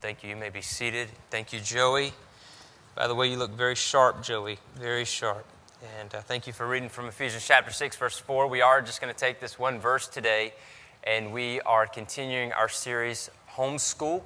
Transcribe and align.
Thank 0.00 0.22
you. 0.22 0.30
You 0.30 0.36
may 0.36 0.50
be 0.50 0.60
seated. 0.60 1.08
Thank 1.28 1.52
you, 1.52 1.58
Joey. 1.58 2.12
By 2.94 3.08
the 3.08 3.16
way, 3.16 3.28
you 3.28 3.36
look 3.36 3.50
very 3.50 3.74
sharp, 3.74 4.22
Joey. 4.22 4.58
Very 4.76 5.04
sharp. 5.04 5.44
And 5.98 6.14
uh, 6.14 6.20
thank 6.20 6.46
you 6.46 6.52
for 6.52 6.68
reading 6.68 6.88
from 6.88 7.06
Ephesians 7.06 7.44
chapter 7.44 7.72
6, 7.72 7.96
verse 7.96 8.16
4. 8.16 8.46
We 8.46 8.60
are 8.60 8.80
just 8.80 9.00
going 9.00 9.12
to 9.12 9.18
take 9.18 9.40
this 9.40 9.58
one 9.58 9.80
verse 9.80 10.06
today, 10.06 10.54
and 11.02 11.32
we 11.32 11.60
are 11.62 11.84
continuing 11.84 12.52
our 12.52 12.68
series, 12.68 13.28
Homeschool. 13.54 14.22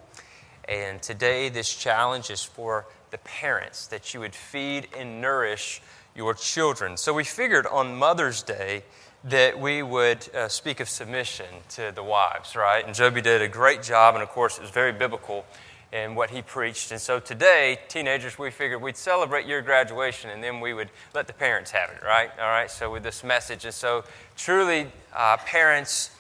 And 0.69 1.01
today, 1.01 1.49
this 1.49 1.75
challenge 1.75 2.29
is 2.29 2.43
for 2.45 2.85
the 3.11 3.19
parents 3.19 3.87
that 3.87 4.13
you 4.13 4.21
would 4.21 4.35
feed 4.35 4.89
and 4.95 5.23
nourish 5.23 5.81
your 6.15 6.35
children. 6.35 6.99
So, 6.99 7.15
we 7.15 7.25
figured 7.25 7.67
on 7.67 7.97
Mother's 7.97 8.43
Day 8.43 8.83
that 9.25 9.59
we 9.59 9.83
would 9.83 10.29
uh, 10.35 10.49
speak 10.49 10.81
of 10.81 10.89
submission 10.89 11.47
to 11.71 11.93
the 11.95 12.03
wives, 12.03 12.57
right? 12.57 12.85
And 12.85 12.95
Joby 12.95 13.21
did 13.21 13.41
a 13.41 13.49
great 13.49 13.83
job, 13.83 14.15
and 14.15 14.23
of 14.23 14.29
course, 14.31 14.59
it 14.59 14.63
was 14.63 14.71
very 14.71 14.93
biblical 14.93 15.45
in 15.93 16.15
what 16.15 16.31
he 16.31 16.41
preached. 16.41 16.91
And 16.91 17.01
so 17.01 17.21
today, 17.21 17.79
teenagers, 17.89 18.39
we 18.39 18.51
figured 18.51 18.81
we'd 18.81 18.97
celebrate 18.97 19.47
your 19.47 19.61
graduation 19.61 20.31
and 20.31 20.43
then 20.43 20.61
we 20.61 20.73
would 20.73 20.89
let 21.15 21.27
the 21.27 21.35
parents 21.35 21.71
have 21.71 21.91
it, 21.91 22.03
right? 22.03 22.31
All 22.41 22.49
right, 22.49 22.71
so 22.71 22.91
with 22.91 23.03
this 23.03 23.23
message. 23.23 23.67
And 23.67 23.75
so, 23.75 24.05
truly, 24.37 24.91
uh, 25.15 25.37
parents, 25.37 26.11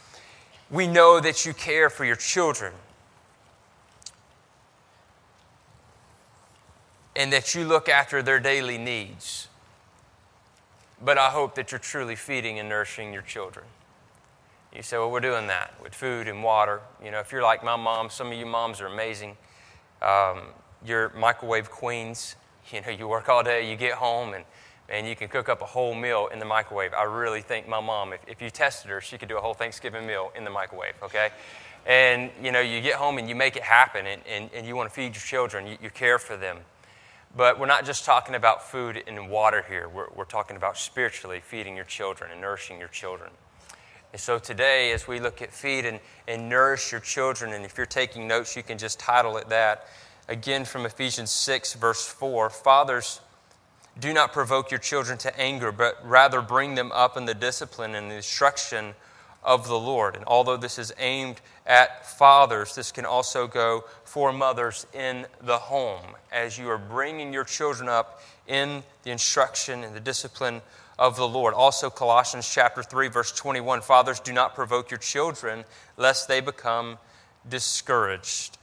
we 0.70 0.86
know 0.86 1.20
that 1.20 1.46
you 1.46 1.54
care 1.54 1.88
for 1.88 2.04
your 2.04 2.16
children. 2.16 2.74
And 7.16 7.32
that 7.32 7.54
you 7.54 7.64
look 7.64 7.88
after 7.88 8.22
their 8.22 8.40
daily 8.40 8.78
needs. 8.78 9.48
But 11.04 11.18
I 11.18 11.30
hope 11.30 11.56
that 11.56 11.72
you're 11.72 11.80
truly 11.80 12.14
feeding 12.14 12.58
and 12.58 12.68
nourishing 12.68 13.12
your 13.12 13.22
children. 13.22 13.66
You 14.74 14.82
say, 14.82 14.96
well, 14.96 15.10
we're 15.10 15.20
doing 15.20 15.48
that 15.48 15.74
with 15.82 15.94
food 15.94 16.28
and 16.28 16.42
water. 16.42 16.80
You 17.04 17.10
know, 17.10 17.18
if 17.18 17.32
you're 17.32 17.42
like 17.42 17.62
my 17.62 17.76
mom, 17.76 18.08
some 18.08 18.28
of 18.28 18.34
you 18.34 18.46
moms 18.46 18.80
are 18.80 18.86
amazing. 18.86 19.36
Um, 20.00 20.42
you're 20.84 21.10
microwave 21.10 21.70
queens. 21.70 22.36
You 22.70 22.80
know, 22.80 22.90
you 22.90 23.08
work 23.08 23.28
all 23.28 23.42
day, 23.42 23.68
you 23.68 23.74
get 23.74 23.94
home, 23.94 24.34
and, 24.34 24.44
and 24.88 25.04
you 25.04 25.16
can 25.16 25.26
cook 25.26 25.48
up 25.48 25.62
a 25.62 25.66
whole 25.66 25.96
meal 25.96 26.28
in 26.32 26.38
the 26.38 26.44
microwave. 26.44 26.94
I 26.94 27.02
really 27.02 27.42
think 27.42 27.66
my 27.66 27.80
mom, 27.80 28.12
if, 28.12 28.20
if 28.28 28.40
you 28.40 28.50
tested 28.50 28.88
her, 28.88 29.00
she 29.00 29.18
could 29.18 29.28
do 29.28 29.36
a 29.36 29.40
whole 29.40 29.52
Thanksgiving 29.52 30.06
meal 30.06 30.30
in 30.36 30.44
the 30.44 30.50
microwave, 30.50 30.94
okay? 31.02 31.30
And, 31.86 32.30
you 32.40 32.52
know, 32.52 32.60
you 32.60 32.80
get 32.80 32.94
home 32.94 33.18
and 33.18 33.28
you 33.28 33.34
make 33.34 33.56
it 33.56 33.64
happen, 33.64 34.06
and, 34.06 34.22
and, 34.28 34.48
and 34.54 34.64
you 34.64 34.76
want 34.76 34.88
to 34.88 34.94
feed 34.94 35.06
your 35.16 35.22
children, 35.22 35.66
you, 35.66 35.76
you 35.82 35.90
care 35.90 36.20
for 36.20 36.36
them. 36.36 36.58
But 37.34 37.58
we're 37.58 37.66
not 37.66 37.86
just 37.86 38.04
talking 38.04 38.34
about 38.34 38.70
food 38.70 39.02
and 39.06 39.30
water 39.30 39.64
here. 39.66 39.88
We're, 39.88 40.08
we're 40.14 40.24
talking 40.24 40.56
about 40.56 40.76
spiritually 40.76 41.40
feeding 41.40 41.76
your 41.76 41.86
children 41.86 42.30
and 42.30 42.40
nourishing 42.40 42.78
your 42.78 42.88
children. 42.88 43.30
And 44.12 44.20
so 44.20 44.38
today, 44.38 44.92
as 44.92 45.08
we 45.08 45.18
look 45.18 45.40
at 45.40 45.52
feed 45.52 45.86
and, 45.86 45.98
and 46.28 46.48
nourish 46.50 46.92
your 46.92 47.00
children, 47.00 47.54
and 47.54 47.64
if 47.64 47.78
you're 47.78 47.86
taking 47.86 48.28
notes, 48.28 48.54
you 48.54 48.62
can 48.62 48.76
just 48.76 49.00
title 49.00 49.38
it 49.38 49.48
that. 49.48 49.86
Again, 50.28 50.66
from 50.66 50.84
Ephesians 50.84 51.30
6, 51.30 51.74
verse 51.74 52.06
4 52.06 52.50
Fathers, 52.50 53.20
do 53.98 54.12
not 54.12 54.32
provoke 54.32 54.70
your 54.70 54.80
children 54.80 55.16
to 55.18 55.40
anger, 55.40 55.72
but 55.72 55.98
rather 56.04 56.42
bring 56.42 56.74
them 56.74 56.92
up 56.92 57.16
in 57.16 57.24
the 57.24 57.34
discipline 57.34 57.94
and 57.94 58.10
the 58.10 58.16
instruction 58.16 58.94
of 59.42 59.66
the 59.66 59.78
Lord. 59.78 60.16
And 60.16 60.24
although 60.26 60.56
this 60.56 60.78
is 60.78 60.92
aimed 60.98 61.40
at 61.66 62.06
fathers, 62.06 62.74
this 62.74 62.92
can 62.92 63.04
also 63.04 63.46
go 63.46 63.84
for 64.04 64.32
mothers 64.32 64.86
in 64.92 65.26
the 65.40 65.58
home 65.58 66.16
as 66.30 66.58
you 66.58 66.68
are 66.70 66.78
bringing 66.78 67.32
your 67.32 67.44
children 67.44 67.88
up 67.88 68.22
in 68.46 68.82
the 69.02 69.10
instruction 69.10 69.84
and 69.84 69.94
the 69.94 70.00
discipline 70.00 70.62
of 70.98 71.16
the 71.16 71.26
Lord. 71.26 71.54
Also, 71.54 71.90
Colossians 71.90 72.48
chapter 72.48 72.82
3, 72.82 73.08
verse 73.08 73.32
21 73.32 73.80
Fathers, 73.80 74.20
do 74.20 74.32
not 74.32 74.54
provoke 74.54 74.90
your 74.90 74.98
children, 74.98 75.64
lest 75.96 76.28
they 76.28 76.40
become 76.40 76.98
discouraged. 77.48 78.58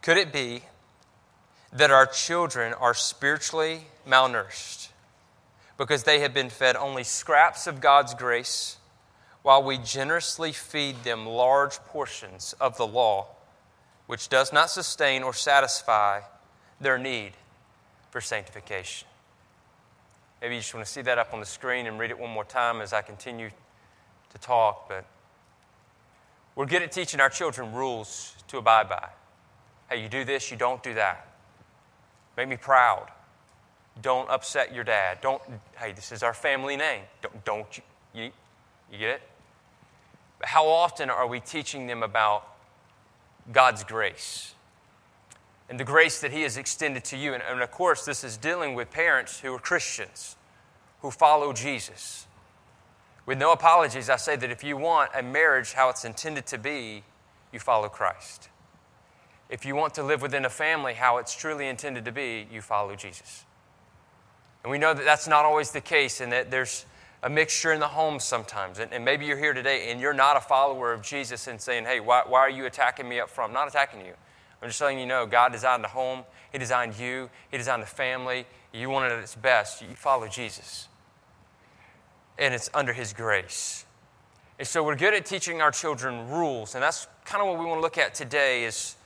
Could 0.00 0.16
it 0.16 0.32
be 0.32 0.62
that 1.72 1.90
our 1.90 2.06
children 2.06 2.72
are 2.74 2.94
spiritually 2.94 3.86
malnourished 4.08 4.88
because 5.76 6.04
they 6.04 6.20
have 6.20 6.32
been 6.32 6.50
fed 6.50 6.76
only 6.76 7.04
scraps 7.04 7.66
of 7.66 7.80
God's 7.80 8.14
grace? 8.14 8.78
While 9.44 9.62
we 9.62 9.76
generously 9.76 10.52
feed 10.52 11.04
them 11.04 11.26
large 11.26 11.76
portions 11.84 12.54
of 12.62 12.78
the 12.78 12.86
law, 12.86 13.26
which 14.06 14.30
does 14.30 14.54
not 14.54 14.70
sustain 14.70 15.22
or 15.22 15.34
satisfy 15.34 16.18
their 16.80 16.96
need 16.96 17.30
for 18.10 18.22
sanctification. 18.22 19.06
Maybe 20.40 20.54
you 20.54 20.62
just 20.62 20.72
want 20.72 20.86
to 20.86 20.90
see 20.90 21.02
that 21.02 21.18
up 21.18 21.34
on 21.34 21.40
the 21.40 21.46
screen 21.46 21.86
and 21.86 21.98
read 21.98 22.10
it 22.10 22.18
one 22.18 22.30
more 22.30 22.44
time 22.44 22.80
as 22.80 22.94
I 22.94 23.02
continue 23.02 23.50
to 24.32 24.38
talk, 24.38 24.88
but 24.88 25.04
we're 26.56 26.64
good 26.64 26.80
at 26.80 26.90
teaching 26.90 27.20
our 27.20 27.28
children 27.28 27.74
rules 27.74 28.34
to 28.48 28.56
abide 28.56 28.88
by. 28.88 29.10
Hey, 29.90 30.02
you 30.02 30.08
do 30.08 30.24
this, 30.24 30.50
you 30.50 30.56
don't 30.56 30.82
do 30.82 30.94
that. 30.94 31.28
Make 32.38 32.48
me 32.48 32.56
proud. 32.56 33.08
Don't 34.00 34.30
upset 34.30 34.74
your 34.74 34.84
dad. 34.84 35.18
Don't, 35.20 35.42
hey, 35.76 35.92
this 35.92 36.12
is 36.12 36.22
our 36.22 36.32
family 36.32 36.78
name. 36.78 37.02
Don't, 37.20 37.44
don't 37.44 37.76
you, 37.76 37.82
you, 38.14 38.30
you 38.90 38.98
get 38.98 39.10
it? 39.10 39.22
How 40.46 40.68
often 40.68 41.10
are 41.10 41.26
we 41.26 41.40
teaching 41.40 41.86
them 41.86 42.02
about 42.02 42.46
God's 43.52 43.84
grace 43.84 44.54
and 45.68 45.78
the 45.78 45.84
grace 45.84 46.20
that 46.20 46.32
He 46.32 46.42
has 46.42 46.56
extended 46.56 47.04
to 47.04 47.16
you? 47.16 47.34
And, 47.34 47.42
and, 47.42 47.60
of 47.60 47.70
course, 47.70 48.04
this 48.04 48.24
is 48.24 48.36
dealing 48.36 48.74
with 48.74 48.90
parents 48.90 49.40
who 49.40 49.54
are 49.54 49.58
Christians, 49.58 50.36
who 51.00 51.10
follow 51.10 51.52
Jesus. 51.52 52.26
With 53.26 53.38
no 53.38 53.52
apologies, 53.52 54.10
I 54.10 54.16
say 54.16 54.36
that 54.36 54.50
if 54.50 54.62
you 54.62 54.76
want 54.76 55.10
a 55.14 55.22
marriage 55.22 55.72
how 55.72 55.88
it's 55.88 56.04
intended 56.04 56.46
to 56.46 56.58
be, 56.58 57.04
you 57.52 57.58
follow 57.58 57.88
Christ. 57.88 58.48
If 59.48 59.64
you 59.64 59.74
want 59.74 59.94
to 59.94 60.02
live 60.02 60.22
within 60.22 60.44
a 60.44 60.50
family 60.50 60.94
how 60.94 61.18
it's 61.18 61.34
truly 61.34 61.68
intended 61.68 62.04
to 62.06 62.12
be, 62.12 62.46
you 62.50 62.60
follow 62.60 62.96
Jesus. 62.96 63.44
And 64.62 64.70
we 64.70 64.78
know 64.78 64.94
that 64.94 65.04
that's 65.04 65.28
not 65.28 65.44
always 65.44 65.70
the 65.70 65.80
case, 65.80 66.20
and 66.20 66.32
that 66.32 66.50
there's 66.50 66.86
a 67.24 67.30
mixture 67.30 67.72
in 67.72 67.80
the 67.80 67.88
home 67.88 68.20
sometimes. 68.20 68.78
And, 68.78 68.92
and, 68.92 69.02
maybe 69.02 69.24
you're 69.24 69.38
here 69.38 69.54
today 69.54 69.90
and 69.90 69.98
you're 69.98 70.12
not 70.12 70.36
a 70.36 70.40
follower 70.40 70.92
of 70.92 71.00
Jesus 71.00 71.46
and 71.46 71.58
saying, 71.58 71.86
hey, 71.86 71.98
why, 71.98 72.22
why 72.26 72.40
are 72.40 72.50
you 72.50 72.66
attacking 72.66 73.08
me 73.08 73.18
up 73.18 73.30
front? 73.30 73.48
I'm 73.48 73.54
not 73.54 73.66
attacking 73.66 74.04
you. 74.04 74.12
I'm 74.62 74.68
just 74.68 74.80
letting 74.80 74.98
you 74.98 75.06
know 75.06 75.26
God 75.26 75.50
designed 75.50 75.82
the 75.82 75.88
home, 75.88 76.24
He 76.52 76.58
designed 76.58 76.98
you, 76.98 77.30
He 77.50 77.56
designed 77.56 77.82
the 77.82 77.86
family. 77.86 78.46
You 78.72 78.90
want 78.90 79.10
it 79.10 79.14
at 79.14 79.22
its 79.22 79.34
best. 79.34 79.82
You 79.82 79.88
follow 79.94 80.28
Jesus. 80.28 80.88
And 82.38 82.52
it's 82.52 82.68
under 82.74 82.92
His 82.92 83.12
grace. 83.12 83.86
And 84.58 84.68
so 84.68 84.84
we're 84.84 84.96
good 84.96 85.14
at 85.14 85.24
teaching 85.24 85.62
our 85.62 85.70
children 85.70 86.28
rules. 86.28 86.74
And 86.74 86.82
that's 86.82 87.08
kind 87.24 87.42
of 87.42 87.48
what 87.48 87.58
we 87.58 87.64
want 87.64 87.78
to 87.78 87.82
look 87.82 87.98
at 87.98 88.14
today 88.14 88.64
is 88.64 88.96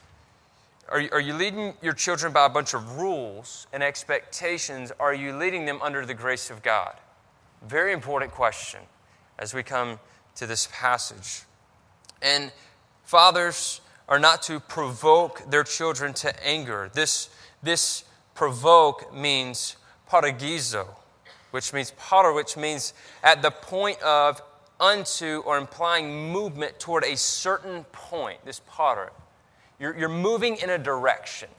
are 0.89 0.99
you, 0.99 1.09
are 1.11 1.21
you 1.21 1.33
leading 1.33 1.73
your 1.81 1.93
children 1.93 2.33
by 2.33 2.47
a 2.47 2.49
bunch 2.49 2.73
of 2.73 2.97
rules 2.97 3.67
and 3.71 3.81
expectations? 3.81 4.91
Are 4.99 5.13
you 5.13 5.35
leading 5.35 5.65
them 5.65 5.79
under 5.81 6.05
the 6.05 6.15
grace 6.15 6.49
of 6.49 6.63
God? 6.63 6.95
Very 7.67 7.93
important 7.93 8.31
question 8.31 8.81
as 9.37 9.53
we 9.53 9.63
come 9.63 9.99
to 10.35 10.45
this 10.45 10.67
passage. 10.71 11.43
And 12.21 12.51
fathers 13.03 13.81
are 14.07 14.19
not 14.19 14.41
to 14.43 14.59
provoke 14.59 15.49
their 15.49 15.63
children 15.63 16.13
to 16.13 16.45
anger. 16.45 16.89
This, 16.93 17.29
this 17.61 18.05
provoke 18.33 19.13
means 19.13 19.75
paragizo, 20.09 20.87
which 21.51 21.73
means 21.73 21.91
potter, 21.97 22.33
which 22.33 22.57
means 22.57 22.93
at 23.23 23.41
the 23.41 23.51
point 23.51 24.01
of 24.01 24.41
unto 24.79 25.43
or 25.45 25.57
implying 25.57 26.31
movement 26.31 26.79
toward 26.79 27.03
a 27.03 27.17
certain 27.17 27.83
point. 27.91 28.43
This 28.45 28.61
potter. 28.67 29.11
You're, 29.79 29.97
you're 29.97 30.09
moving 30.09 30.57
in 30.57 30.69
a 30.69 30.77
direction. 30.77 31.49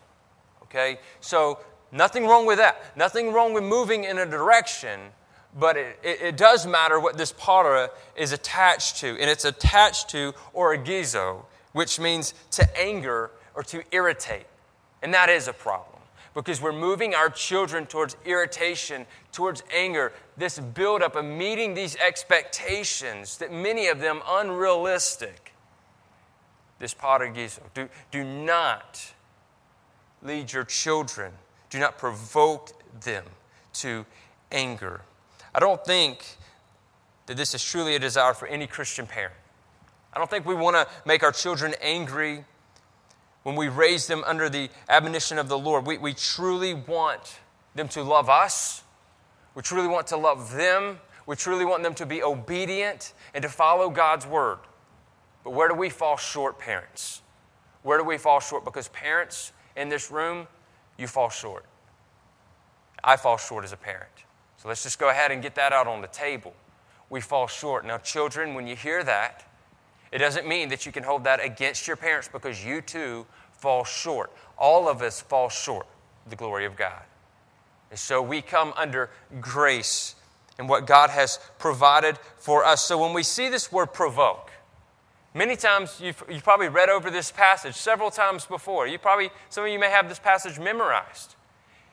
Okay? 0.64 0.98
So, 1.20 1.58
nothing 1.92 2.26
wrong 2.26 2.46
with 2.46 2.58
that. 2.58 2.96
Nothing 2.96 3.32
wrong 3.32 3.52
with 3.52 3.64
moving 3.64 4.04
in 4.04 4.18
a 4.18 4.26
direction 4.26 5.00
but 5.58 5.76
it, 5.76 5.98
it, 6.02 6.20
it, 6.20 6.36
does 6.36 6.66
matter 6.66 7.00
what 7.00 7.16
this 7.16 7.32
para 7.32 7.90
is 8.16 8.32
attached 8.32 8.98
to, 8.98 9.08
and 9.08 9.28
it's 9.28 9.44
attached 9.44 10.08
to 10.10 10.32
origizo, 10.54 11.44
which 11.72 11.98
means 11.98 12.34
to 12.52 12.80
anger 12.80 13.30
or 13.54 13.62
to 13.64 13.82
irritate. 13.90 14.46
And 15.02 15.12
that 15.14 15.28
is 15.28 15.48
a 15.48 15.52
problem 15.52 16.00
because 16.34 16.60
we're 16.60 16.72
moving 16.72 17.14
our 17.14 17.28
children 17.28 17.86
towards 17.86 18.16
irritation, 18.24 19.06
towards 19.32 19.62
anger, 19.74 20.12
this 20.36 20.58
buildup 20.58 21.16
of 21.16 21.24
meeting 21.24 21.74
these 21.74 21.96
expectations 21.96 23.38
that 23.38 23.52
many 23.52 23.88
of 23.88 24.00
them 24.00 24.20
unrealistic. 24.28 25.52
This 26.78 26.94
paragizo. 26.94 27.60
Do, 27.74 27.88
do 28.10 28.24
not 28.24 29.12
lead 30.22 30.52
your 30.52 30.64
children, 30.64 31.32
do 31.68 31.78
not 31.78 31.98
provoke 31.98 32.70
them 33.02 33.24
to 33.74 34.06
anger. 34.52 35.02
I 35.54 35.60
don't 35.60 35.84
think 35.84 36.36
that 37.26 37.36
this 37.36 37.54
is 37.54 37.64
truly 37.64 37.94
a 37.94 37.98
desire 37.98 38.34
for 38.34 38.46
any 38.48 38.66
Christian 38.66 39.06
parent. 39.06 39.34
I 40.12 40.18
don't 40.18 40.28
think 40.28 40.46
we 40.46 40.54
want 40.54 40.76
to 40.76 40.86
make 41.04 41.22
our 41.22 41.32
children 41.32 41.74
angry 41.80 42.44
when 43.42 43.56
we 43.56 43.68
raise 43.68 44.06
them 44.06 44.22
under 44.26 44.48
the 44.48 44.68
admonition 44.88 45.38
of 45.38 45.48
the 45.48 45.58
Lord. 45.58 45.86
We, 45.86 45.98
we 45.98 46.14
truly 46.14 46.74
want 46.74 47.38
them 47.74 47.88
to 47.88 48.02
love 48.02 48.28
us. 48.28 48.82
We 49.54 49.62
truly 49.62 49.88
want 49.88 50.08
to 50.08 50.16
love 50.16 50.52
them. 50.52 50.98
We 51.26 51.36
truly 51.36 51.64
want 51.64 51.82
them 51.82 51.94
to 51.94 52.06
be 52.06 52.22
obedient 52.22 53.12
and 53.34 53.42
to 53.42 53.48
follow 53.48 53.90
God's 53.90 54.26
word. 54.26 54.58
But 55.44 55.52
where 55.52 55.68
do 55.68 55.74
we 55.74 55.88
fall 55.88 56.16
short, 56.16 56.58
parents? 56.58 57.22
Where 57.82 57.98
do 57.98 58.04
we 58.04 58.18
fall 58.18 58.40
short? 58.40 58.64
Because 58.64 58.88
parents 58.88 59.52
in 59.76 59.88
this 59.88 60.10
room, 60.10 60.46
you 60.98 61.06
fall 61.06 61.30
short. 61.30 61.64
I 63.02 63.16
fall 63.16 63.38
short 63.38 63.64
as 63.64 63.72
a 63.72 63.76
parent. 63.76 64.10
So 64.60 64.68
let's 64.68 64.82
just 64.82 64.98
go 64.98 65.08
ahead 65.08 65.30
and 65.30 65.40
get 65.40 65.54
that 65.54 65.72
out 65.72 65.86
on 65.86 66.02
the 66.02 66.06
table. 66.08 66.52
We 67.08 67.22
fall 67.22 67.46
short. 67.46 67.86
Now, 67.86 67.96
children, 67.96 68.52
when 68.52 68.66
you 68.66 68.76
hear 68.76 69.02
that, 69.04 69.46
it 70.12 70.18
doesn't 70.18 70.46
mean 70.46 70.68
that 70.68 70.84
you 70.84 70.92
can 70.92 71.02
hold 71.02 71.24
that 71.24 71.42
against 71.42 71.86
your 71.86 71.96
parents 71.96 72.28
because 72.30 72.62
you 72.62 72.82
too 72.82 73.26
fall 73.52 73.84
short. 73.84 74.30
All 74.58 74.86
of 74.86 75.00
us 75.00 75.18
fall 75.18 75.48
short 75.48 75.86
the 76.28 76.36
glory 76.36 76.66
of 76.66 76.76
God. 76.76 77.02
And 77.88 77.98
so 77.98 78.20
we 78.20 78.42
come 78.42 78.74
under 78.76 79.08
grace 79.40 80.14
and 80.58 80.68
what 80.68 80.86
God 80.86 81.08
has 81.08 81.38
provided 81.58 82.18
for 82.36 82.62
us. 82.62 82.82
So 82.82 82.98
when 82.98 83.14
we 83.14 83.22
see 83.22 83.48
this 83.48 83.72
word 83.72 83.94
provoke, 83.94 84.50
many 85.32 85.56
times 85.56 85.98
you've, 86.02 86.22
you've 86.28 86.44
probably 86.44 86.68
read 86.68 86.90
over 86.90 87.10
this 87.10 87.32
passage 87.32 87.76
several 87.76 88.10
times 88.10 88.44
before. 88.44 88.86
You 88.86 88.98
probably, 88.98 89.30
some 89.48 89.64
of 89.64 89.70
you 89.70 89.78
may 89.78 89.90
have 89.90 90.10
this 90.10 90.18
passage 90.18 90.58
memorized. 90.58 91.34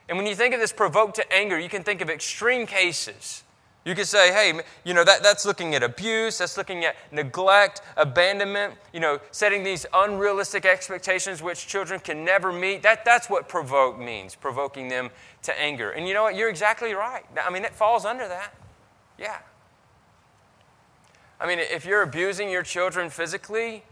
And 0.10 0.18
when 0.18 0.28
you 0.28 0.36
think 0.36 0.54
of 0.54 0.60
this 0.60 0.72
provoked 0.72 1.16
to 1.16 1.34
anger, 1.34 1.60
you 1.60 1.70
can 1.70 1.84
think 1.84 2.02
of 2.02 2.10
extreme 2.10 2.66
cases. 2.66 3.44
You 3.88 3.96
could 3.96 4.08
say, 4.08 4.34
hey, 4.34 4.60
you 4.84 4.94
know, 4.94 5.06
that, 5.06 5.24
that's 5.24 5.46
looking 5.46 5.74
at 5.74 5.82
abuse, 5.82 6.40
that's 6.40 6.58
looking 6.58 6.84
at 6.84 6.98
neglect, 7.12 7.82
abandonment, 7.96 8.74
you 8.92 9.00
know, 9.00 9.20
setting 9.32 9.64
these 9.64 9.86
unrealistic 9.94 10.66
expectations 10.66 11.42
which 11.42 11.68
children 11.68 12.02
can 12.02 12.26
never 12.26 12.52
meet. 12.52 12.84
That, 12.84 13.06
that's 13.06 13.30
what 13.30 13.48
provoke 13.48 13.98
means, 13.98 14.36
provoking 14.36 14.90
them 14.90 15.10
to 15.44 15.58
anger. 15.58 15.92
And 15.92 16.06
you 16.06 16.14
know 16.14 16.24
what? 16.24 16.36
You're 16.36 16.50
exactly 16.50 16.94
right. 16.94 17.24
I 17.42 17.50
mean, 17.50 17.64
it 17.64 17.74
falls 17.74 18.04
under 18.04 18.28
that. 18.28 18.54
Yeah. 19.18 19.38
I 21.40 21.48
mean, 21.48 21.60
if 21.60 21.86
you're 21.86 22.02
abusing 22.02 22.50
your 22.50 22.64
children 22.64 23.10
physically, 23.10 23.84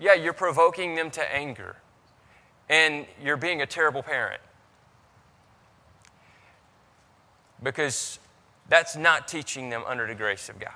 yeah, 0.00 0.14
you're 0.14 0.32
provoking 0.32 0.96
them 0.96 1.10
to 1.12 1.34
anger. 1.34 1.76
And 2.68 3.06
you're 3.22 3.36
being 3.36 3.62
a 3.62 3.66
terrible 3.66 4.02
parent. 4.02 4.40
Because 7.64 8.20
that's 8.68 8.94
not 8.94 9.26
teaching 9.26 9.70
them 9.70 9.82
under 9.86 10.06
the 10.06 10.14
grace 10.14 10.48
of 10.48 10.60
God. 10.60 10.72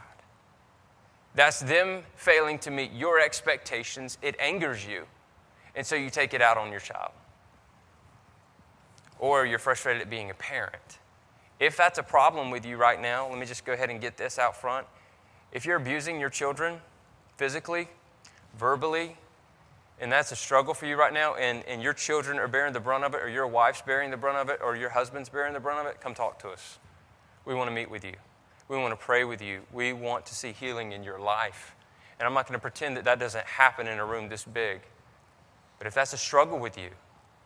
That's 1.34 1.60
them 1.60 2.02
failing 2.16 2.58
to 2.60 2.70
meet 2.70 2.92
your 2.92 3.20
expectations. 3.20 4.18
It 4.22 4.34
angers 4.40 4.84
you, 4.84 5.04
and 5.76 5.86
so 5.86 5.94
you 5.94 6.10
take 6.10 6.34
it 6.34 6.42
out 6.42 6.56
on 6.56 6.72
your 6.72 6.80
child. 6.80 7.12
Or 9.20 9.46
you're 9.46 9.60
frustrated 9.60 10.02
at 10.02 10.10
being 10.10 10.30
a 10.30 10.34
parent. 10.34 10.98
If 11.60 11.76
that's 11.76 11.98
a 11.98 12.02
problem 12.02 12.50
with 12.50 12.64
you 12.64 12.76
right 12.76 13.00
now, 13.00 13.28
let 13.28 13.38
me 13.38 13.46
just 13.46 13.64
go 13.64 13.72
ahead 13.72 13.90
and 13.90 14.00
get 14.00 14.16
this 14.16 14.38
out 14.38 14.56
front. 14.56 14.86
If 15.52 15.64
you're 15.64 15.76
abusing 15.76 16.18
your 16.18 16.30
children 16.30 16.80
physically, 17.36 17.88
verbally, 18.58 19.16
and 20.00 20.12
that's 20.12 20.30
a 20.32 20.36
struggle 20.36 20.74
for 20.74 20.86
you 20.86 20.96
right 20.96 21.12
now, 21.12 21.34
and, 21.34 21.64
and 21.66 21.82
your 21.82 21.92
children 21.92 22.38
are 22.38 22.48
bearing 22.48 22.72
the 22.72 22.80
brunt 22.80 23.04
of 23.04 23.14
it, 23.14 23.20
or 23.22 23.28
your 23.28 23.46
wife's 23.46 23.82
bearing 23.82 24.10
the 24.10 24.16
brunt 24.16 24.38
of 24.38 24.48
it, 24.48 24.60
or 24.62 24.76
your 24.76 24.90
husband's 24.90 25.28
bearing 25.28 25.52
the 25.52 25.60
brunt 25.60 25.80
of 25.80 25.86
it, 25.86 26.00
come 26.00 26.14
talk 26.14 26.38
to 26.40 26.48
us. 26.48 26.78
We 27.44 27.54
want 27.54 27.68
to 27.68 27.74
meet 27.74 27.90
with 27.90 28.04
you. 28.04 28.14
We 28.68 28.76
want 28.76 28.92
to 28.92 29.04
pray 29.04 29.24
with 29.24 29.42
you. 29.42 29.62
We 29.72 29.92
want 29.92 30.26
to 30.26 30.34
see 30.34 30.52
healing 30.52 30.92
in 30.92 31.02
your 31.02 31.18
life. 31.18 31.74
And 32.18 32.26
I'm 32.26 32.34
not 32.34 32.46
going 32.46 32.58
to 32.58 32.60
pretend 32.60 32.96
that 32.96 33.04
that 33.04 33.18
doesn't 33.18 33.46
happen 33.46 33.86
in 33.86 33.98
a 33.98 34.04
room 34.04 34.28
this 34.28 34.44
big. 34.44 34.80
But 35.78 35.86
if 35.86 35.94
that's 35.94 36.12
a 36.12 36.18
struggle 36.18 36.58
with 36.58 36.76
you, 36.76 36.90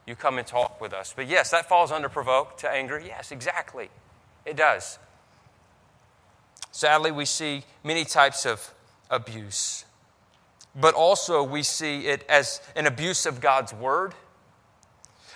you 0.06 0.16
come 0.16 0.38
and 0.38 0.46
talk 0.46 0.80
with 0.80 0.92
us. 0.92 1.12
But 1.14 1.28
yes, 1.28 1.50
that 1.50 1.68
falls 1.68 1.92
under 1.92 2.08
provoke 2.08 2.56
to 2.58 2.70
anger. 2.70 2.98
Yes, 2.98 3.30
exactly. 3.30 3.88
It 4.44 4.56
does. 4.56 4.98
Sadly, 6.72 7.12
we 7.12 7.24
see 7.24 7.64
many 7.84 8.04
types 8.04 8.44
of 8.44 8.74
abuse 9.10 9.84
but 10.74 10.94
also 10.94 11.42
we 11.42 11.62
see 11.62 12.06
it 12.06 12.24
as 12.28 12.60
an 12.76 12.86
abuse 12.86 13.26
of 13.26 13.40
God's 13.40 13.74
word, 13.74 14.14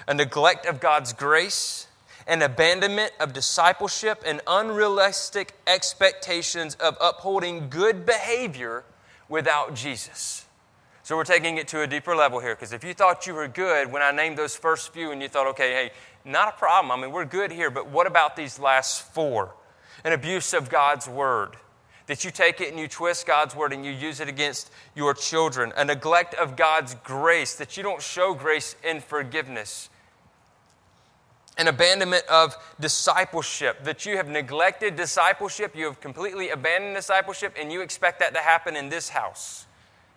a 0.06 0.14
neglect 0.14 0.66
of 0.66 0.80
God's 0.80 1.12
grace, 1.12 1.88
an 2.26 2.42
abandonment 2.42 3.12
of 3.20 3.32
discipleship, 3.32 4.22
and 4.26 4.40
unrealistic 4.46 5.54
expectations 5.66 6.74
of 6.76 6.96
upholding 7.00 7.68
good 7.68 8.06
behavior 8.06 8.84
without 9.28 9.74
Jesus. 9.74 10.46
So 11.02 11.16
we're 11.16 11.24
taking 11.24 11.56
it 11.56 11.68
to 11.68 11.82
a 11.82 11.86
deeper 11.86 12.16
level 12.16 12.40
here 12.40 12.56
because 12.56 12.72
if 12.72 12.82
you 12.82 12.92
thought 12.92 13.28
you 13.28 13.34
were 13.34 13.46
good 13.46 13.92
when 13.92 14.02
I 14.02 14.10
named 14.10 14.36
those 14.36 14.56
first 14.56 14.92
few 14.92 15.12
and 15.12 15.22
you 15.22 15.28
thought, 15.28 15.46
okay, 15.48 15.72
hey, 15.72 15.90
not 16.24 16.48
a 16.48 16.52
problem. 16.52 16.90
I 16.90 17.00
mean, 17.00 17.12
we're 17.12 17.24
good 17.24 17.52
here, 17.52 17.70
but 17.70 17.88
what 17.88 18.08
about 18.08 18.34
these 18.34 18.58
last 18.58 19.14
four? 19.14 19.54
An 20.02 20.12
abuse 20.12 20.52
of 20.52 20.68
God's 20.68 21.06
word 21.06 21.56
that 22.06 22.24
you 22.24 22.30
take 22.30 22.60
it 22.60 22.70
and 22.70 22.78
you 22.78 22.88
twist 22.88 23.26
God's 23.26 23.54
word 23.54 23.72
and 23.72 23.84
you 23.84 23.92
use 23.92 24.20
it 24.20 24.28
against 24.28 24.70
your 24.94 25.14
children, 25.14 25.72
a 25.76 25.84
neglect 25.84 26.34
of 26.34 26.56
God's 26.56 26.94
grace, 27.02 27.54
that 27.56 27.76
you 27.76 27.82
don't 27.82 28.02
show 28.02 28.34
grace 28.34 28.76
in 28.84 29.00
forgiveness, 29.00 29.90
an 31.58 31.68
abandonment 31.68 32.24
of 32.28 32.56
discipleship, 32.78 33.82
that 33.84 34.06
you 34.06 34.16
have 34.16 34.28
neglected 34.28 34.94
discipleship, 34.94 35.74
you 35.74 35.86
have 35.86 36.00
completely 36.00 36.50
abandoned 36.50 36.94
discipleship, 36.94 37.54
and 37.58 37.72
you 37.72 37.80
expect 37.80 38.20
that 38.20 38.34
to 38.34 38.40
happen 38.40 38.76
in 38.76 38.88
this 38.88 39.08
house, 39.08 39.66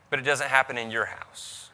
but 0.10 0.20
it 0.20 0.24
doesn't 0.24 0.50
happen 0.50 0.78
in 0.78 0.92
your 0.92 1.06
house 1.06 1.69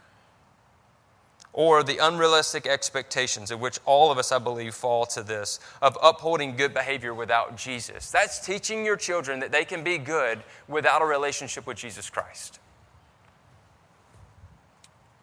or 1.55 1.83
the 1.83 1.97
unrealistic 1.99 2.67
expectations 2.67 3.49
of 3.49 3.61
which 3.61 3.79
all 3.85 4.11
of 4.11 4.17
us, 4.17 4.33
I 4.33 4.39
believe, 4.39 4.75
fall 4.75 5.05
to 5.07 5.23
this 5.23 5.61
of 5.81 5.97
upholding 6.03 6.57
good 6.57 6.73
behavior 6.73 7.13
without 7.13 7.55
Jesus. 7.55 8.11
That's 8.11 8.45
teaching 8.45 8.85
your 8.85 8.97
children 8.97 9.39
that 9.39 9.53
they 9.53 9.63
can 9.63 9.81
be 9.81 9.97
good 9.97 10.43
without 10.67 11.01
a 11.01 11.05
relationship 11.05 11.65
with 11.65 11.77
Jesus 11.77 12.09
Christ. 12.09 12.59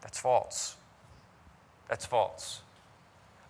That's 0.00 0.18
false. 0.18 0.76
That's 1.90 2.06
false. 2.06 2.62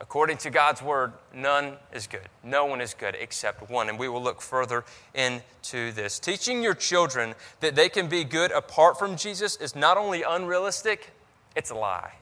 According 0.00 0.38
to 0.38 0.50
God's 0.50 0.82
word, 0.82 1.12
none 1.32 1.74
is 1.94 2.08
good. 2.08 2.28
No 2.42 2.64
one 2.64 2.80
is 2.80 2.94
good 2.94 3.16
except 3.16 3.70
one. 3.70 3.90
And 3.90 3.96
we 3.96 4.08
will 4.08 4.22
look 4.22 4.42
further 4.42 4.84
into 5.14 5.92
this. 5.92 6.18
Teaching 6.18 6.64
your 6.64 6.74
children 6.74 7.36
that 7.60 7.76
they 7.76 7.88
can 7.88 8.08
be 8.08 8.24
good 8.24 8.50
apart 8.50 8.98
from 8.98 9.16
Jesus 9.16 9.54
is 9.54 9.76
not 9.76 9.96
only 9.96 10.24
unrealistic, 10.24 11.12
it's 11.54 11.70
a 11.70 11.76
lie. 11.76 12.14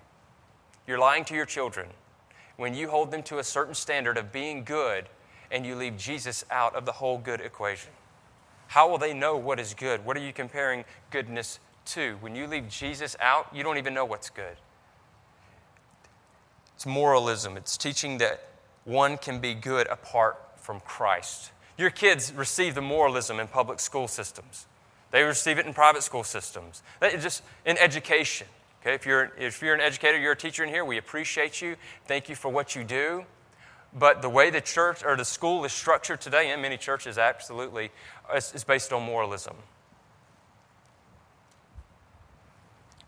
You're 0.91 0.99
lying 0.99 1.25
to 1.27 1.37
your 1.37 1.47
children 1.47 1.87
when 2.57 2.75
you 2.75 2.91
hold 2.91 3.13
them 3.13 3.23
to 3.23 3.39
a 3.39 3.45
certain 3.45 3.75
standard 3.75 4.19
of 4.19 4.33
being 4.33 4.65
good 4.65 5.05
and 5.53 5.65
you 5.65 5.77
leave 5.77 5.97
Jesus 5.97 6.45
out 6.51 6.75
of 6.75 6.85
the 6.85 6.91
whole 6.91 7.17
good 7.17 7.41
equation. 7.41 7.93
How 8.67 8.91
will 8.91 8.99
they 8.99 9.15
know 9.15 9.37
what 9.37 9.61
is 9.61 9.73
good? 9.73 10.05
What 10.05 10.17
are 10.17 10.21
you 10.21 10.33
comparing 10.33 10.85
goodness 11.13 11.61
to? 11.85 12.17
When 12.21 12.35
you 12.35 12.49
leave 12.49 12.69
Jesus 12.69 13.15
out, 13.21 13.47
you 13.55 13.63
don't 13.63 13.79
even 13.79 13.95
know 13.95 14.05
what's 14.05 14.31
good. 14.31 14.57
It's 16.75 16.87
moralism, 16.87 17.57
it's 17.57 17.77
teaching 17.77 18.19
that 18.19 18.49
one 18.85 19.17
can 19.17 19.39
be 19.39 19.55
good 19.55 19.87
apart 19.87 20.43
from 20.56 20.81
Christ. 20.81 21.53
Your 21.79 21.91
kids 21.91 22.32
receive 22.32 22.75
the 22.75 22.82
moralism 22.82 23.39
in 23.39 23.47
public 23.47 23.79
school 23.79 24.09
systems. 24.09 24.67
They 25.13 25.23
receive 25.23 25.56
it 25.56 25.67
in 25.67 25.73
private 25.73 26.03
school 26.03 26.25
systems. 26.25 26.82
They 26.99 27.17
just 27.17 27.44
in 27.65 27.79
education. 27.79 28.49
Okay, 28.81 28.94
if 28.94 29.05
you're, 29.05 29.32
if 29.39 29.60
you're 29.60 29.75
an 29.75 29.81
educator, 29.81 30.19
you're 30.19 30.32
a 30.32 30.37
teacher 30.37 30.65
in 30.65 30.70
here, 30.70 30.84
we 30.84 30.96
appreciate 30.96 31.60
you. 31.60 31.77
Thank 32.06 32.29
you 32.29 32.34
for 32.34 32.51
what 32.51 32.75
you 32.75 32.82
do. 32.82 33.25
But 33.93 34.22
the 34.22 34.29
way 34.31 34.51
the 34.51 34.60
church 34.60 35.05
or 35.05 35.17
the 35.17 35.25
school 35.25 35.65
is 35.65 35.72
structured 35.72 36.20
today, 36.20 36.53
in 36.53 36.63
many 36.63 36.77
churches, 36.77 37.19
absolutely, 37.19 37.91
is, 38.34 38.55
is 38.55 38.65
based 38.65 38.93
on 38.93 39.03
moralism. 39.03 39.56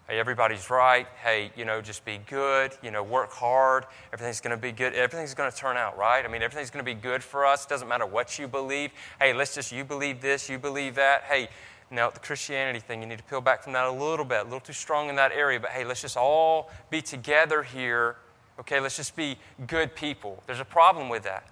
Hey, 0.09 0.19
everybody's 0.19 0.69
right. 0.69 1.07
Hey, 1.23 1.53
you 1.57 1.65
know, 1.65 1.81
just 1.81 2.05
be 2.05 2.19
good. 2.19 2.77
You 2.83 2.91
know, 2.91 3.03
work 3.03 3.31
hard. 3.31 3.87
Everything's 4.13 4.41
going 4.41 4.55
to 4.55 4.61
be 4.61 4.73
good. 4.73 4.93
Everything's 4.93 5.33
going 5.33 5.51
to 5.51 5.57
turn 5.57 5.79
out 5.79 5.97
right. 5.97 6.23
I 6.23 6.29
mean, 6.29 6.43
everything's 6.43 6.71
going 6.71 6.85
to 6.85 6.95
be 6.95 7.01
good 7.01 7.23
for 7.23 7.47
us. 7.47 7.65
Doesn't 7.65 7.89
matter 7.89 8.05
what 8.05 8.39
you 8.39 8.47
believe. 8.47 8.91
Hey, 9.19 9.33
let's 9.33 9.55
just, 9.55 9.73
you 9.73 9.85
believe 9.85 10.21
this, 10.21 10.51
you 10.51 10.59
believe 10.59 10.97
that. 10.97 11.23
Hey, 11.23 11.49
now, 11.93 12.09
the 12.09 12.21
Christianity 12.21 12.81
thing, 12.81 13.03
you 13.03 13.07
need 13.07 13.19
to 13.19 13.25
peel 13.25 13.43
back 13.43 13.63
from 13.63 13.75
that 13.75 13.85
a 13.85 13.93
little 13.93 14.25
bit, 14.25 14.41
a 14.41 14.45
little 14.45 14.61
too 14.61 14.73
strong 14.73 15.11
in 15.11 15.17
that 15.17 15.31
area. 15.31 15.61
But 15.61 15.71
hey, 15.71 15.85
let's 15.85 16.01
just 16.01 16.17
all 16.17 16.71
be 16.89 17.03
together 17.03 17.63
here. 17.63 18.17
Okay, 18.59 18.81
let's 18.81 18.97
just 18.97 19.15
be 19.15 19.37
good 19.67 19.95
people. 19.95 20.43
There's 20.47 20.59
a 20.59 20.65
problem 20.65 21.11
with 21.11 21.25
that. 21.25 21.47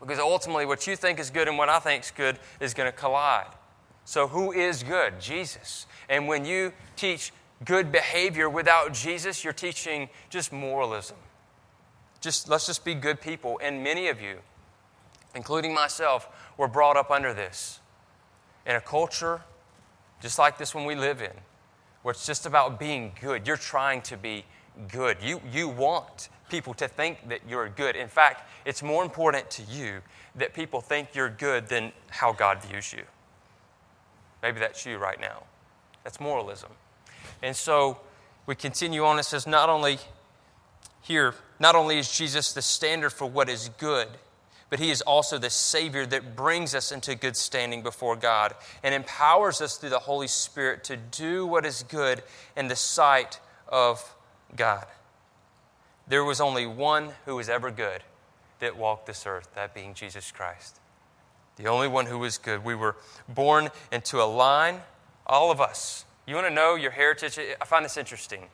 Because 0.00 0.18
ultimately, 0.18 0.66
what 0.66 0.88
you 0.88 0.96
think 0.96 1.20
is 1.20 1.30
good 1.30 1.46
and 1.46 1.56
what 1.56 1.68
I 1.68 1.78
think 1.78 2.02
is 2.02 2.10
good 2.10 2.40
is 2.58 2.74
going 2.74 2.90
to 2.90 2.96
collide. 2.96 3.46
So, 4.04 4.26
who 4.26 4.50
is 4.50 4.82
good? 4.82 5.20
Jesus. 5.20 5.86
And 6.08 6.26
when 6.26 6.44
you 6.44 6.72
teach 6.96 7.32
good 7.64 7.92
behavior 7.92 8.50
without 8.50 8.92
Jesus, 8.92 9.44
you're 9.44 9.52
teaching 9.52 10.08
just 10.30 10.52
moralism. 10.52 11.16
Just 12.20 12.48
let's 12.48 12.66
just 12.66 12.84
be 12.84 12.94
good 12.94 13.20
people. 13.20 13.60
And 13.62 13.84
many 13.84 14.08
of 14.08 14.20
you, 14.20 14.38
including 15.36 15.72
myself, 15.72 16.28
were 16.56 16.66
brought 16.66 16.96
up 16.96 17.12
under 17.12 17.32
this 17.32 17.78
in 18.66 18.76
a 18.76 18.80
culture 18.80 19.42
just 20.20 20.38
like 20.38 20.56
this 20.56 20.74
one 20.74 20.84
we 20.84 20.94
live 20.94 21.20
in, 21.20 21.32
where 22.02 22.12
it's 22.12 22.24
just 22.24 22.46
about 22.46 22.78
being 22.78 23.12
good. 23.20 23.46
You're 23.46 23.56
trying 23.56 24.02
to 24.02 24.16
be 24.16 24.44
good. 24.88 25.18
You, 25.20 25.40
you 25.52 25.68
want 25.68 26.28
people 26.48 26.74
to 26.74 26.86
think 26.86 27.28
that 27.28 27.40
you're 27.48 27.68
good. 27.68 27.96
In 27.96 28.08
fact, 28.08 28.48
it's 28.64 28.82
more 28.82 29.02
important 29.02 29.50
to 29.50 29.62
you 29.62 30.00
that 30.36 30.54
people 30.54 30.80
think 30.80 31.08
you're 31.14 31.28
good 31.28 31.66
than 31.66 31.92
how 32.08 32.32
God 32.32 32.62
views 32.62 32.92
you. 32.92 33.02
Maybe 34.42 34.60
that's 34.60 34.86
you 34.86 34.96
right 34.98 35.20
now. 35.20 35.42
That's 36.04 36.20
moralism. 36.20 36.70
And 37.42 37.56
so 37.56 37.98
We 38.46 38.54
continue 38.54 39.04
on, 39.04 39.18
it 39.18 39.24
says, 39.24 39.46
not 39.46 39.68
only 39.68 39.98
here, 41.00 41.34
not 41.60 41.74
only 41.74 41.98
is 41.98 42.10
Jesus 42.10 42.52
the 42.52 42.62
standard 42.62 43.10
for 43.10 43.26
what 43.26 43.48
is 43.48 43.70
good, 43.78 44.08
but 44.72 44.80
he 44.80 44.90
is 44.90 45.02
also 45.02 45.36
the 45.36 45.50
Savior 45.50 46.06
that 46.06 46.34
brings 46.34 46.74
us 46.74 46.92
into 46.92 47.14
good 47.14 47.36
standing 47.36 47.82
before 47.82 48.16
God 48.16 48.54
and 48.82 48.94
empowers 48.94 49.60
us 49.60 49.76
through 49.76 49.90
the 49.90 49.98
Holy 49.98 50.28
Spirit 50.28 50.82
to 50.84 50.96
do 50.96 51.46
what 51.46 51.66
is 51.66 51.82
good 51.82 52.22
in 52.56 52.68
the 52.68 52.74
sight 52.74 53.38
of 53.68 54.14
God. 54.56 54.86
There 56.08 56.24
was 56.24 56.40
only 56.40 56.64
one 56.64 57.10
who 57.26 57.36
was 57.36 57.50
ever 57.50 57.70
good 57.70 58.02
that 58.60 58.74
walked 58.74 59.04
this 59.04 59.26
earth, 59.26 59.50
that 59.56 59.74
being 59.74 59.92
Jesus 59.92 60.32
Christ. 60.32 60.80
The 61.56 61.66
only 61.66 61.88
one 61.88 62.06
who 62.06 62.18
was 62.18 62.38
good. 62.38 62.64
We 62.64 62.74
were 62.74 62.96
born 63.28 63.68
into 63.92 64.22
a 64.22 64.24
line, 64.24 64.80
all 65.26 65.50
of 65.50 65.60
us. 65.60 66.06
You 66.26 66.34
want 66.34 66.46
to 66.46 66.54
know 66.54 66.76
your 66.76 66.92
heritage? 66.92 67.38
I 67.38 67.64
find 67.66 67.84
this 67.84 67.98
interesting. 67.98 68.48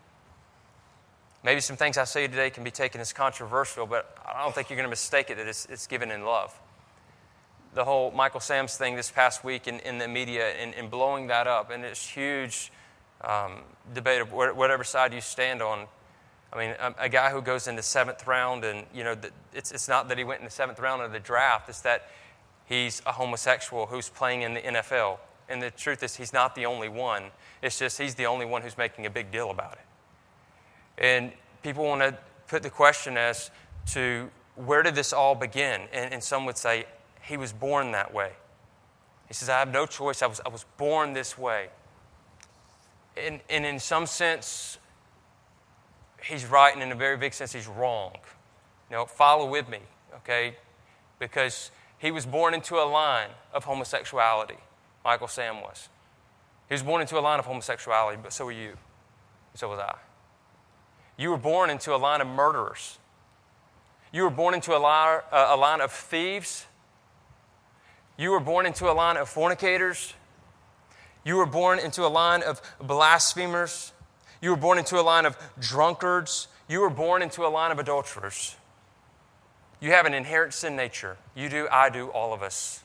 Maybe 1.44 1.60
some 1.60 1.76
things 1.76 1.96
I 1.96 2.04
say 2.04 2.26
today 2.26 2.50
can 2.50 2.64
be 2.64 2.70
taken 2.70 3.00
as 3.00 3.12
controversial, 3.12 3.86
but 3.86 4.16
I 4.26 4.42
don't 4.42 4.54
think 4.54 4.70
you're 4.70 4.76
going 4.76 4.86
to 4.86 4.90
mistake 4.90 5.30
it 5.30 5.36
that 5.36 5.46
it's, 5.46 5.66
it's 5.66 5.86
given 5.86 6.10
in 6.10 6.24
love. 6.24 6.58
The 7.74 7.84
whole 7.84 8.10
Michael 8.10 8.40
Sams 8.40 8.76
thing 8.76 8.96
this 8.96 9.10
past 9.10 9.44
week 9.44 9.68
in, 9.68 9.78
in 9.80 9.98
the 9.98 10.08
media 10.08 10.48
and, 10.48 10.74
and 10.74 10.90
blowing 10.90 11.28
that 11.28 11.46
up, 11.46 11.70
and 11.70 11.84
it's 11.84 12.08
huge 12.08 12.72
um, 13.22 13.62
debate 13.94 14.20
of 14.20 14.32
whatever 14.32 14.82
side 14.82 15.12
you 15.14 15.20
stand 15.20 15.62
on. 15.62 15.86
I 16.52 16.58
mean, 16.58 16.74
a, 16.80 16.94
a, 16.98 17.08
guy 17.08 17.30
who 17.30 17.42
goes 17.42 17.68
in 17.68 17.76
the 17.76 17.82
seventh 17.82 18.26
round, 18.26 18.64
and 18.64 18.86
you 18.94 19.04
know, 19.04 19.14
the, 19.14 19.30
it's, 19.52 19.70
it's 19.70 19.86
not 19.86 20.08
that 20.08 20.18
he 20.18 20.24
went 20.24 20.40
in 20.40 20.44
the 20.44 20.50
seventh 20.50 20.80
round 20.80 21.02
of 21.02 21.12
the 21.12 21.20
draft, 21.20 21.68
it's 21.68 21.82
that 21.82 22.08
he's 22.64 23.02
a 23.06 23.12
homosexual 23.12 23.86
who's 23.86 24.08
playing 24.08 24.42
in 24.42 24.54
the 24.54 24.60
NFL. 24.60 25.18
And 25.48 25.62
the 25.62 25.70
truth 25.70 26.02
is, 26.02 26.16
he's 26.16 26.32
not 26.32 26.54
the 26.54 26.66
only 26.66 26.88
one. 26.88 27.24
It's 27.62 27.78
just 27.78 27.98
he's 27.98 28.14
the 28.14 28.26
only 28.26 28.44
one 28.44 28.62
who's 28.62 28.76
making 28.76 29.06
a 29.06 29.10
big 29.10 29.30
deal 29.30 29.50
about 29.50 29.74
it. 29.74 29.87
And 30.98 31.32
people 31.62 31.84
want 31.84 32.02
to 32.02 32.16
put 32.48 32.62
the 32.62 32.70
question 32.70 33.16
as 33.16 33.50
to 33.92 34.30
where 34.56 34.82
did 34.82 34.94
this 34.94 35.12
all 35.12 35.34
begin? 35.34 35.82
And, 35.92 36.12
and, 36.12 36.22
some 36.22 36.44
would 36.46 36.58
say, 36.58 36.86
he 37.22 37.36
was 37.36 37.52
born 37.52 37.92
that 37.92 38.12
way. 38.12 38.32
He 39.28 39.34
says, 39.34 39.48
I 39.48 39.58
have 39.60 39.72
no 39.72 39.86
choice. 39.86 40.22
I 40.22 40.26
was, 40.26 40.40
I 40.44 40.48
was 40.48 40.64
born 40.76 41.12
this 41.12 41.38
way. 41.38 41.68
And, 43.16 43.40
and 43.48 43.64
in 43.64 43.78
some 43.78 44.06
sense, 44.06 44.78
he's 46.22 46.46
right, 46.46 46.72
and 46.72 46.82
in 46.82 46.90
a 46.90 46.96
very 46.96 47.16
big 47.16 47.34
sense, 47.34 47.52
he's 47.52 47.66
wrong. 47.66 48.16
Now, 48.90 49.04
follow 49.04 49.48
with 49.48 49.68
me, 49.68 49.78
okay? 50.16 50.56
Because 51.18 51.70
he 51.98 52.10
was 52.10 52.26
born 52.26 52.54
into 52.54 52.76
a 52.76 52.86
line 52.86 53.30
of 53.52 53.64
homosexuality. 53.64 54.58
Michael 55.04 55.28
Sam 55.28 55.60
was. 55.60 55.88
He 56.68 56.74
was 56.74 56.82
born 56.82 57.00
into 57.00 57.18
a 57.18 57.20
line 57.20 57.38
of 57.38 57.46
homosexuality, 57.46 58.18
but 58.22 58.32
so 58.32 58.44
were 58.44 58.52
you. 58.52 58.76
So 59.54 59.68
was 59.68 59.78
I. 59.78 59.96
You 61.18 61.30
were 61.30 61.36
born 61.36 61.68
into 61.68 61.94
a 61.94 61.98
line 61.98 62.22
of 62.22 62.28
murderers. 62.28 62.96
You 64.12 64.22
were 64.22 64.30
born 64.30 64.54
into 64.54 64.74
a 64.74 64.78
line, 64.78 65.20
uh, 65.30 65.48
a 65.50 65.56
line 65.56 65.82
of 65.82 65.92
thieves. 65.92 66.64
You 68.16 68.30
were 68.30 68.40
born 68.40 68.64
into 68.64 68.90
a 68.90 68.94
line 68.94 69.16
of 69.16 69.28
fornicators. 69.28 70.14
You 71.24 71.36
were 71.36 71.46
born 71.46 71.78
into 71.78 72.06
a 72.06 72.08
line 72.08 72.42
of 72.42 72.62
blasphemers. 72.80 73.92
You 74.40 74.50
were 74.50 74.56
born 74.56 74.78
into 74.78 74.98
a 74.98 75.02
line 75.02 75.26
of 75.26 75.36
drunkards. 75.58 76.46
You 76.68 76.80
were 76.80 76.90
born 76.90 77.20
into 77.20 77.44
a 77.44 77.48
line 77.48 77.72
of 77.72 77.78
adulterers. 77.78 78.56
You 79.80 79.90
have 79.90 80.06
an 80.06 80.14
inherent 80.14 80.54
sin 80.54 80.76
nature. 80.76 81.18
You 81.34 81.48
do, 81.48 81.68
I 81.70 81.90
do, 81.90 82.08
all 82.08 82.32
of 82.32 82.42
us. 82.42 82.82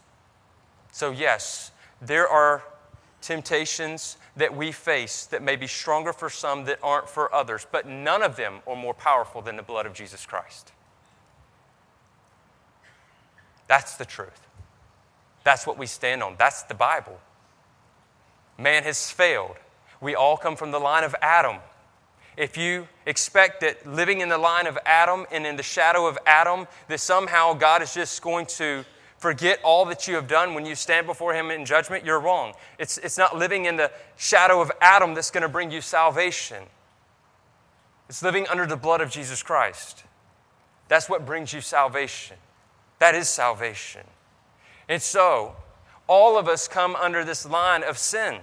So, 0.91 1.11
yes, 1.11 1.71
there 2.01 2.27
are 2.27 2.63
temptations 3.23 4.17
that 4.35 4.55
we 4.55 4.71
face 4.71 5.25
that 5.27 5.41
may 5.41 5.55
be 5.55 5.67
stronger 5.67 6.13
for 6.13 6.29
some 6.29 6.65
that 6.65 6.79
aren't 6.83 7.09
for 7.09 7.33
others, 7.33 7.65
but 7.71 7.87
none 7.87 8.21
of 8.21 8.35
them 8.35 8.59
are 8.67 8.75
more 8.75 8.93
powerful 8.93 9.41
than 9.41 9.55
the 9.55 9.63
blood 9.63 9.85
of 9.85 9.93
Jesus 9.93 10.25
Christ. 10.25 10.71
That's 13.67 13.95
the 13.95 14.05
truth. 14.05 14.47
That's 15.43 15.65
what 15.65 15.77
we 15.77 15.85
stand 15.85 16.23
on. 16.23 16.35
That's 16.37 16.63
the 16.63 16.73
Bible. 16.73 17.19
Man 18.57 18.83
has 18.83 19.09
failed. 19.09 19.55
We 19.99 20.15
all 20.15 20.37
come 20.37 20.55
from 20.55 20.71
the 20.71 20.79
line 20.79 21.03
of 21.03 21.15
Adam. 21.21 21.57
If 22.35 22.57
you 22.57 22.87
expect 23.05 23.61
that 23.61 23.85
living 23.85 24.21
in 24.21 24.29
the 24.29 24.37
line 24.37 24.67
of 24.67 24.77
Adam 24.85 25.25
and 25.31 25.45
in 25.45 25.55
the 25.55 25.63
shadow 25.63 26.07
of 26.07 26.17
Adam, 26.25 26.67
that 26.87 26.99
somehow 26.99 27.53
God 27.53 27.81
is 27.81 27.93
just 27.93 28.21
going 28.21 28.47
to 28.57 28.83
forget 29.23 29.57
all 29.63 29.85
that 29.85 30.05
you 30.05 30.15
have 30.15 30.27
done 30.27 30.53
when 30.53 30.65
you 30.65 30.75
stand 30.75 31.07
before 31.07 31.33
Him 31.33 31.49
in 31.49 31.63
judgment, 31.63 32.03
you're 32.03 32.19
wrong. 32.19 32.51
It's, 32.77 32.97
it's 32.97 33.17
not 33.17 33.37
living 33.37 33.63
in 33.63 33.77
the 33.77 33.89
shadow 34.17 34.59
of 34.59 34.69
Adam 34.81 35.13
that's 35.13 35.31
going 35.31 35.43
to 35.43 35.47
bring 35.47 35.71
you 35.71 35.79
salvation. 35.79 36.61
It's 38.09 38.21
living 38.21 38.45
under 38.49 38.65
the 38.65 38.75
blood 38.75 38.99
of 38.99 39.09
Jesus 39.09 39.41
Christ. 39.41 40.03
That's 40.89 41.09
what 41.09 41.25
brings 41.25 41.53
you 41.53 41.61
salvation. 41.61 42.35
That 42.99 43.15
is 43.15 43.29
salvation. 43.29 44.01
And 44.89 45.01
so, 45.01 45.55
all 46.05 46.37
of 46.37 46.49
us 46.49 46.67
come 46.67 46.93
under 46.97 47.23
this 47.23 47.45
line 47.45 47.81
of 47.81 47.97
sin. 47.97 48.39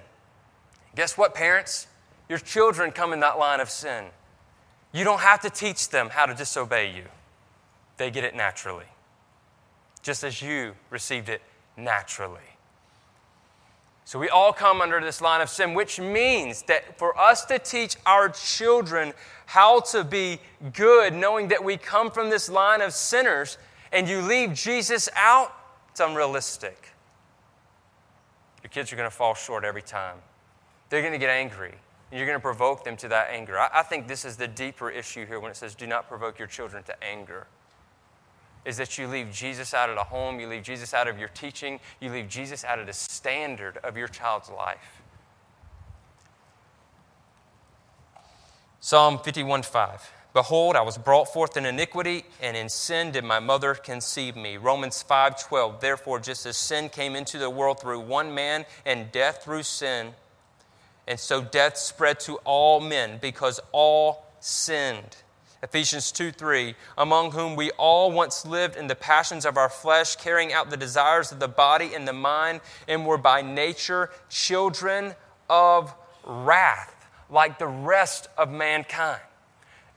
Guess 0.97 1.19
what, 1.19 1.35
parents? 1.35 1.89
Your 2.27 2.39
children 2.39 2.91
come 2.91 3.13
in 3.13 3.21
that 3.21 3.39
line 3.39 3.61
of 3.61 3.69
sin. 3.69 4.07
You 4.95 5.05
don't 5.05 5.21
have 5.21 5.41
to 5.41 5.51
teach 5.51 5.91
them 5.91 6.09
how 6.09 6.25
to 6.25 6.33
disobey 6.33 6.97
you, 6.97 7.05
they 7.99 8.11
get 8.11 8.25
it 8.25 8.35
naturally 8.35 8.87
just 10.03 10.25
as 10.25 10.41
you 10.41 10.75
received 10.91 11.29
it 11.29 11.43
naturally. 11.77 12.41
So 14.05 14.19
we 14.19 14.29
all 14.29 14.53
come 14.53 14.81
under 14.81 15.01
this 15.01 15.21
line 15.21 15.41
of 15.41 15.49
sin, 15.49 15.73
which 15.73 16.01
means 16.01 16.63
that 16.63 16.99
for 16.99 17.17
us 17.17 17.45
to 17.45 17.61
teach 17.61 17.97
our 18.05 18.29
children 18.29 19.13
how 19.47 19.81
to 19.81 20.03
be 20.03 20.41
good, 20.73 21.15
knowing 21.15 21.49
that 21.49 21.63
we 21.63 21.77
come 21.77 22.11
from 22.11 22.29
this 22.29 22.49
line 22.49 22.81
of 22.81 22.93
sinners, 22.93 23.57
and 23.93 24.09
you 24.09 24.21
leave 24.21 24.53
Jesus 24.53 25.09
out, 25.15 25.53
it's 25.91 26.01
unrealistic. 26.01 26.89
Your 28.65 28.71
kids 28.71 28.93
are 28.93 28.97
going 28.97 29.09
to 29.09 29.15
fall 29.15 29.35
short 29.35 29.65
every 29.65 29.83
time. 29.83 30.17
They're 30.89 31.03
going 31.03 31.13
to 31.13 31.19
get 31.19 31.31
angry, 31.31 31.75
and 32.11 32.19
you're 32.19 32.27
going 32.27 32.39
to 32.39 32.43
provoke 32.43 32.83
them 32.83 32.97
to 32.97 33.09
that 33.09 33.31
anger. 33.31 33.59
I, 33.61 33.69
I 33.75 33.83
think 33.83 34.09
this 34.09 34.25
is 34.25 34.37
the 34.37 34.49
deeper 34.49 34.91
issue 34.91 35.25
here 35.25 35.39
when 35.39 35.53
it 35.53 35.57
says, 35.57 35.77
do 35.77 35.87
not 35.87 36.09
provoke 36.09 36.37
your 36.37 36.49
children 36.49 36.83
to 36.85 37.05
anger 37.05 37.47
is 38.65 38.77
that 38.77 38.99
you 38.99 39.07
leave 39.07 39.33
Jesus 39.33 39.75
out 39.75 39.89
of 39.89 39.97
the 39.97 40.05
home, 40.05 40.41
you 40.41 40.47
leave 40.47 40.63
Jesus 40.63 40.93
out 40.93 41.09
of 41.09 41.19
your 41.19 41.29
teaching, 41.29 41.81
you 42.01 42.11
leave 42.11 42.29
Jesus 42.29 42.65
out 42.65 42.79
of 42.79 42.87
the 42.87 42.93
standard 42.93 43.79
of 43.79 43.97
your 43.97 44.09
child's 44.09 44.51
life. 44.51 45.03
Psalm 48.81 49.19
51 49.19 49.63
5. 49.63 50.13
Behold, 50.33 50.77
I 50.77 50.83
was 50.83 50.97
brought 50.97 51.33
forth 51.33 51.57
in 51.57 51.67
iniquity, 51.67 52.25
and 52.41 52.57
in 52.57 52.69
sin 52.69 53.11
did 53.11 53.25
my 53.25 53.41
mother 53.41 53.75
conceive 53.75 54.37
me. 54.37 54.57
Romans 54.57 55.03
5 55.03 55.43
12. 55.43 55.81
Therefore, 55.81 56.21
just 56.21 56.47
as 56.47 56.57
sin 56.57 56.89
came 56.89 57.17
into 57.17 57.37
the 57.37 57.51
world 57.51 57.81
through 57.81 58.01
one 58.01 58.35
man, 58.35 58.65
and 58.87 59.11
death 59.11 59.43
through 59.43 59.65
sin, 59.65 60.15
and 61.09 61.19
so 61.19 61.43
death 61.43 61.77
spread 61.77 62.21
to 62.21 62.37
all 62.45 62.81
men 62.81 63.19
because 63.21 63.59
all 63.73 64.25
sinned. 64.39 65.17
Ephesians 65.63 66.11
2 66.13 66.33
3, 66.33 66.75
among 66.97 67.33
whom 67.33 67.55
we 67.55 67.71
all 67.73 68.11
once 68.11 68.47
lived 68.47 68.77
in 68.77 68.87
the 68.87 68.95
passions 68.95 69.45
of 69.45 69.57
our 69.59 69.69
flesh, 69.69 70.17
carrying 70.17 70.53
out 70.53 70.71
the 70.71 70.77
desires 70.77 71.33
of 71.33 71.39
the 71.39 71.49
body 71.49 71.95
and 71.95 72.09
the 72.09 72.13
mind, 72.13 72.61
and 72.89 73.05
were 73.05 73.19
by 73.19 73.43
nature 73.43 74.11
children 74.31 75.15
of 75.51 75.95
wrath, 76.25 77.11
like 77.29 77.59
the 77.59 77.67
rest 77.67 78.29
of 78.39 78.51
mankind. 78.51 79.21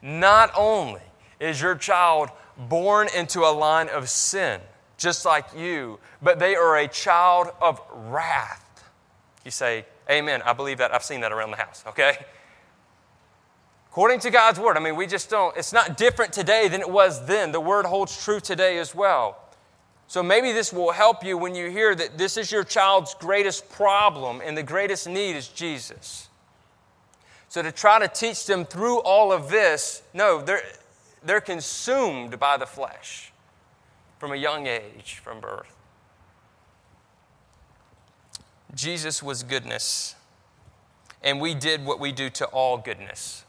Not 0.02 0.50
only 0.54 1.00
is 1.40 1.62
your 1.62 1.76
child 1.76 2.28
born 2.56 3.08
into 3.16 3.40
a 3.40 3.52
line 3.52 3.88
of 3.88 4.10
sin, 4.10 4.60
just 4.98 5.24
like 5.24 5.46
you, 5.56 5.98
but 6.20 6.38
they 6.38 6.54
are 6.56 6.76
a 6.76 6.88
child 6.88 7.48
of 7.62 7.80
wrath. 7.90 8.84
You 9.44 9.50
say, 9.50 9.86
Amen. 10.10 10.42
I 10.42 10.52
believe 10.52 10.78
that. 10.78 10.94
I've 10.94 11.02
seen 11.02 11.22
that 11.22 11.32
around 11.32 11.50
the 11.50 11.56
house, 11.56 11.82
okay? 11.86 12.18
According 13.94 14.18
to 14.20 14.30
God's 14.32 14.58
word, 14.58 14.76
I 14.76 14.80
mean, 14.80 14.96
we 14.96 15.06
just 15.06 15.30
don't, 15.30 15.56
it's 15.56 15.72
not 15.72 15.96
different 15.96 16.32
today 16.32 16.66
than 16.66 16.80
it 16.80 16.90
was 16.90 17.24
then. 17.26 17.52
The 17.52 17.60
word 17.60 17.86
holds 17.86 18.24
true 18.24 18.40
today 18.40 18.78
as 18.78 18.92
well. 18.92 19.38
So 20.08 20.20
maybe 20.20 20.50
this 20.50 20.72
will 20.72 20.90
help 20.90 21.22
you 21.22 21.38
when 21.38 21.54
you 21.54 21.70
hear 21.70 21.94
that 21.94 22.18
this 22.18 22.36
is 22.36 22.50
your 22.50 22.64
child's 22.64 23.14
greatest 23.14 23.70
problem 23.70 24.42
and 24.44 24.58
the 24.58 24.64
greatest 24.64 25.08
need 25.08 25.36
is 25.36 25.46
Jesus. 25.46 26.28
So 27.48 27.62
to 27.62 27.70
try 27.70 28.00
to 28.00 28.08
teach 28.08 28.46
them 28.46 28.64
through 28.64 28.98
all 29.02 29.30
of 29.30 29.48
this, 29.48 30.02
no, 30.12 30.42
they're, 30.42 30.64
they're 31.22 31.40
consumed 31.40 32.40
by 32.40 32.56
the 32.56 32.66
flesh 32.66 33.32
from 34.18 34.32
a 34.32 34.36
young 34.36 34.66
age, 34.66 35.20
from 35.22 35.38
birth. 35.38 35.72
Jesus 38.74 39.22
was 39.22 39.44
goodness, 39.44 40.16
and 41.22 41.40
we 41.40 41.54
did 41.54 41.84
what 41.86 42.00
we 42.00 42.10
do 42.10 42.28
to 42.30 42.46
all 42.46 42.76
goodness 42.76 43.43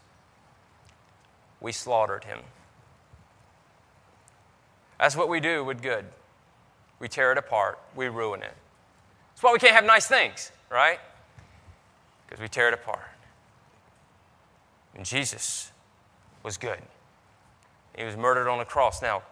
we 1.66 1.72
slaughtered 1.72 2.22
him. 2.22 2.38
That's 5.00 5.16
what 5.16 5.28
we 5.28 5.40
do 5.40 5.64
with 5.64 5.82
good. 5.82 6.04
We 7.00 7.08
tear 7.08 7.32
it 7.32 7.38
apart, 7.38 7.80
we 7.96 8.06
ruin 8.06 8.40
it. 8.40 8.54
That's 9.32 9.42
why 9.42 9.52
we 9.52 9.58
can't 9.58 9.74
have 9.74 9.84
nice 9.84 10.06
things, 10.06 10.52
right? 10.70 11.00
Because 12.24 12.40
we 12.40 12.46
tear 12.46 12.68
it 12.68 12.74
apart. 12.74 13.08
And 14.94 15.04
Jesus 15.04 15.72
was 16.44 16.56
good. 16.56 16.78
He 17.98 18.04
was 18.04 18.16
murdered 18.16 18.48
on 18.48 18.60
a 18.60 18.64
cross. 18.64 19.02
Now, 19.02 19.24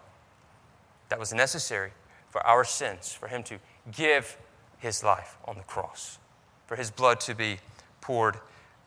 that 1.11 1.21
was 1.21 1.33
necessary 1.33 1.93
for 2.31 2.45
our 2.45 2.65
sins, 2.65 3.13
for 3.13 3.29
him 3.29 3.45
to 3.45 3.61
give 3.93 4.37
his 4.79 5.05
life 5.05 5.39
on 5.45 5.57
the 5.57 5.63
cross, 5.63 6.19
for 6.67 6.75
his 6.75 6.91
blood 6.91 7.21
to 7.21 7.35
be 7.37 7.59
poured 8.01 8.41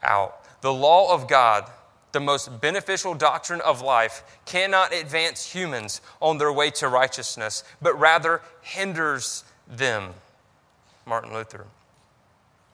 out. 0.03 0.43
The 0.59 0.73
law 0.73 1.13
of 1.13 1.29
God, 1.29 1.71
the 2.17 2.21
most 2.25 2.59
beneficial 2.59 3.13
doctrine 3.13 3.61
of 3.61 3.83
life, 3.83 4.23
cannot 4.45 4.91
advance 4.91 5.53
humans 5.53 6.01
on 6.19 6.39
their 6.39 6.51
way 6.51 6.71
to 6.71 6.87
righteousness, 6.87 7.63
but 7.79 7.93
rather 7.99 8.41
hinders 8.63 9.43
them. 9.67 10.15
Martin 11.05 11.31
Luther. 11.31 11.67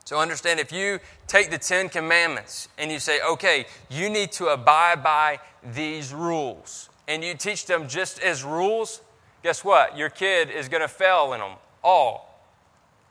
So 0.06 0.18
understand 0.18 0.62
if 0.62 0.72
you 0.72 1.02
take 1.28 1.52
the 1.52 1.58
Ten 1.58 1.90
Commandments 1.90 2.70
and 2.78 2.90
you 2.90 3.00
say, 3.00 3.20
okay, 3.22 3.66
you 3.90 4.10
need 4.10 4.32
to 4.34 4.48
abide 4.48 5.04
by 5.04 5.40
these 5.62 6.14
rules, 6.14 6.90
and 7.10 7.22
you 7.22 7.34
teach 7.34 7.66
them 7.66 7.90
just 7.90 8.22
as 8.22 8.46
rules, 8.46 9.02
guess 9.44 9.66
what? 9.66 9.98
Your 9.98 10.10
kid 10.10 10.52
is 10.52 10.70
going 10.70 10.84
to 10.84 10.88
fail 10.88 11.34
in 11.34 11.42
them 11.42 11.58
all. 11.84 12.48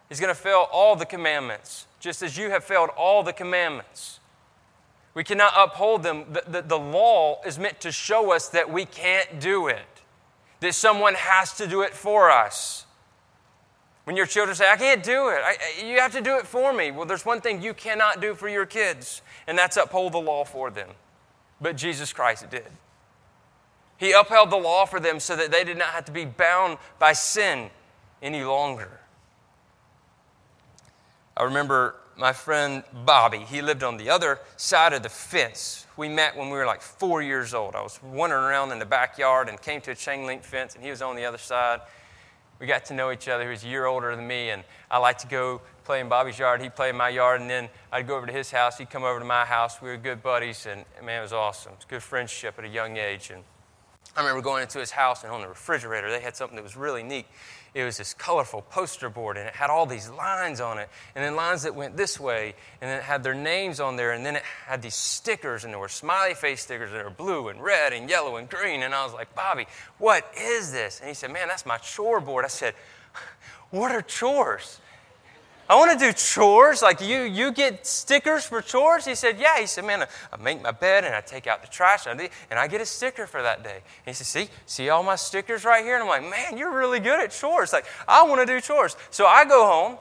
He's 0.08 0.18
going 0.18 0.34
to 0.34 0.40
fail 0.40 0.66
all 0.72 0.96
the 0.96 1.04
commandments, 1.04 1.86
just 2.00 2.22
as 2.22 2.38
you 2.38 2.48
have 2.48 2.64
failed 2.64 2.88
all 2.96 3.22
the 3.22 3.34
commandments. 3.34 4.18
We 5.14 5.24
cannot 5.24 5.52
uphold 5.56 6.02
them. 6.02 6.24
The, 6.32 6.44
the, 6.46 6.62
the, 6.62 6.78
law 6.78 7.40
is 7.44 7.58
meant 7.58 7.80
to 7.80 7.92
show 7.92 8.32
us 8.32 8.48
that 8.48 8.72
we 8.72 8.86
can't 8.86 9.40
do 9.40 9.68
it, 9.68 9.84
that 10.60 10.74
someone 10.74 11.14
has 11.14 11.54
to 11.54 11.66
do 11.66 11.82
it 11.82 11.92
for 11.92 12.30
us. 12.30 12.86
When 14.04 14.16
your 14.16 14.26
children 14.26 14.56
say, 14.56 14.70
I 14.70 14.76
can't 14.76 15.02
do 15.02 15.28
it, 15.28 15.40
I, 15.44 15.84
you 15.84 16.00
have 16.00 16.12
to 16.12 16.20
do 16.20 16.36
it 16.36 16.46
for 16.46 16.72
me. 16.72 16.90
Well, 16.90 17.06
there's 17.06 17.26
one 17.26 17.40
thing 17.40 17.62
you 17.62 17.74
cannot 17.74 18.20
do 18.20 18.34
for 18.34 18.48
your 18.48 18.66
kids, 18.66 19.22
and 19.46 19.56
that's 19.56 19.76
uphold 19.76 20.12
the 20.12 20.18
law 20.18 20.44
for 20.44 20.70
them. 20.70 20.88
But 21.60 21.76
Jesus 21.76 22.12
Christ 22.12 22.50
did. 22.50 22.66
He 23.98 24.12
upheld 24.12 24.50
the 24.50 24.56
law 24.56 24.86
for 24.86 24.98
them 24.98 25.20
so 25.20 25.36
that 25.36 25.52
they 25.52 25.62
did 25.62 25.76
not 25.76 25.88
have 25.88 26.06
to 26.06 26.12
be 26.12 26.24
bound 26.24 26.78
by 26.98 27.12
sin 27.12 27.70
any 28.20 28.42
longer. 28.42 28.98
I 31.36 31.44
remember 31.44 31.96
my 32.16 32.32
friend 32.32 32.82
Bobby. 33.04 33.38
He 33.38 33.62
lived 33.62 33.82
on 33.82 33.96
the 33.96 34.10
other 34.10 34.40
side 34.56 34.92
of 34.92 35.02
the 35.02 35.08
fence. 35.08 35.86
We 35.96 36.08
met 36.08 36.36
when 36.36 36.50
we 36.50 36.56
were 36.56 36.66
like 36.66 36.82
four 36.82 37.22
years 37.22 37.54
old. 37.54 37.74
I 37.74 37.82
was 37.82 38.00
wandering 38.02 38.44
around 38.44 38.72
in 38.72 38.78
the 38.78 38.86
backyard 38.86 39.48
and 39.48 39.60
came 39.60 39.80
to 39.82 39.92
a 39.92 39.94
chain 39.94 40.26
link 40.26 40.42
fence, 40.42 40.74
and 40.74 40.84
he 40.84 40.90
was 40.90 41.02
on 41.02 41.16
the 41.16 41.24
other 41.24 41.38
side. 41.38 41.80
We 42.60 42.66
got 42.66 42.84
to 42.86 42.94
know 42.94 43.10
each 43.10 43.28
other. 43.28 43.44
He 43.44 43.50
was 43.50 43.64
a 43.64 43.68
year 43.68 43.86
older 43.86 44.14
than 44.14 44.26
me, 44.26 44.50
and 44.50 44.62
I 44.90 44.98
liked 44.98 45.20
to 45.20 45.26
go 45.26 45.62
play 45.84 46.00
in 46.00 46.08
Bobby's 46.08 46.38
yard. 46.38 46.62
He'd 46.62 46.76
play 46.76 46.90
in 46.90 46.96
my 46.96 47.08
yard, 47.08 47.40
and 47.40 47.50
then 47.50 47.68
I'd 47.90 48.06
go 48.06 48.16
over 48.16 48.26
to 48.26 48.32
his 48.32 48.50
house. 48.50 48.78
He'd 48.78 48.90
come 48.90 49.02
over 49.02 49.18
to 49.18 49.24
my 49.24 49.44
house. 49.44 49.82
We 49.82 49.88
were 49.88 49.96
good 49.96 50.22
buddies, 50.22 50.66
and 50.66 50.84
man, 51.04 51.18
it 51.18 51.22
was 51.22 51.32
awesome. 51.32 51.72
It 51.72 51.78
was 51.78 51.84
good 51.86 52.02
friendship 52.02 52.54
at 52.58 52.64
a 52.64 52.68
young 52.68 52.96
age. 52.96 53.30
And 53.30 53.42
I 54.16 54.20
remember 54.20 54.42
going 54.42 54.62
into 54.62 54.78
his 54.78 54.90
house 54.90 55.24
and 55.24 55.32
on 55.32 55.40
the 55.40 55.48
refrigerator, 55.48 56.10
they 56.10 56.20
had 56.20 56.36
something 56.36 56.56
that 56.56 56.62
was 56.62 56.76
really 56.76 57.02
neat. 57.02 57.26
It 57.74 57.84
was 57.84 57.96
this 57.96 58.12
colorful 58.12 58.62
poster 58.62 59.08
board 59.08 59.38
and 59.38 59.48
it 59.48 59.54
had 59.54 59.70
all 59.70 59.86
these 59.86 60.10
lines 60.10 60.60
on 60.60 60.78
it, 60.78 60.90
and 61.14 61.24
then 61.24 61.34
lines 61.36 61.62
that 61.62 61.74
went 61.74 61.96
this 61.96 62.20
way, 62.20 62.54
and 62.80 62.90
then 62.90 62.98
it 62.98 63.02
had 63.02 63.22
their 63.22 63.34
names 63.34 63.80
on 63.80 63.96
there, 63.96 64.12
and 64.12 64.26
then 64.26 64.36
it 64.36 64.42
had 64.66 64.82
these 64.82 64.94
stickers, 64.94 65.64
and 65.64 65.72
there 65.72 65.80
were 65.80 65.88
smiley 65.88 66.34
face 66.34 66.62
stickers 66.62 66.92
that 66.92 67.02
were 67.02 67.10
blue 67.10 67.48
and 67.48 67.62
red 67.62 67.94
and 67.94 68.10
yellow 68.10 68.36
and 68.36 68.50
green. 68.50 68.82
And 68.82 68.94
I 68.94 69.04
was 69.04 69.14
like, 69.14 69.34
Bobby, 69.34 69.66
what 69.96 70.30
is 70.38 70.70
this? 70.70 71.00
And 71.00 71.08
he 71.08 71.14
said, 71.14 71.32
Man, 71.32 71.48
that's 71.48 71.64
my 71.64 71.78
chore 71.78 72.20
board. 72.20 72.44
I 72.44 72.48
said, 72.48 72.74
What 73.70 73.90
are 73.90 74.02
chores? 74.02 74.78
I 75.72 75.74
want 75.76 75.98
to 75.98 76.06
do 76.06 76.12
chores. 76.12 76.82
Like 76.82 77.00
you, 77.00 77.22
you 77.22 77.50
get 77.50 77.86
stickers 77.86 78.44
for 78.44 78.60
chores? 78.60 79.06
He 79.06 79.14
said, 79.14 79.40
Yeah. 79.40 79.58
He 79.58 79.64
said, 79.64 79.86
Man, 79.86 80.02
I 80.02 80.36
make 80.36 80.60
my 80.60 80.70
bed 80.70 81.06
and 81.06 81.14
I 81.14 81.22
take 81.22 81.46
out 81.46 81.62
the 81.62 81.68
trash 81.68 82.06
and 82.06 82.20
I 82.50 82.68
get 82.68 82.82
a 82.82 82.84
sticker 82.84 83.26
for 83.26 83.40
that 83.40 83.64
day. 83.64 83.76
And 83.76 83.82
he 84.04 84.12
said, 84.12 84.26
See, 84.26 84.52
see 84.66 84.90
all 84.90 85.02
my 85.02 85.16
stickers 85.16 85.64
right 85.64 85.82
here? 85.82 85.94
And 85.94 86.02
I'm 86.02 86.10
like, 86.10 86.30
Man, 86.30 86.58
you're 86.58 86.76
really 86.76 87.00
good 87.00 87.18
at 87.20 87.30
chores. 87.30 87.72
Like, 87.72 87.86
I 88.06 88.22
want 88.24 88.46
to 88.46 88.46
do 88.46 88.60
chores. 88.60 88.98
So 89.10 89.24
I 89.24 89.46
go 89.46 89.64
home 89.64 89.98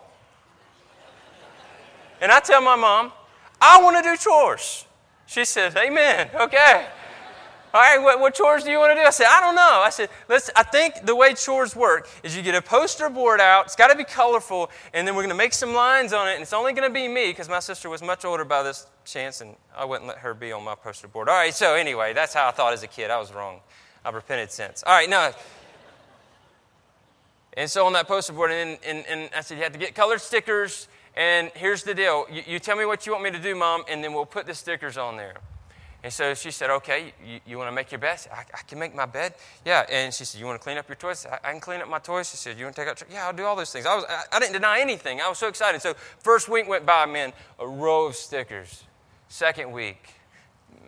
and 2.19 2.33
I 2.33 2.41
tell 2.41 2.61
my 2.61 2.75
mom, 2.75 3.13
I 3.61 3.81
want 3.81 3.95
to 3.95 4.03
do 4.03 4.17
chores. 4.17 4.83
She 5.25 5.45
says, 5.45 5.77
Amen. 5.77 6.31
Okay. 6.35 6.85
All 7.73 7.79
right, 7.79 8.01
what, 8.01 8.19
what, 8.19 8.33
chores 8.33 8.65
do 8.65 8.71
you 8.71 8.79
want 8.79 8.91
to 8.91 8.95
do? 8.95 9.01
I 9.01 9.11
said, 9.11 9.27
I 9.29 9.39
don't 9.39 9.55
know. 9.55 9.81
I 9.83 9.89
said, 9.91 10.09
let's, 10.27 10.49
I 10.57 10.63
think 10.63 11.05
the 11.05 11.15
way 11.15 11.33
chores 11.33 11.73
work 11.73 12.09
is 12.21 12.35
you 12.35 12.43
get 12.43 12.53
a 12.53 12.61
poster 12.61 13.09
board 13.09 13.39
out, 13.39 13.65
it's 13.65 13.77
got 13.77 13.87
to 13.87 13.95
be 13.95 14.03
colorful, 14.03 14.69
and 14.93 15.07
then 15.07 15.15
we're 15.15 15.21
going 15.21 15.29
to 15.29 15.35
make 15.35 15.53
some 15.53 15.73
lines 15.73 16.11
on 16.11 16.27
it, 16.27 16.33
and 16.33 16.41
it's 16.41 16.51
only 16.51 16.73
going 16.73 16.87
to 16.87 16.93
be 16.93 17.07
me 17.07 17.29
because 17.29 17.47
my 17.47 17.59
sister 17.59 17.89
was 17.89 18.01
much 18.01 18.25
older 18.25 18.43
by 18.43 18.61
this 18.61 18.87
chance, 19.05 19.39
and 19.39 19.55
I 19.73 19.85
wouldn't 19.85 20.07
let 20.07 20.17
her 20.17 20.33
be 20.33 20.51
on 20.51 20.65
my 20.65 20.75
poster 20.75 21.07
board. 21.07 21.29
All 21.29 21.35
right, 21.35 21.53
so 21.53 21.75
anyway, 21.75 22.11
that's 22.13 22.33
how 22.33 22.49
I 22.49 22.51
thought 22.51 22.73
as 22.73 22.83
a 22.83 22.87
kid. 22.87 23.09
I 23.09 23.17
was 23.17 23.31
wrong. 23.33 23.61
I've 24.03 24.15
repented 24.15 24.51
since. 24.51 24.83
All 24.85 24.93
right, 24.93 25.09
now. 25.09 25.31
And 27.53 27.69
so 27.69 27.85
on 27.85 27.93
that 27.93 28.07
poster 28.07 28.33
board, 28.33 28.51
and, 28.51 28.79
and, 28.85 29.05
and 29.07 29.29
I 29.35 29.41
said, 29.41 29.57
you 29.57 29.63
have 29.63 29.73
to 29.73 29.79
get 29.79 29.95
colored 29.95 30.19
stickers, 30.19 30.89
and 31.15 31.51
here's 31.55 31.83
the 31.83 31.93
deal. 31.93 32.25
You, 32.29 32.43
you 32.45 32.59
tell 32.59 32.75
me 32.75 32.85
what 32.85 33.05
you 33.05 33.13
want 33.13 33.23
me 33.23 33.31
to 33.31 33.39
do, 33.39 33.55
Mom, 33.55 33.83
and 33.89 34.03
then 34.03 34.13
we'll 34.13 34.25
put 34.25 34.45
the 34.45 34.53
stickers 34.53 34.97
on 34.97 35.15
there. 35.15 35.35
And 36.03 36.11
so 36.11 36.33
she 36.33 36.49
said, 36.51 36.69
Okay, 36.69 37.13
you, 37.25 37.39
you 37.45 37.57
want 37.57 37.67
to 37.69 37.71
make 37.71 37.91
your 37.91 37.99
bed? 37.99 38.19
I, 38.33 38.41
I, 38.53 38.61
can 38.67 38.79
make 38.79 38.95
my 38.95 39.05
bed. 39.05 39.35
Yeah. 39.65 39.85
And 39.89 40.13
she 40.13 40.25
said, 40.25 40.39
You 40.39 40.47
want 40.47 40.59
to 40.59 40.63
clean 40.63 40.77
up 40.77 40.87
your 40.87 40.95
toys? 40.95 41.25
I, 41.25 41.35
I 41.43 41.51
can 41.51 41.59
clean 41.59 41.81
up 41.81 41.89
my 41.89 41.99
toys. 41.99 42.29
She 42.31 42.37
said, 42.37 42.57
You 42.57 42.65
want 42.65 42.75
to 42.75 42.81
take 42.81 42.89
out? 42.89 43.03
Yeah, 43.11 43.27
I'll 43.27 43.33
do 43.33 43.43
all 43.45 43.55
those 43.55 43.71
things. 43.71 43.85
I, 43.85 43.95
was, 43.95 44.05
I, 44.09 44.23
I 44.31 44.39
didn't 44.39 44.53
deny 44.53 44.79
anything. 44.79 45.21
I 45.21 45.29
was 45.29 45.37
so 45.37 45.47
excited. 45.47 45.81
So, 45.81 45.93
first 46.19 46.49
week 46.49 46.67
went 46.67 46.85
by, 46.85 47.05
man, 47.05 47.33
a 47.59 47.67
row 47.67 48.07
of 48.07 48.15
stickers. 48.15 48.83
Second 49.27 49.71
week, 49.71 50.03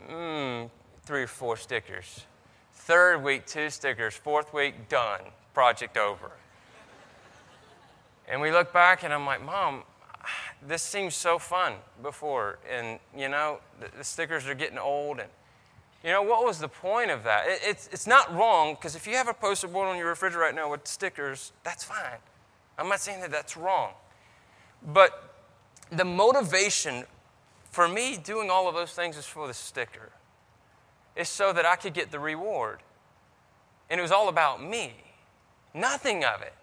mm, 0.10 0.70
three 1.06 1.24
or 1.24 1.28
four 1.28 1.58
stickers. 1.58 2.26
Third 2.74 3.24
week, 3.24 3.46
two 3.46 3.70
stickers. 3.70 4.16
Fourth 4.16 4.54
week, 4.54 4.90
done. 4.90 5.22
Project 5.54 5.96
over. 5.96 6.32
And 8.28 8.42
we 8.42 8.52
look 8.52 8.74
back, 8.74 9.04
and 9.04 9.14
I'm 9.14 9.26
like, 9.26 9.44
Mom, 9.44 9.84
this 10.68 10.82
seems 10.82 11.16
so 11.16 11.40
fun 11.40 11.74
before, 12.02 12.60
and 12.70 13.00
you 13.16 13.30
know, 13.30 13.60
the, 13.80 13.90
the 13.98 14.04
stickers 14.04 14.48
are 14.48 14.56
getting 14.56 14.78
old. 14.78 15.20
And 15.20 15.30
you 16.04 16.12
know, 16.12 16.22
what 16.22 16.46
was 16.46 16.60
the 16.60 16.68
point 16.68 17.12
of 17.12 17.24
that? 17.24 17.48
It, 17.48 17.62
it's, 17.64 17.90
it's 17.92 18.08
not 18.08 18.34
wrong, 18.34 18.76
because 18.76 18.96
if 18.96 19.08
you 19.08 19.16
have 19.16 19.28
a 19.28 19.34
poster 19.34 19.68
board 19.68 19.88
on 19.88 19.98
your 19.98 20.08
refrigerator 20.08 20.42
right 20.42 20.56
now 20.56 20.70
with 20.72 20.88
stickers, 20.88 21.54
that's 21.64 21.84
fine. 21.84 22.20
I'm 22.78 22.90
not 22.90 23.00
saying 23.00 23.22
that 23.22 23.32
that's 23.32 23.56
wrong. 23.56 23.92
But 24.86 25.36
the 25.92 26.06
motivation 26.06 27.06
for 27.72 27.88
me 27.88 28.18
doing 28.18 28.50
all 28.50 28.68
of 28.68 28.76
those 28.76 28.92
things 28.92 29.18
is 29.18 29.26
for 29.26 29.48
the 29.48 29.54
sticker, 29.54 30.12
it's 31.16 31.30
so 31.30 31.54
that 31.54 31.66
I 31.66 31.76
could 31.76 31.94
get 31.94 32.12
the 32.12 32.20
reward. 32.20 32.80
And 33.90 34.00
it 34.00 34.02
was 34.02 34.12
all 34.12 34.30
about 34.30 34.64
me, 34.64 34.94
nothing 35.74 36.24
of 36.24 36.42
it 36.42 36.54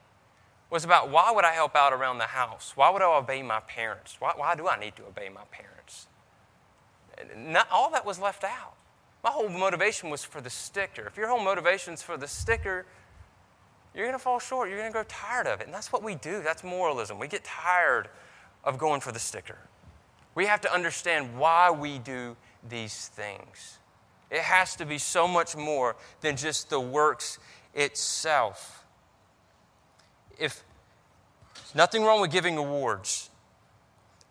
was 0.71 0.85
about 0.85 1.11
why 1.11 1.33
would 1.33 1.45
I 1.45 1.53
help 1.53 1.75
out 1.75 1.93
around 1.93 2.19
the 2.19 2.27
house? 2.27 2.73
Why 2.77 2.91
would 2.91 3.03
I 3.03 3.17
obey 3.17 3.43
my 3.43 3.61
parents? 3.61 4.17
Why, 4.21 4.33
why 4.37 4.55
do 4.55 4.69
I 4.69 4.79
need 4.79 4.97
to 4.97 5.05
obey 5.05 5.29
my 5.29 5.43
parents? 5.51 6.07
Not, 7.37 7.69
all 7.71 7.91
that 7.91 8.07
was 8.07 8.19
left 8.19 8.45
out. 8.45 8.75
My 9.23 9.31
whole 9.31 9.49
motivation 9.49 10.09
was 10.09 10.25
for 10.25 10.41
the 10.41 10.49
sticker. 10.49 11.07
If 11.07 11.17
your 11.17 11.29
whole 11.29 11.43
motivation 11.43 11.93
is 11.93 12.03
for 12.03 12.17
the 12.17 12.29
sticker, 12.29 12.87
you're 13.95 14.07
going 14.07 14.17
to 14.17 14.23
fall 14.23 14.39
short. 14.39 14.69
You're 14.69 14.79
going 14.79 14.89
to 14.89 14.93
grow 14.93 15.05
tired 15.09 15.47
of 15.47 15.61
it. 15.61 15.67
And 15.67 15.75
that's 15.75 15.93
what 15.93 16.03
we 16.03 16.15
do. 16.15 16.43
That's 16.43 16.65
moralism. 16.65 17.19
We 17.19 17.29
get 17.29 17.45
tired 17.45 18.09
of 18.65 18.79
going 18.79 19.01
for 19.01 19.13
the 19.13 19.19
sticker. 19.19 19.59
We 20.35 20.47
have 20.47 20.61
to 20.63 20.73
understand 20.73 21.37
why 21.37 21.71
we 21.71 21.99
do 21.99 22.37
these 22.69 23.09
things. 23.09 23.79
It 24.31 24.43
has 24.43 24.77
to 24.77 24.87
be 24.87 24.97
so 24.97 25.27
much 25.27 25.57
more 25.57 25.97
than 26.21 26.37
just 26.37 26.71
the 26.71 26.81
works 26.81 27.39
itself 27.75 28.80
if 30.41 30.65
nothing 31.75 32.03
wrong 32.03 32.21
with 32.21 32.31
giving 32.33 32.57
awards, 32.57 33.31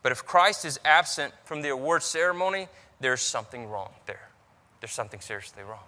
but 0.01 0.11
if 0.11 0.25
Christ 0.25 0.65
is 0.65 0.79
absent 0.83 1.33
from 1.43 1.61
the 1.61 1.69
award 1.69 2.03
ceremony, 2.03 2.67
there's 2.99 3.21
something 3.21 3.67
wrong 3.67 3.91
there. 4.05 4.29
There's 4.81 4.91
something 4.91 5.19
seriously 5.19 5.63
wrong. 5.63 5.83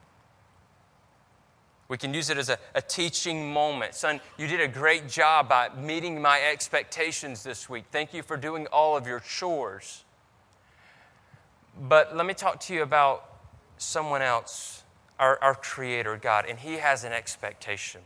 We 1.87 1.97
can 1.97 2.13
use 2.13 2.29
it 2.29 2.37
as 2.37 2.47
a, 2.47 2.57
a, 2.73 2.81
teaching 2.81 3.51
moment. 3.51 3.95
Son, 3.95 4.21
you 4.37 4.47
did 4.47 4.61
a 4.61 4.67
great 4.67 5.09
job 5.09 5.49
by 5.49 5.69
meeting 5.77 6.21
my 6.21 6.39
expectations 6.39 7.43
this 7.43 7.67
week. 7.67 7.83
Thank 7.91 8.13
you 8.13 8.23
for 8.23 8.37
doing 8.37 8.65
all 8.67 8.95
of 8.95 9.05
your 9.05 9.19
chores. 9.19 10.05
But 11.77 12.15
let 12.15 12.25
me 12.25 12.33
talk 12.33 12.61
to 12.61 12.73
you 12.73 12.81
about 12.81 13.25
someone 13.77 14.21
else, 14.21 14.83
our, 15.19 15.37
our 15.41 15.53
Creator, 15.53 16.17
God, 16.21 16.45
and 16.47 16.59
He 16.59 16.75
has 16.75 17.03
an 17.03 17.11
expectation. 17.11 18.01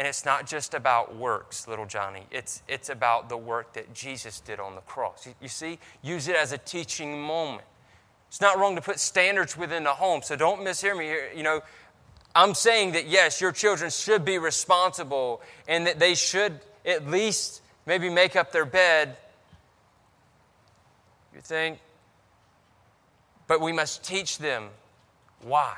And 0.00 0.08
it's 0.08 0.24
not 0.24 0.46
just 0.46 0.72
about 0.72 1.14
works, 1.14 1.68
little 1.68 1.84
Johnny. 1.84 2.24
It's, 2.30 2.62
it's 2.66 2.88
about 2.88 3.28
the 3.28 3.36
work 3.36 3.74
that 3.74 3.92
Jesus 3.92 4.40
did 4.40 4.58
on 4.58 4.74
the 4.74 4.80
cross. 4.80 5.26
You, 5.26 5.34
you 5.42 5.48
see, 5.48 5.78
use 6.00 6.26
it 6.26 6.36
as 6.36 6.52
a 6.52 6.58
teaching 6.58 7.20
moment. 7.20 7.66
It's 8.28 8.40
not 8.40 8.58
wrong 8.58 8.76
to 8.76 8.80
put 8.80 8.98
standards 8.98 9.58
within 9.58 9.84
the 9.84 9.90
home, 9.90 10.22
so 10.22 10.36
don't 10.36 10.62
mishear 10.62 10.96
me 10.96 11.04
here. 11.04 11.30
You 11.36 11.42
know, 11.42 11.60
I'm 12.34 12.54
saying 12.54 12.92
that 12.92 13.08
yes, 13.08 13.42
your 13.42 13.52
children 13.52 13.90
should 13.90 14.24
be 14.24 14.38
responsible 14.38 15.42
and 15.68 15.86
that 15.86 15.98
they 15.98 16.14
should 16.14 16.60
at 16.86 17.06
least 17.06 17.60
maybe 17.84 18.08
make 18.08 18.36
up 18.36 18.52
their 18.52 18.64
bed. 18.64 19.18
You 21.34 21.42
think? 21.42 21.78
but 23.50 23.60
we 23.60 23.72
must 23.72 24.04
teach 24.04 24.38
them 24.38 24.68
why. 25.42 25.76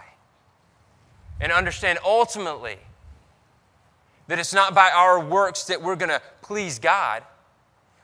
And 1.41 1.51
understand 1.51 1.99
ultimately 2.05 2.77
that 4.29 4.39
it's 4.39 4.55
not 4.55 4.75
by 4.75 4.91
our 4.91 5.21
works 5.21 5.65
that 5.65 5.83
we're 5.83 5.97
going 5.97 6.11
to 6.11 6.23
please 6.43 6.79
God, 6.79 7.23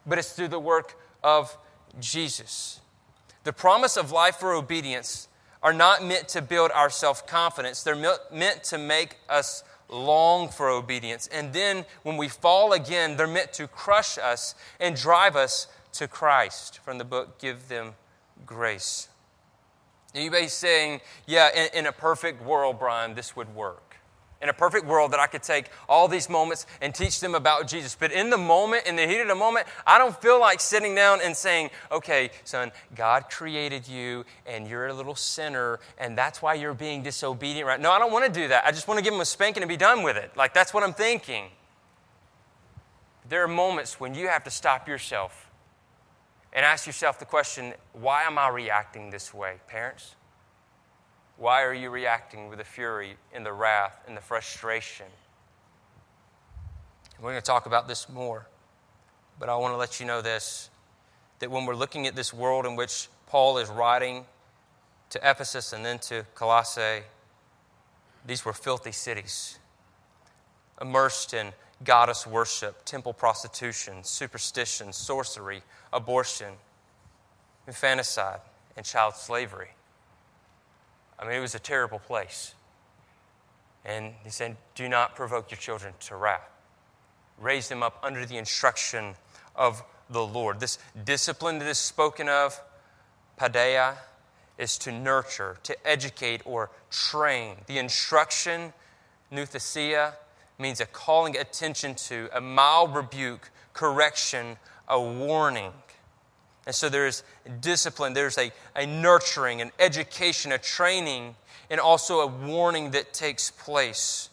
but 0.07 0.19
it's 0.19 0.33
through 0.33 0.49
the 0.49 0.61
work 0.61 0.97
of 1.23 1.57
Jesus. 2.01 2.81
The 3.45 3.53
promise 3.53 3.97
of 3.97 4.13
life 4.13 4.37
for 4.37 4.53
obedience 4.53 5.29
are 5.63 5.73
not 5.73 6.05
meant 6.05 6.29
to 6.29 6.43
build 6.43 6.71
our 6.73 6.91
self 6.91 7.27
confidence, 7.27 7.83
they're 7.83 8.19
meant 8.33 8.65
to 8.65 8.79
make 8.79 9.17
us 9.29 9.65
long 9.89 10.49
for 10.49 10.69
obedience. 10.69 11.29
And 11.29 11.53
then 11.53 11.85
when 12.03 12.17
we 12.17 12.29
fall 12.29 12.73
again, 12.73 13.17
they're 13.17 13.27
meant 13.27 13.53
to 13.55 13.67
crush 13.67 14.19
us 14.19 14.55
and 14.79 14.95
drive 14.95 15.35
us 15.35 15.67
to 15.93 16.07
Christ. 16.07 16.79
From 16.81 16.99
the 16.99 17.05
book, 17.05 17.39
Give 17.39 17.69
Them 17.69 17.95
Grace. 18.45 19.09
Anybody 20.15 20.49
saying, 20.49 21.01
yeah, 21.27 21.49
in, 21.55 21.81
in 21.81 21.87
a 21.87 21.93
perfect 21.93 22.43
world, 22.43 22.79
Brian, 22.79 23.15
this 23.15 23.37
would 23.37 23.55
work? 23.55 23.88
In 24.41 24.49
a 24.49 24.53
perfect 24.53 24.87
world 24.87 25.13
that 25.13 25.21
I 25.21 25.27
could 25.27 25.43
take 25.43 25.67
all 25.89 26.07
these 26.07 26.29
moments 26.29 26.67
and 26.81 26.95
teach 26.95 27.21
them 27.21 27.35
about 27.35 27.67
Jesus. 27.67 27.97
But 27.99 28.13
in 28.13 28.31
the 28.31 28.39
moment, 28.39 28.87
in 28.87 28.95
the 28.95 29.07
heat 29.07 29.21
of 29.21 29.29
the 29.29 29.35
moment, 29.35 29.67
I 29.87 29.99
don't 29.99 30.21
feel 30.23 30.39
like 30.39 30.61
sitting 30.61 30.95
down 30.95 31.21
and 31.23 31.37
saying, 31.37 31.71
okay, 31.91 32.31
son, 32.45 32.71
God 32.95 33.31
created 33.31 33.89
you 33.89 34.25
and 34.47 34.69
you're 34.69 34.87
a 34.87 34.95
little 34.95 35.17
sinner 35.17 35.81
and 35.99 36.17
that's 36.17 36.41
why 36.41 36.55
you're 36.55 36.75
being 36.75 37.03
disobedient 37.03 37.67
right 37.67 37.81
No, 37.81 37.91
I 37.91 37.99
don't 37.99 38.13
want 38.13 38.33
to 38.33 38.41
do 38.41 38.49
that. 38.49 38.65
I 38.65 38.71
just 38.71 38.87
want 38.87 38.99
to 38.99 39.05
give 39.05 39.13
him 39.13 39.21
a 39.21 39.25
spanking 39.25 39.63
and 39.63 39.69
be 39.69 39.77
done 39.77 40.03
with 40.03 40.17
it. 40.17 40.37
Like, 40.37 40.55
that's 40.55 40.73
what 40.73 40.85
I'm 40.85 40.95
thinking. 40.95 41.47
There 43.29 43.43
are 43.43 43.49
moments 43.49 43.99
when 43.99 44.15
you 44.15 44.29
have 44.29 44.45
to 44.45 44.51
stop 44.51 44.89
yourself 44.89 45.51
and 46.53 46.65
ask 46.65 46.87
yourself 46.87 47.19
the 47.19 47.25
question, 47.25 47.75
why 47.93 48.23
am 48.23 48.39
I 48.39 48.49
reacting 48.49 49.11
this 49.11 49.35
way, 49.35 49.57
parents? 49.67 50.15
Why 51.39 51.63
are 51.63 51.73
you 51.73 51.91
reacting 51.91 52.49
with 52.49 52.59
the 52.59 52.65
fury 52.65 53.17
and 53.33 53.47
the 53.47 53.53
wrath 53.53 54.05
and 54.09 54.17
the 54.17 54.21
frustration? 54.21 55.07
We're 57.21 57.31
going 57.31 57.41
to 57.41 57.47
talk 57.47 57.67
about 57.67 57.87
this 57.87 58.09
more, 58.09 58.47
but 59.39 59.49
I 59.49 59.57
want 59.57 59.73
to 59.73 59.77
let 59.77 60.01
you 60.01 60.07
know 60.07 60.21
this 60.21 60.69
that 61.39 61.51
when 61.51 61.67
we're 61.67 61.77
looking 61.77 62.09
at 62.09 62.17
this 62.17 62.35
world 62.35 62.67
in 62.67 62.75
which 62.75 63.07
Paul 63.29 63.59
is 63.59 63.69
writing 63.69 64.25
to 65.11 65.21
Ephesus 65.23 65.73
and 65.73 65.85
then 65.85 66.01
to 66.01 66.27
Colossae, 66.35 67.03
these 68.27 68.45
were 68.45 68.53
filthy 68.53 68.91
cities, 68.91 69.61
immersed 70.81 71.35
in 71.35 71.53
goddess 71.85 72.27
worship, 72.27 72.85
temple 72.85 73.13
prostitution, 73.13 74.03
superstition, 74.03 74.93
sorcery, 74.93 75.63
abortion, 75.93 76.55
infanticide, 77.69 78.41
and 78.77 78.85
child 78.85 79.15
slavery. 79.15 79.69
I 81.19 81.25
mean, 81.25 81.35
it 81.35 81.41
was 81.41 81.55
a 81.55 81.61
terrible 81.61 81.99
place. 81.99 82.55
And 83.85 84.13
he 84.23 84.31
said, 84.31 84.57
Do 84.75 84.89
not 84.89 85.17
provoke 85.17 85.51
your 85.51 85.59
children 85.59 85.95
to 86.01 86.17
wrath. 86.17 86.49
Raise 87.39 87.69
them 87.69 87.83
up 87.83 87.99
under 88.03 88.27
the 88.27 88.37
instruction 88.37 89.15
of 89.57 89.83
the 90.11 90.25
Lord. 90.25 90.61
This 90.61 90.79
discipline 91.05 91.59
that 91.59 91.69
is 91.69 91.79
spoken 91.79 92.29
of, 92.29 92.61
paideia, 93.39 93.97
is 94.59 94.77
to 94.79 94.93
nurture, 94.93 95.57
to 95.63 95.87
educate, 95.87 96.43
or 96.45 96.71
train. 96.91 97.57
The 97.67 97.79
instruction, 97.79 98.73
nouthesia, 99.33 100.15
means 100.59 100.81
a 100.81 100.87
calling 100.87 101.37
attention 101.37 101.95
to, 101.95 102.29
a 102.33 102.41
mild 102.41 102.95
rebuke, 102.95 103.51
correction, 103.73 104.57
a 104.89 105.01
warning. 105.01 105.73
And 106.69 106.75
so 106.75 106.91
there's 106.91 107.23
discipline, 107.63 108.13
there's 108.13 108.37
a, 108.37 108.53
a 108.77 108.85
nurturing, 108.85 109.63
an 109.63 109.73
education, 109.79 110.53
a 110.53 110.59
training, 110.59 111.35
and 111.71 111.81
also 111.81 112.21
a 112.21 112.27
warning 112.27 112.91
that 112.91 113.15
takes 113.15 113.51
place. 113.51 114.29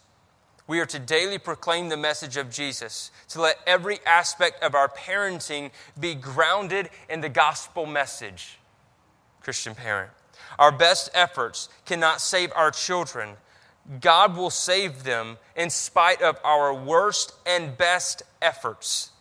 We 0.66 0.78
are 0.80 0.84
to 0.84 0.98
daily 0.98 1.38
proclaim 1.38 1.88
the 1.88 1.96
message 1.96 2.36
of 2.36 2.50
Jesus, 2.50 3.10
to 3.30 3.40
let 3.40 3.56
every 3.66 4.00
aspect 4.04 4.62
of 4.62 4.74
our 4.74 4.86
parenting 4.86 5.70
be 5.98 6.14
grounded 6.14 6.90
in 7.08 7.22
the 7.22 7.30
gospel 7.30 7.86
message. 7.86 8.58
Christian 9.40 9.74
parent. 9.74 10.10
Our 10.58 10.72
best 10.72 11.08
efforts 11.14 11.70
cannot 11.86 12.20
save 12.20 12.52
our 12.54 12.70
children. 12.70 13.30
God 14.02 14.36
will 14.36 14.50
save 14.50 15.04
them 15.04 15.38
in 15.56 15.70
spite 15.70 16.20
of 16.20 16.38
our 16.44 16.74
worst 16.74 17.32
and 17.46 17.78
best 17.78 18.24
efforts 18.42 19.12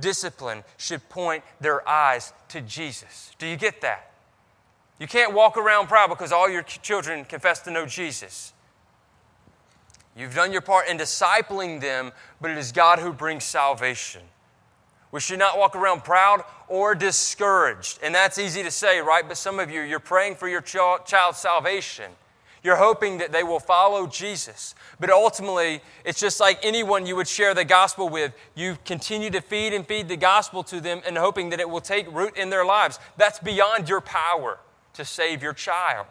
discipline 0.00 0.64
should 0.76 1.08
point 1.08 1.44
their 1.60 1.86
eyes 1.88 2.32
to 2.48 2.60
Jesus. 2.60 3.32
Do 3.38 3.46
you 3.46 3.56
get 3.56 3.80
that? 3.82 4.10
You 4.98 5.06
can't 5.06 5.34
walk 5.34 5.56
around 5.56 5.88
proud 5.88 6.08
because 6.08 6.32
all 6.32 6.48
your 6.48 6.62
children 6.62 7.24
confess 7.24 7.60
to 7.60 7.70
know 7.70 7.84
Jesus. 7.84 8.52
You've 10.16 10.34
done 10.34 10.52
your 10.52 10.60
part 10.60 10.88
in 10.88 10.96
discipling 10.96 11.80
them, 11.80 12.12
but 12.40 12.50
it 12.50 12.58
is 12.58 12.70
God 12.70 13.00
who 13.00 13.12
brings 13.12 13.44
salvation. 13.44 14.22
We 15.10 15.20
should 15.20 15.38
not 15.38 15.58
walk 15.58 15.76
around 15.76 16.04
proud 16.04 16.44
or 16.68 16.94
discouraged. 16.94 17.98
And 18.02 18.14
that's 18.14 18.38
easy 18.38 18.62
to 18.62 18.70
say, 18.70 19.00
right? 19.00 19.26
But 19.26 19.36
some 19.36 19.58
of 19.58 19.70
you, 19.70 19.80
you're 19.80 20.00
praying 20.00 20.36
for 20.36 20.48
your 20.48 20.60
child's 20.60 21.38
salvation. 21.38 22.10
You're 22.64 22.76
hoping 22.76 23.18
that 23.18 23.30
they 23.30 23.42
will 23.42 23.60
follow 23.60 24.06
Jesus. 24.06 24.74
But 24.98 25.10
ultimately, 25.10 25.82
it's 26.02 26.18
just 26.18 26.40
like 26.40 26.58
anyone 26.62 27.04
you 27.04 27.14
would 27.14 27.28
share 27.28 27.52
the 27.52 27.64
gospel 27.64 28.08
with. 28.08 28.32
You 28.54 28.78
continue 28.86 29.28
to 29.30 29.42
feed 29.42 29.74
and 29.74 29.86
feed 29.86 30.08
the 30.08 30.16
gospel 30.16 30.64
to 30.64 30.80
them 30.80 31.02
and 31.06 31.18
hoping 31.18 31.50
that 31.50 31.60
it 31.60 31.68
will 31.68 31.82
take 31.82 32.10
root 32.10 32.38
in 32.38 32.48
their 32.48 32.64
lives. 32.64 32.98
That's 33.18 33.38
beyond 33.38 33.90
your 33.90 34.00
power 34.00 34.58
to 34.94 35.04
save 35.04 35.42
your 35.42 35.52
child. 35.52 36.06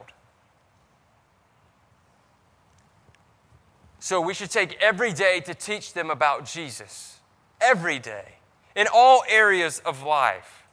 So 3.98 4.22
we 4.22 4.36
should 4.36 4.52
take 4.52 4.78
every 4.80 5.12
day 5.12 5.40
to 5.40 5.56
teach 5.56 5.94
them 5.94 6.12
about 6.12 6.46
Jesus. 6.46 7.20
Every 7.62 7.98
day. 7.98 8.36
In 8.76 8.86
all 8.94 9.24
areas 9.28 9.80
of 9.80 10.04
life. 10.04 10.68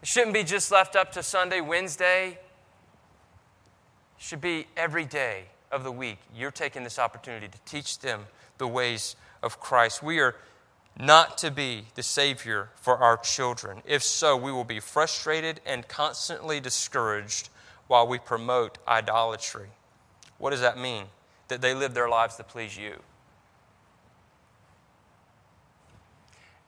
It 0.00 0.08
shouldn't 0.08 0.32
be 0.32 0.44
just 0.44 0.72
left 0.72 0.96
up 0.96 1.12
to 1.12 1.22
Sunday, 1.22 1.60
Wednesday, 1.60 2.38
should 4.20 4.40
be 4.40 4.66
every 4.76 5.06
day 5.06 5.46
of 5.72 5.82
the 5.82 5.90
week. 5.90 6.18
You're 6.36 6.50
taking 6.50 6.84
this 6.84 6.98
opportunity 6.98 7.48
to 7.48 7.58
teach 7.64 7.98
them 7.98 8.26
the 8.58 8.68
ways 8.68 9.16
of 9.42 9.58
Christ. 9.58 10.02
We 10.02 10.20
are 10.20 10.36
not 10.98 11.38
to 11.38 11.50
be 11.50 11.86
the 11.94 12.02
Savior 12.02 12.68
for 12.76 12.98
our 12.98 13.16
children. 13.16 13.80
If 13.86 14.02
so, 14.02 14.36
we 14.36 14.52
will 14.52 14.64
be 14.64 14.78
frustrated 14.78 15.60
and 15.64 15.88
constantly 15.88 16.60
discouraged 16.60 17.48
while 17.88 18.06
we 18.06 18.18
promote 18.18 18.76
idolatry. 18.86 19.68
What 20.36 20.50
does 20.50 20.60
that 20.60 20.78
mean? 20.78 21.06
That 21.48 21.62
they 21.62 21.74
live 21.74 21.94
their 21.94 22.08
lives 22.08 22.36
to 22.36 22.44
please 22.44 22.76
you. 22.76 23.00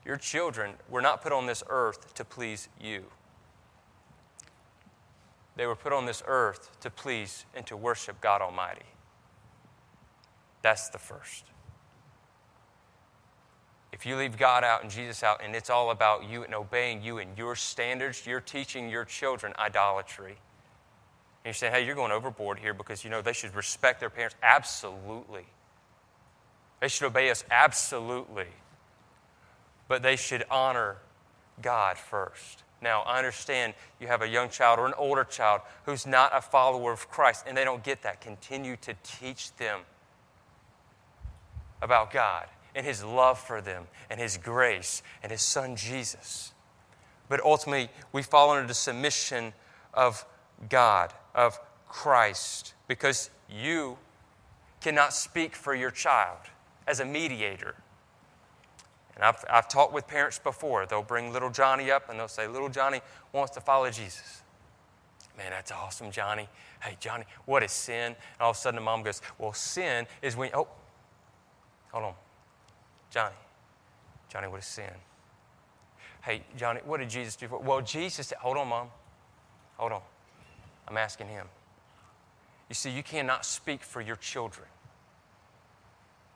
Your 0.06 0.16
children 0.16 0.72
were 0.88 1.02
not 1.02 1.22
put 1.22 1.32
on 1.32 1.46
this 1.46 1.62
earth 1.68 2.14
to 2.14 2.24
please 2.24 2.68
you. 2.80 3.04
They 5.56 5.66
were 5.66 5.76
put 5.76 5.92
on 5.92 6.06
this 6.06 6.22
earth 6.26 6.70
to 6.80 6.90
please 6.90 7.44
and 7.54 7.66
to 7.66 7.76
worship 7.76 8.20
God 8.20 8.40
Almighty. 8.40 8.86
That's 10.62 10.88
the 10.88 10.98
first. 10.98 11.44
If 13.92 14.06
you 14.06 14.16
leave 14.16 14.38
God 14.38 14.64
out 14.64 14.82
and 14.82 14.90
Jesus 14.90 15.22
out, 15.22 15.42
and 15.44 15.54
it's 15.54 15.68
all 15.68 15.90
about 15.90 16.28
you 16.28 16.44
and 16.44 16.54
obeying 16.54 17.02
you 17.02 17.18
and 17.18 17.36
your 17.36 17.54
standards, 17.54 18.26
you're 18.26 18.40
teaching 18.40 18.88
your 18.88 19.04
children 19.04 19.52
idolatry. 19.58 20.38
And 21.44 21.46
you're 21.46 21.54
saying, 21.54 21.74
hey, 21.74 21.84
you're 21.84 21.94
going 21.94 22.12
overboard 22.12 22.58
here 22.58 22.72
because, 22.72 23.04
you 23.04 23.10
know, 23.10 23.20
they 23.20 23.34
should 23.34 23.54
respect 23.54 24.00
their 24.00 24.08
parents. 24.08 24.36
Absolutely. 24.42 25.44
They 26.80 26.88
should 26.88 27.06
obey 27.06 27.30
us. 27.30 27.44
Absolutely. 27.50 28.46
But 29.88 30.02
they 30.02 30.16
should 30.16 30.44
honor 30.50 30.96
God 31.60 31.98
first. 31.98 32.62
Now, 32.82 33.02
I 33.02 33.18
understand 33.18 33.74
you 34.00 34.08
have 34.08 34.22
a 34.22 34.28
young 34.28 34.50
child 34.50 34.80
or 34.80 34.86
an 34.86 34.94
older 34.98 35.24
child 35.24 35.60
who's 35.86 36.06
not 36.06 36.32
a 36.34 36.40
follower 36.40 36.92
of 36.92 37.08
Christ 37.08 37.44
and 37.46 37.56
they 37.56 37.64
don't 37.64 37.84
get 37.84 38.02
that. 38.02 38.20
Continue 38.20 38.76
to 38.82 38.94
teach 39.04 39.54
them 39.56 39.80
about 41.80 42.12
God 42.12 42.48
and 42.74 42.84
His 42.84 43.04
love 43.04 43.38
for 43.38 43.60
them 43.60 43.84
and 44.10 44.18
His 44.18 44.36
grace 44.36 45.02
and 45.22 45.30
His 45.30 45.42
Son 45.42 45.76
Jesus. 45.76 46.52
But 47.28 47.40
ultimately, 47.44 47.88
we 48.12 48.22
fall 48.22 48.50
under 48.50 48.66
the 48.66 48.74
submission 48.74 49.52
of 49.94 50.26
God, 50.68 51.12
of 51.34 51.58
Christ, 51.88 52.74
because 52.88 53.30
you 53.48 53.96
cannot 54.80 55.14
speak 55.14 55.54
for 55.54 55.74
your 55.74 55.90
child 55.90 56.38
as 56.86 56.98
a 56.98 57.04
mediator. 57.04 57.76
And 59.14 59.24
I've, 59.24 59.44
I've 59.50 59.68
talked 59.68 59.92
with 59.92 60.06
parents 60.06 60.38
before. 60.38 60.86
They'll 60.86 61.02
bring 61.02 61.32
little 61.32 61.50
Johnny 61.50 61.90
up 61.90 62.08
and 62.08 62.18
they'll 62.18 62.28
say, 62.28 62.46
Little 62.46 62.68
Johnny 62.68 63.00
wants 63.32 63.52
to 63.52 63.60
follow 63.60 63.90
Jesus. 63.90 64.42
Man, 65.36 65.50
that's 65.50 65.72
awesome, 65.72 66.10
Johnny. 66.10 66.48
Hey, 66.82 66.96
Johnny, 67.00 67.24
what 67.46 67.62
is 67.62 67.72
sin? 67.72 68.06
And 68.06 68.16
all 68.40 68.50
of 68.50 68.56
a 68.56 68.58
sudden 68.58 68.76
the 68.76 68.82
mom 68.82 69.02
goes, 69.02 69.20
Well, 69.38 69.52
sin 69.52 70.06
is 70.20 70.36
when, 70.36 70.50
oh, 70.54 70.68
hold 71.90 72.04
on. 72.04 72.14
Johnny, 73.10 73.34
Johnny, 74.28 74.48
what 74.48 74.60
is 74.60 74.66
sin? 74.66 74.84
Hey, 76.22 76.42
Johnny, 76.56 76.80
what 76.84 77.00
did 77.00 77.10
Jesus 77.10 77.36
do 77.36 77.48
for? 77.48 77.58
Well, 77.58 77.80
Jesus 77.80 78.32
hold 78.40 78.56
on, 78.56 78.68
mom. 78.68 78.88
Hold 79.76 79.92
on. 79.92 80.02
I'm 80.88 80.96
asking 80.96 81.28
Him. 81.28 81.46
You 82.68 82.74
see, 82.74 82.90
you 82.90 83.02
cannot 83.02 83.44
speak 83.44 83.82
for 83.82 84.00
your 84.00 84.16
children, 84.16 84.66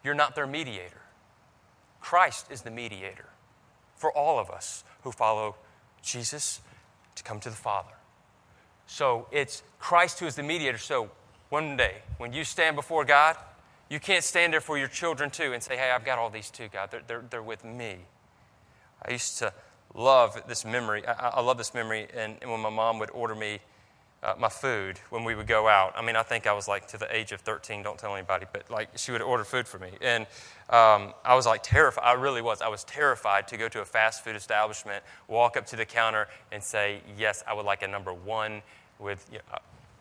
you're 0.04 0.14
not 0.14 0.34
their 0.34 0.46
mediator. 0.46 1.00
Christ 2.06 2.52
is 2.52 2.62
the 2.62 2.70
mediator 2.70 3.30
for 3.96 4.16
all 4.16 4.38
of 4.38 4.48
us 4.48 4.84
who 5.02 5.10
follow 5.10 5.56
Jesus 6.04 6.60
to 7.16 7.24
come 7.24 7.40
to 7.40 7.50
the 7.50 7.56
Father. 7.56 7.94
So 8.86 9.26
it's 9.32 9.64
Christ 9.80 10.20
who 10.20 10.26
is 10.26 10.36
the 10.36 10.44
mediator. 10.44 10.78
So 10.78 11.10
one 11.48 11.76
day, 11.76 12.02
when 12.18 12.32
you 12.32 12.44
stand 12.44 12.76
before 12.76 13.04
God, 13.04 13.34
you 13.90 13.98
can't 13.98 14.22
stand 14.22 14.52
there 14.52 14.60
for 14.60 14.78
your 14.78 14.86
children 14.86 15.30
too 15.30 15.52
and 15.52 15.60
say, 15.60 15.76
hey, 15.76 15.90
I've 15.90 16.04
got 16.04 16.20
all 16.20 16.30
these 16.30 16.48
too, 16.48 16.68
God. 16.72 16.92
They're, 16.92 17.02
they're, 17.08 17.24
they're 17.28 17.42
with 17.42 17.64
me. 17.64 17.96
I 19.04 19.10
used 19.10 19.38
to 19.38 19.52
love 19.92 20.40
this 20.46 20.64
memory. 20.64 21.04
I, 21.04 21.30
I 21.30 21.40
love 21.40 21.58
this 21.58 21.74
memory. 21.74 22.06
And, 22.16 22.36
and, 22.40 22.52
when 22.52 22.60
my 22.60 22.70
mom 22.70 23.00
would 23.00 23.10
order 23.10 23.34
me 23.34 23.58
uh, 24.22 24.34
my 24.38 24.48
food 24.48 24.98
when 25.10 25.24
we 25.24 25.34
would 25.34 25.46
go 25.46 25.68
out, 25.68 25.92
I 25.96 26.02
mean, 26.02 26.16
I 26.16 26.22
think 26.22 26.46
I 26.46 26.52
was 26.52 26.68
like 26.68 26.86
to 26.88 26.98
the 26.98 27.14
age 27.14 27.32
of 27.32 27.40
13, 27.42 27.82
don't 27.82 27.98
tell 27.98 28.14
anybody, 28.14 28.46
but 28.52 28.70
like 28.70 28.88
she 28.96 29.12
would 29.12 29.22
order 29.22 29.44
food 29.44 29.68
for 29.68 29.78
me. 29.78 29.90
And 30.00 30.24
um, 30.70 31.12
I 31.24 31.34
was 31.34 31.46
like 31.46 31.62
terrified. 31.62 32.02
I 32.04 32.12
really 32.14 32.42
was. 32.42 32.62
I 32.62 32.68
was 32.68 32.84
terrified 32.84 33.46
to 33.48 33.56
go 33.56 33.68
to 33.68 33.80
a 33.80 33.84
fast 33.84 34.24
food 34.24 34.36
establishment, 34.36 35.04
walk 35.28 35.56
up 35.56 35.66
to 35.66 35.76
the 35.76 35.84
counter, 35.84 36.28
and 36.50 36.62
say, 36.62 37.00
yes, 37.16 37.44
I 37.46 37.54
would 37.54 37.66
like 37.66 37.82
a 37.82 37.88
number 37.88 38.12
one 38.12 38.62
with, 38.98 39.26
you 39.30 39.38
know, 39.38 39.54
uh, 39.54 39.58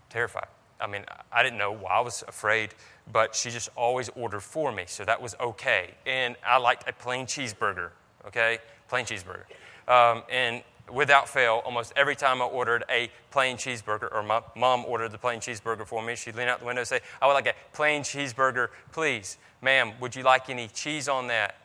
terrified. 0.09 0.47
I 0.79 0.87
mean, 0.87 1.05
I 1.31 1.43
didn't 1.43 1.57
know 1.57 1.71
why 1.71 1.91
I 1.91 2.01
was 2.01 2.23
afraid, 2.27 2.71
but 3.11 3.35
she 3.35 3.49
just 3.49 3.69
always 3.75 4.09
ordered 4.09 4.41
for 4.41 4.71
me, 4.71 4.83
so 4.87 5.05
that 5.05 5.21
was 5.21 5.35
okay. 5.39 5.91
And 6.05 6.35
I 6.45 6.57
liked 6.57 6.87
a 6.89 6.93
plain 6.93 7.25
cheeseburger, 7.25 7.91
okay? 8.27 8.59
Plain 8.89 9.05
cheeseburger. 9.05 9.45
Um, 9.87 10.23
and 10.29 10.63
without 10.91 11.27
fail, 11.27 11.61
almost 11.65 11.93
every 11.95 12.15
time 12.15 12.41
I 12.41 12.45
ordered 12.45 12.83
a 12.89 13.09
plain 13.31 13.57
cheeseburger, 13.57 14.13
or 14.13 14.23
my 14.23 14.41
mom 14.55 14.85
ordered 14.85 15.11
the 15.11 15.17
plain 15.17 15.39
cheeseburger 15.39 15.85
for 15.85 16.01
me, 16.03 16.15
she'd 16.15 16.35
lean 16.35 16.47
out 16.47 16.59
the 16.59 16.65
window 16.65 16.81
and 16.81 16.87
say, 16.87 16.99
I 17.21 17.27
would 17.27 17.33
like 17.33 17.47
a 17.47 17.53
plain 17.73 18.01
cheeseburger, 18.01 18.69
please. 18.91 19.37
Ma'am, 19.61 19.93
would 19.99 20.15
you 20.15 20.23
like 20.23 20.49
any 20.49 20.67
cheese 20.67 21.07
on 21.07 21.27
that? 21.27 21.55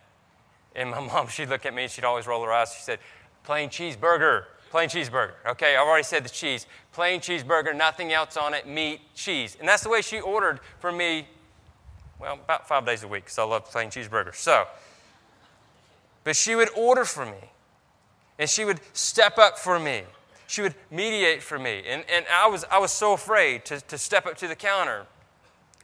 And 0.74 0.90
my 0.90 1.00
mom, 1.06 1.28
she'd 1.28 1.48
look 1.48 1.66
at 1.66 1.74
me 1.74 1.83
and 1.85 1.92
she'd 1.92 2.04
always 2.04 2.26
roll 2.26 2.42
her 2.44 2.52
eyes. 2.52 2.74
She 2.74 2.83
said, 2.83 2.98
Plain 3.42 3.70
cheeseburger, 3.70 4.44
plain 4.70 4.88
cheeseburger. 4.88 5.33
Okay, 5.48 5.74
I've 5.74 5.87
already 5.87 6.04
said 6.04 6.24
the 6.24 6.28
cheese. 6.28 6.66
Plain 6.92 7.20
cheeseburger, 7.20 7.74
nothing 7.74 8.12
else 8.12 8.37
on 8.37 8.54
it, 8.54 8.66
meat, 8.66 9.00
cheese. 9.14 9.56
And 9.59 9.68
that's 9.68 9.83
the 9.83 9.88
way 9.88 10.02
she 10.02 10.20
ordered 10.20 10.61
for 10.78 10.92
me, 10.92 11.26
well, 12.18 12.35
about 12.35 12.68
five 12.68 12.85
days 12.85 13.02
a 13.02 13.09
week 13.09 13.24
because 13.24 13.38
I 13.38 13.44
love 13.44 13.64
plain 13.70 13.88
cheeseburgers. 13.88 14.37
So, 14.37 14.66
but 16.22 16.37
she 16.37 16.54
would 16.54 16.68
order 16.76 17.06
for 17.06 17.24
me 17.24 17.50
and 18.40 18.48
she 18.48 18.64
would 18.64 18.81
step 18.94 19.38
up 19.38 19.59
for 19.59 19.79
me. 19.79 20.03
She 20.46 20.62
would 20.62 20.74
mediate 20.90 21.42
for 21.42 21.59
me. 21.59 21.83
And, 21.87 22.05
and 22.11 22.24
I, 22.33 22.48
was, 22.48 22.64
I 22.70 22.79
was 22.79 22.90
so 22.90 23.12
afraid 23.12 23.66
to, 23.66 23.81
to 23.83 23.98
step 23.98 24.26
up 24.26 24.37
to 24.38 24.48
the 24.48 24.57
counter. 24.57 25.07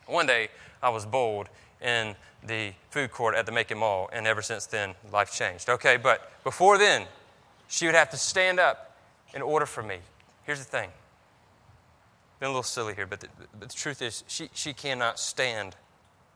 One 0.06 0.26
day, 0.26 0.48
I 0.82 0.88
was 0.88 1.04
bold 1.04 1.48
in 1.82 2.16
the 2.44 2.72
food 2.90 3.12
court 3.12 3.34
at 3.34 3.44
the 3.44 3.52
Macon 3.52 3.78
Mall, 3.78 4.08
and 4.10 4.26
ever 4.26 4.40
since 4.40 4.64
then, 4.66 4.94
life 5.12 5.30
changed. 5.30 5.68
Okay, 5.68 5.98
but 5.98 6.32
before 6.44 6.78
then, 6.78 7.06
she 7.68 7.84
would 7.86 7.94
have 7.94 8.08
to 8.10 8.16
stand 8.16 8.58
up 8.58 8.96
in 9.34 9.42
order 9.42 9.66
for 9.66 9.82
me. 9.82 9.98
Here's 10.44 10.58
the 10.58 10.64
thing. 10.64 10.88
Been 12.40 12.46
a 12.46 12.50
little 12.50 12.62
silly 12.62 12.94
here, 12.94 13.06
but 13.06 13.20
the, 13.20 13.28
but 13.58 13.68
the 13.68 13.74
truth 13.74 14.00
is, 14.00 14.24
she, 14.28 14.48
she 14.54 14.72
cannot 14.72 15.18
stand 15.18 15.76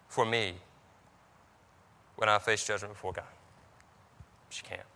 for 0.08 0.26
me 0.26 0.54
when 2.16 2.28
I 2.28 2.38
face 2.38 2.66
judgment 2.66 2.92
before 2.92 3.14
God. 3.14 3.24
She 4.50 4.62
can't. 4.62 4.89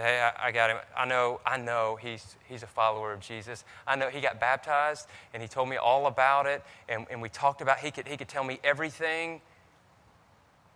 Hey, 0.00 0.20
I, 0.20 0.48
I, 0.48 0.52
got 0.52 0.70
him. 0.70 0.78
I 0.96 1.04
know, 1.04 1.40
I 1.46 1.56
know 1.56 1.96
he's, 2.00 2.36
he's 2.48 2.62
a 2.62 2.66
follower 2.66 3.12
of 3.12 3.20
Jesus. 3.20 3.64
I 3.86 3.96
know 3.96 4.08
he 4.08 4.20
got 4.20 4.40
baptized 4.40 5.06
and 5.32 5.42
he 5.42 5.48
told 5.48 5.68
me 5.68 5.76
all 5.76 6.06
about 6.06 6.46
it. 6.46 6.62
And, 6.88 7.06
and 7.10 7.22
we 7.22 7.28
talked 7.28 7.60
about, 7.60 7.78
he 7.78 7.90
could, 7.90 8.08
he 8.08 8.16
could 8.16 8.28
tell 8.28 8.44
me 8.44 8.60
everything. 8.64 9.40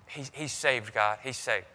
He's, 0.06 0.30
he's 0.34 0.52
saved, 0.52 0.94
God. 0.94 1.18
He's 1.22 1.36
saved. 1.36 1.66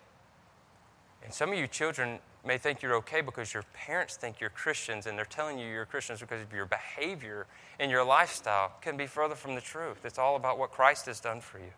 And 1.24 1.34
some 1.34 1.52
of 1.52 1.58
you 1.58 1.68
children 1.68 2.20
may 2.46 2.58
think 2.58 2.82
you're 2.82 2.96
okay 2.96 3.22
because 3.22 3.54
your 3.54 3.64
parents 3.74 4.18
think 4.18 4.42
you're 4.42 4.50
Christians 4.50 5.06
and 5.06 5.18
they're 5.18 5.26
telling 5.26 5.58
you 5.58 5.68
you're 5.68 5.86
Christians 5.86 6.20
because 6.20 6.42
of 6.42 6.52
your 6.52 6.66
behavior 6.66 7.48
and 7.80 7.90
your 7.90 8.04
lifestyle 8.04 8.74
can 8.82 8.98
be 8.98 9.08
further 9.08 9.36
from 9.36 9.56
the 9.56 9.62
truth. 9.62 10.06
It's 10.06 10.20
all 10.20 10.36
about 10.36 10.60
what 10.60 10.72
Christ 10.72 11.06
has 11.06 11.20
done 11.20 11.40
for 11.40 11.60
you. 11.60 11.72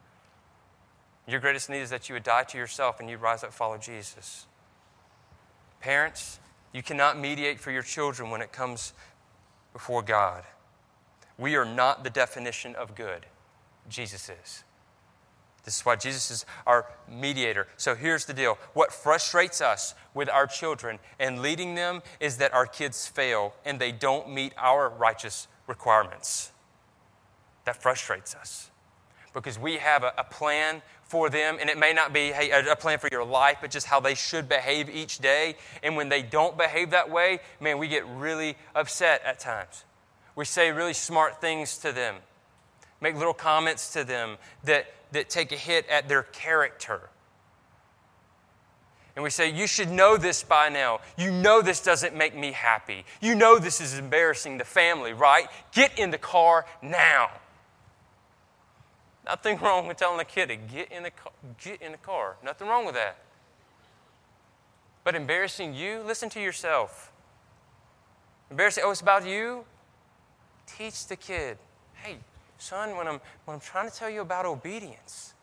Your 1.27 1.39
greatest 1.39 1.69
need 1.69 1.81
is 1.81 1.89
that 1.89 2.09
you 2.09 2.13
would 2.13 2.23
die 2.23 2.43
to 2.43 2.57
yourself 2.57 2.99
and 2.99 3.09
you 3.09 3.17
rise 3.17 3.43
up 3.43 3.53
follow 3.53 3.77
Jesus. 3.77 4.47
Parents, 5.85 6.39
you 6.73 6.81
cannot 6.81 7.19
mediate 7.19 7.59
for 7.59 7.69
your 7.69 7.83
children 7.83 8.31
when 8.31 8.41
it 8.41 8.51
comes 8.51 8.93
before 9.71 10.01
God. 10.01 10.43
We 11.37 11.55
are 11.57 11.63
not 11.63 12.03
the 12.03 12.09
definition 12.09 12.73
of 12.73 12.95
good, 12.95 13.27
Jesus 13.87 14.27
is. 14.27 14.63
This 15.63 15.77
is 15.77 15.85
why 15.85 15.95
Jesus 15.95 16.31
is 16.31 16.45
our 16.65 16.87
mediator. 17.07 17.67
So 17.77 17.93
here's 17.93 18.25
the 18.25 18.33
deal 18.33 18.57
what 18.73 18.91
frustrates 18.91 19.61
us 19.61 19.93
with 20.15 20.27
our 20.27 20.47
children 20.47 20.97
and 21.19 21.43
leading 21.43 21.75
them 21.75 22.01
is 22.19 22.37
that 22.37 22.51
our 22.51 22.65
kids 22.65 23.07
fail 23.07 23.53
and 23.63 23.79
they 23.79 23.91
don't 23.91 24.27
meet 24.27 24.53
our 24.57 24.89
righteous 24.89 25.47
requirements. 25.67 26.51
That 27.65 27.79
frustrates 27.79 28.33
us 28.33 28.71
because 29.35 29.59
we 29.59 29.77
have 29.77 30.01
a, 30.01 30.13
a 30.17 30.23
plan 30.23 30.81
for 31.05 31.29
them, 31.29 31.57
and 31.61 31.69
it 31.69 31.77
may 31.77 31.93
not 31.93 32.13
be 32.13 32.31
hey, 32.31 32.49
a 32.49 32.75
plan 32.75 32.97
for 32.97 33.09
your 33.11 33.23
life, 33.23 33.59
but 33.61 33.69
just 33.69 33.85
how 33.85 33.99
they 33.99 34.15
should 34.15 34.49
behave 34.49 34.89
each 34.89 35.19
day. 35.19 35.55
And 35.83 35.95
when 35.95 36.09
they 36.09 36.23
don't 36.23 36.57
behave 36.57 36.89
that 36.91 37.09
way, 37.09 37.39
man, 37.59 37.77
we 37.77 37.87
get 37.87 38.05
really 38.07 38.57
upset 38.73 39.21
at 39.23 39.39
times. 39.39 39.85
We 40.35 40.45
say 40.45 40.71
really 40.71 40.93
smart 40.93 41.39
things 41.39 41.77
to 41.79 41.91
them, 41.91 42.15
make 42.99 43.15
little 43.15 43.33
comments 43.33 43.93
to 43.93 44.03
them 44.03 44.37
that, 44.63 44.87
that 45.11 45.29
take 45.29 45.51
a 45.51 45.55
hit 45.55 45.87
at 45.89 46.09
their 46.09 46.23
character. 46.23 47.09
And 49.15 49.23
we 49.23 49.29
say, 49.29 49.49
You 49.49 49.67
should 49.67 49.91
know 49.91 50.17
this 50.17 50.43
by 50.43 50.69
now. 50.69 50.99
You 51.17 51.31
know 51.31 51.61
this 51.61 51.81
doesn't 51.81 52.15
make 52.15 52.35
me 52.35 52.51
happy. 52.51 53.05
You 53.21 53.35
know 53.35 53.59
this 53.59 53.79
is 53.79 53.97
embarrassing 53.97 54.57
the 54.57 54.65
family, 54.65 55.13
right? 55.13 55.47
Get 55.71 55.97
in 55.97 56.11
the 56.11 56.17
car 56.17 56.65
now. 56.81 57.29
Nothing 59.25 59.57
wrong 59.57 59.87
with 59.87 59.97
telling 59.97 60.19
a 60.19 60.25
kid 60.25 60.49
to 60.49 60.55
get 60.55 60.91
in 60.91 61.03
the 61.03 61.11
car. 61.11 61.31
Get 61.63 61.81
in 61.81 61.91
the 61.91 61.97
car. 61.97 62.35
Nothing 62.43 62.67
wrong 62.67 62.85
with 62.85 62.95
that. 62.95 63.17
But 65.03 65.15
embarrassing 65.15 65.73
you, 65.73 66.01
listen 66.05 66.29
to 66.31 66.41
yourself. 66.41 67.11
Embarrassing, 68.51 68.83
oh, 68.85 68.91
it's 68.91 69.01
about 69.01 69.25
you? 69.25 69.65
Teach 70.67 71.07
the 71.07 71.15
kid. 71.15 71.57
Hey, 71.93 72.17
son, 72.57 72.95
when 72.95 73.07
I'm, 73.07 73.19
when 73.45 73.55
I'm 73.55 73.59
trying 73.59 73.89
to 73.89 73.95
tell 73.95 74.09
you 74.09 74.21
about 74.21 74.45
obedience, 74.45 75.33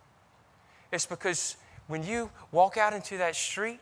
it's 0.93 1.07
because 1.07 1.57
when 1.89 2.05
you 2.05 2.31
walk 2.53 2.77
out 2.77 2.93
into 2.93 3.19
that 3.19 3.35
street, 3.35 3.81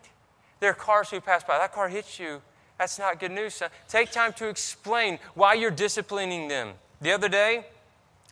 there 0.61 0.71
are 0.71 0.75
cars 0.75 1.11
who 1.11 1.21
pass 1.21 1.45
by. 1.45 1.59
That 1.59 1.73
car 1.73 1.89
hits 1.89 2.19
you. 2.19 2.41
That's 2.79 2.99
not 2.99 3.21
good 3.21 3.33
news, 3.33 3.55
son. 3.55 3.71
Take 3.89 4.11
time 4.11 4.33
to 4.35 4.49
explain 4.49 5.19
why 5.35 5.55
you're 5.55 5.71
disciplining 5.71 6.49
them. 6.49 6.73
The 7.01 7.13
other 7.13 7.29
day, 7.29 7.67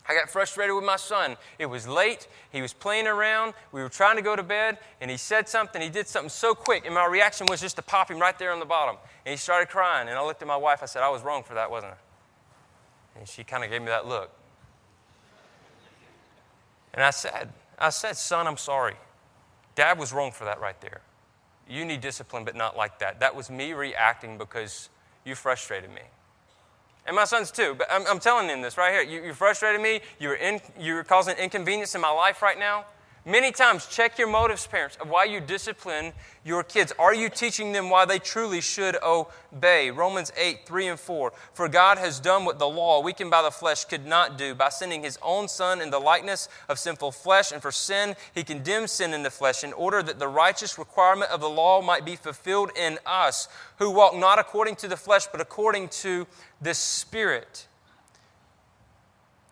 I 0.09 0.15
got 0.15 0.27
frustrated 0.27 0.75
with 0.75 0.83
my 0.83 0.95
son. 0.95 1.37
It 1.59 1.67
was 1.67 1.87
late. 1.87 2.27
He 2.51 2.63
was 2.63 2.73
playing 2.73 3.05
around. 3.05 3.53
We 3.71 3.83
were 3.83 3.89
trying 3.89 4.15
to 4.15 4.23
go 4.23 4.35
to 4.35 4.41
bed, 4.41 4.79
and 4.99 5.11
he 5.11 5.17
said 5.17 5.47
something. 5.47 5.79
He 5.79 5.89
did 5.89 6.07
something 6.07 6.31
so 6.31 6.55
quick, 6.55 6.87
and 6.87 6.95
my 6.95 7.05
reaction 7.05 7.45
was 7.47 7.61
just 7.61 7.75
to 7.75 7.83
pop 7.83 8.09
him 8.09 8.17
right 8.17 8.37
there 8.39 8.51
on 8.51 8.59
the 8.59 8.65
bottom. 8.65 8.95
And 9.23 9.31
he 9.31 9.37
started 9.37 9.69
crying, 9.69 10.09
and 10.09 10.17
I 10.17 10.25
looked 10.25 10.41
at 10.41 10.47
my 10.47 10.57
wife. 10.57 10.81
I 10.81 10.87
said, 10.87 11.03
I 11.03 11.09
was 11.09 11.21
wrong 11.21 11.43
for 11.43 11.53
that, 11.53 11.69
wasn't 11.69 11.93
I? 11.93 13.19
And 13.19 13.27
she 13.27 13.43
kind 13.43 13.63
of 13.63 13.69
gave 13.69 13.81
me 13.81 13.87
that 13.87 14.07
look. 14.07 14.31
And 16.95 17.03
I 17.03 17.11
said, 17.11 17.53
I 17.77 17.89
said, 17.89 18.17
son, 18.17 18.47
I'm 18.47 18.57
sorry. 18.57 18.95
Dad 19.75 19.99
was 19.99 20.11
wrong 20.11 20.31
for 20.31 20.45
that 20.45 20.59
right 20.59 20.79
there. 20.81 21.01
You 21.69 21.85
need 21.85 22.01
discipline, 22.01 22.45
but 22.45 22.55
not 22.55 22.75
like 22.75 22.97
that. 22.97 23.19
That 23.19 23.35
was 23.35 23.51
me 23.51 23.73
reacting 23.73 24.39
because 24.39 24.89
you 25.23 25.35
frustrated 25.35 25.91
me. 25.91 26.01
And 27.09 27.15
my 27.15 27.25
sons 27.25 27.49
too. 27.49 27.73
But 27.75 27.87
I'm, 27.89 28.05
I'm 28.05 28.19
telling 28.19 28.45
them 28.45 28.61
this 28.61 28.77
right 28.77 28.93
here. 28.93 29.01
You, 29.01 29.25
you 29.25 29.33
frustrated 29.33 29.81
me. 29.81 30.01
You're, 30.19 30.35
in, 30.35 30.61
you're 30.79 31.03
causing 31.03 31.35
inconvenience 31.37 31.95
in 31.95 32.01
my 32.01 32.11
life 32.11 32.43
right 32.43 32.57
now. 32.57 32.85
Many 33.25 33.51
times, 33.51 33.85
check 33.85 34.17
your 34.17 34.29
motives, 34.29 34.65
parents, 34.65 34.97
of 35.01 35.09
why 35.09 35.25
you 35.25 35.41
discipline 35.41 36.13
your 36.45 36.63
kids. 36.63 36.93
Are 36.97 37.13
you 37.13 37.29
teaching 37.29 37.73
them 37.73 37.89
why 37.89 38.05
they 38.05 38.17
truly 38.17 38.61
should 38.61 38.95
obey? 39.03 39.91
Romans 39.91 40.31
8, 40.37 40.65
3 40.65 40.87
and 40.87 40.99
4. 40.99 41.33
For 41.53 41.67
God 41.67 41.97
has 41.97 42.21
done 42.21 42.45
what 42.45 42.59
the 42.59 42.67
law, 42.67 43.01
weakened 43.01 43.29
by 43.29 43.41
the 43.41 43.51
flesh, 43.51 43.83
could 43.83 44.05
not 44.05 44.37
do 44.37 44.55
by 44.55 44.69
sending 44.69 45.03
his 45.03 45.19
own 45.21 45.49
Son 45.49 45.81
in 45.81 45.89
the 45.89 45.99
likeness 45.99 46.47
of 46.69 46.79
sinful 46.79 47.11
flesh. 47.11 47.51
And 47.51 47.61
for 47.61 47.73
sin, 47.73 48.15
he 48.33 48.43
condemned 48.43 48.89
sin 48.89 49.13
in 49.13 49.23
the 49.23 49.29
flesh 49.29 49.65
in 49.65 49.73
order 49.73 50.01
that 50.01 50.17
the 50.17 50.27
righteous 50.29 50.77
requirement 50.77 51.29
of 51.29 51.41
the 51.41 51.49
law 51.49 51.81
might 51.81 52.05
be 52.05 52.15
fulfilled 52.15 52.71
in 52.77 52.99
us, 53.05 53.49
who 53.79 53.91
walk 53.91 54.15
not 54.15 54.39
according 54.39 54.77
to 54.77 54.87
the 54.87 54.97
flesh, 54.97 55.27
but 55.27 55.41
according 55.41 55.89
to 55.89 56.25
the 56.61 56.73
Spirit. 56.73 57.67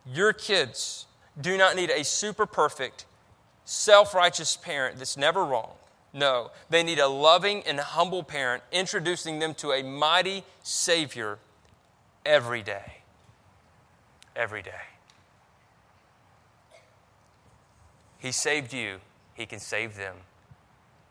Your 0.05 0.31
kids 0.31 1.05
do 1.39 1.57
not 1.57 1.75
need 1.75 1.89
a 1.89 2.03
super 2.05 2.45
perfect, 2.45 3.05
self 3.67 4.15
righteous 4.15 4.55
parent 4.55 4.97
that's 4.97 5.17
never 5.17 5.43
wrong. 5.43 5.73
No, 6.13 6.51
they 6.69 6.83
need 6.83 6.99
a 6.99 7.07
loving 7.07 7.63
and 7.67 7.79
humble 7.79 8.23
parent 8.23 8.63
introducing 8.71 9.39
them 9.39 9.53
to 9.55 9.71
a 9.71 9.83
mighty 9.83 10.43
Savior 10.63 11.37
every 12.25 12.63
day. 12.63 12.99
Every 14.35 14.61
day. 14.61 14.71
He 18.19 18.31
saved 18.31 18.73
you, 18.73 18.99
He 19.33 19.45
can 19.45 19.59
save 19.59 19.97
them. 19.97 20.15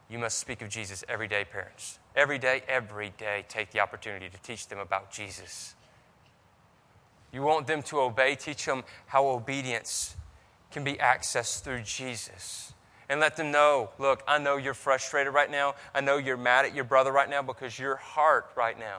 You 0.08 0.18
must 0.18 0.38
speak 0.38 0.62
of 0.62 0.70
Jesus 0.70 1.04
every 1.08 1.28
day, 1.28 1.44
parents. 1.44 1.98
Every 2.14 2.38
day, 2.38 2.62
every 2.68 3.10
day, 3.18 3.44
take 3.48 3.70
the 3.70 3.80
opportunity 3.80 4.30
to 4.30 4.38
teach 4.38 4.68
them 4.68 4.78
about 4.78 5.12
Jesus. 5.12 5.74
You 7.32 7.42
want 7.42 7.66
them 7.66 7.82
to 7.84 8.00
obey, 8.00 8.34
teach 8.34 8.64
them 8.64 8.82
how 9.06 9.26
obedience 9.26 10.16
can 10.76 10.84
be 10.84 10.92
accessed 10.96 11.62
through 11.62 11.80
Jesus. 11.80 12.74
And 13.08 13.18
let 13.18 13.34
them 13.38 13.50
know 13.50 13.88
look, 13.98 14.22
I 14.28 14.38
know 14.38 14.58
you're 14.58 14.74
frustrated 14.74 15.32
right 15.32 15.50
now. 15.50 15.74
I 15.94 16.02
know 16.02 16.18
you're 16.18 16.36
mad 16.36 16.66
at 16.66 16.74
your 16.74 16.84
brother 16.84 17.12
right 17.12 17.30
now 17.30 17.40
because 17.40 17.78
your 17.78 17.96
heart 17.96 18.50
right 18.56 18.78
now 18.78 18.98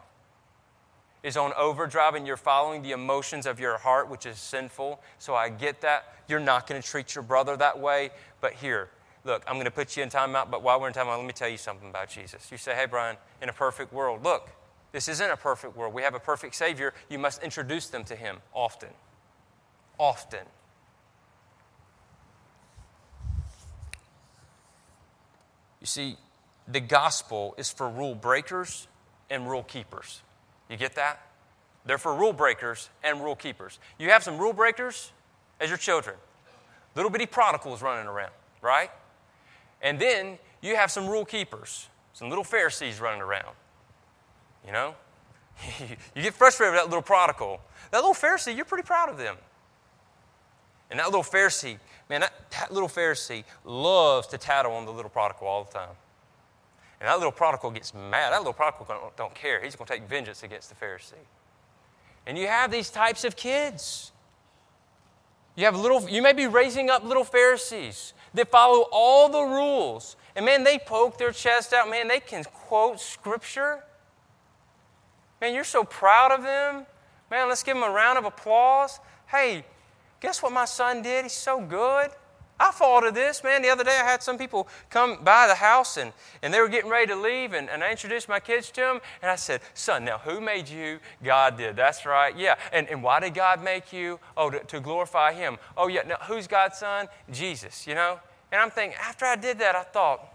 is 1.21 1.37
on 1.37 1.53
overdrive 1.55 2.15
and 2.15 2.25
you're 2.25 2.35
following 2.35 2.81
the 2.81 2.93
emotions 2.93 3.45
of 3.45 3.59
your 3.59 3.77
heart, 3.77 4.09
which 4.09 4.25
is 4.25 4.39
sinful. 4.39 4.99
So 5.19 5.35
I 5.35 5.49
get 5.49 5.81
that. 5.81 6.15
You're 6.27 6.39
not 6.39 6.65
going 6.65 6.81
to 6.81 6.87
treat 6.87 7.13
your 7.13 7.23
brother 7.23 7.55
that 7.57 7.77
way. 7.79 8.09
But 8.41 8.53
here, 8.53 8.89
look, 9.23 9.43
I'm 9.45 9.53
going 9.53 9.65
to 9.65 9.71
put 9.71 9.95
you 9.95 10.01
in 10.01 10.09
timeout. 10.09 10.49
But 10.49 10.63
while 10.63 10.81
we're 10.81 10.87
in 10.87 10.95
timeout, 10.95 11.17
let 11.17 11.27
me 11.27 11.31
tell 11.31 11.49
you 11.49 11.57
something 11.57 11.91
about 11.91 12.09
Jesus. 12.09 12.51
You 12.51 12.57
say, 12.57 12.73
hey, 12.73 12.87
Brian, 12.89 13.17
in 13.39 13.49
a 13.49 13.53
perfect 13.53 13.93
world, 13.93 14.23
look, 14.23 14.49
this 14.93 15.07
isn't 15.07 15.29
a 15.29 15.37
perfect 15.37 15.77
world. 15.77 15.93
We 15.93 16.01
have 16.01 16.15
a 16.15 16.19
perfect 16.19 16.55
Savior. 16.55 16.95
You 17.07 17.19
must 17.19 17.43
introduce 17.43 17.85
them 17.85 18.03
to 18.05 18.15
Him 18.15 18.37
often. 18.51 18.89
Often. 19.99 20.47
You 25.87 25.89
see, 25.89 26.17
the 26.67 26.81
gospel 26.81 27.55
is 27.57 27.71
for 27.71 27.89
rule 27.89 28.13
breakers 28.13 28.89
and 29.29 29.49
rule 29.49 29.63
keepers. 29.63 30.21
You 30.69 30.75
get 30.75 30.95
that? 30.95 31.25
They're 31.85 31.97
for 31.97 32.13
rule 32.13 32.33
breakers 32.33 32.89
and 33.05 33.23
rule 33.23 33.37
keepers. 33.37 33.79
You 33.97 34.09
have 34.09 34.21
some 34.21 34.37
rule 34.37 34.51
breakers 34.51 35.13
as 35.61 35.69
your 35.69 35.77
children, 35.77 36.17
little 36.93 37.09
bitty 37.09 37.25
prodigals 37.25 37.81
running 37.81 38.05
around, 38.05 38.33
right? 38.61 38.91
And 39.81 39.97
then 39.97 40.39
you 40.61 40.75
have 40.75 40.91
some 40.91 41.07
rule 41.07 41.23
keepers, 41.23 41.87
some 42.11 42.27
little 42.27 42.43
Pharisees 42.43 42.99
running 42.99 43.21
around. 43.21 43.55
You 44.65 44.73
know? 44.73 44.93
you 46.15 46.21
get 46.21 46.33
frustrated 46.33 46.73
with 46.73 46.81
that 46.81 46.89
little 46.89 47.01
prodigal. 47.01 47.61
That 47.91 47.99
little 47.99 48.13
Pharisee, 48.13 48.53
you're 48.53 48.65
pretty 48.65 48.85
proud 48.85 49.07
of 49.07 49.17
them. 49.17 49.37
And 50.91 50.99
that 50.99 51.05
little 51.05 51.23
Pharisee, 51.23 51.77
man, 52.09 52.21
that, 52.21 52.33
that 52.51 52.71
little 52.71 52.89
Pharisee 52.89 53.43
loves 53.65 54.27
to 54.27 54.37
tattle 54.37 54.73
on 54.73 54.85
the 54.85 54.91
little 54.91 55.09
prodigal 55.09 55.47
all 55.47 55.63
the 55.63 55.71
time. 55.71 55.95
And 56.99 57.07
that 57.07 57.17
little 57.17 57.31
prodigal 57.31 57.71
gets 57.71 57.93
mad. 57.93 58.33
That 58.33 58.39
little 58.39 58.53
prodigal 58.53 58.85
don't, 58.87 59.17
don't 59.17 59.35
care. 59.35 59.61
He's 59.63 59.75
going 59.75 59.87
to 59.87 59.93
take 59.93 60.09
vengeance 60.09 60.43
against 60.43 60.69
the 60.69 60.75
Pharisee. 60.75 61.13
And 62.25 62.37
you 62.37 62.47
have 62.47 62.71
these 62.71 62.89
types 62.89 63.23
of 63.23 63.35
kids. 63.35 64.11
You 65.55 65.65
have 65.65 65.75
little, 65.75 66.07
you 66.09 66.21
may 66.21 66.33
be 66.33 66.47
raising 66.47 66.89
up 66.89 67.03
little 67.03 67.23
Pharisees 67.23 68.13
that 68.33 68.49
follow 68.49 68.85
all 68.91 69.29
the 69.29 69.41
rules. 69.41 70.15
And 70.35 70.45
man, 70.45 70.63
they 70.63 70.77
poke 70.77 71.17
their 71.17 71.31
chest 71.31 71.73
out. 71.73 71.89
Man, 71.89 72.07
they 72.07 72.19
can 72.19 72.43
quote 72.43 72.99
scripture. 72.99 73.83
Man, 75.39 75.53
you're 75.53 75.63
so 75.63 75.83
proud 75.83 76.31
of 76.31 76.43
them. 76.43 76.85
Man, 77.29 77.47
let's 77.47 77.63
give 77.63 77.75
them 77.75 77.83
a 77.83 77.91
round 77.91 78.17
of 78.17 78.25
applause. 78.25 78.99
Hey, 79.27 79.65
guess 80.19 80.41
what 80.41 80.51
my 80.51 80.65
son 80.65 81.01
did? 81.01 81.23
He's 81.23 81.33
so 81.33 81.61
good. 81.61 82.11
I 82.59 82.71
thought 82.71 83.05
of 83.05 83.13
this, 83.13 83.43
man. 83.43 83.61
The 83.61 83.69
other 83.69 83.83
day 83.83 83.99
I 84.01 84.03
had 84.03 84.23
some 84.23 84.37
people 84.37 84.67
come 84.89 85.23
by 85.23 85.47
the 85.47 85.53
house 85.53 85.97
and, 85.97 86.11
and 86.41 86.51
they 86.51 86.59
were 86.59 86.69
getting 86.69 86.89
ready 86.89 87.07
to 87.07 87.15
leave, 87.15 87.53
and, 87.53 87.69
and 87.69 87.83
I 87.83 87.91
introduced 87.91 88.27
my 88.27 88.39
kids 88.39 88.71
to 88.71 88.81
them, 88.81 88.99
and 89.21 89.29
I 89.29 89.35
said, 89.35 89.61
Son, 89.75 90.03
now 90.03 90.17
who 90.17 90.41
made 90.41 90.67
you? 90.67 90.99
God 91.23 91.57
did. 91.57 91.75
That's 91.75 92.05
right. 92.05 92.35
Yeah. 92.35 92.55
And, 92.73 92.87
and 92.89 93.03
why 93.03 93.19
did 93.19 93.35
God 93.35 93.63
make 93.63 93.93
you? 93.93 94.19
Oh, 94.35 94.49
to, 94.49 94.59
to 94.59 94.79
glorify 94.79 95.33
Him. 95.33 95.57
Oh, 95.77 95.87
yeah. 95.87 96.01
Now 96.01 96.17
who's 96.23 96.47
God's 96.47 96.79
son? 96.79 97.07
Jesus, 97.31 97.85
you 97.85 97.93
know? 97.93 98.19
And 98.51 98.59
I'm 98.59 98.71
thinking, 98.71 98.97
after 98.99 99.25
I 99.25 99.35
did 99.35 99.59
that, 99.59 99.75
I 99.75 99.83
thought, 99.83 100.33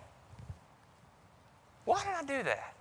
why 1.84 2.02
did 2.04 2.12
I 2.12 2.38
do 2.38 2.44
that? 2.44 2.71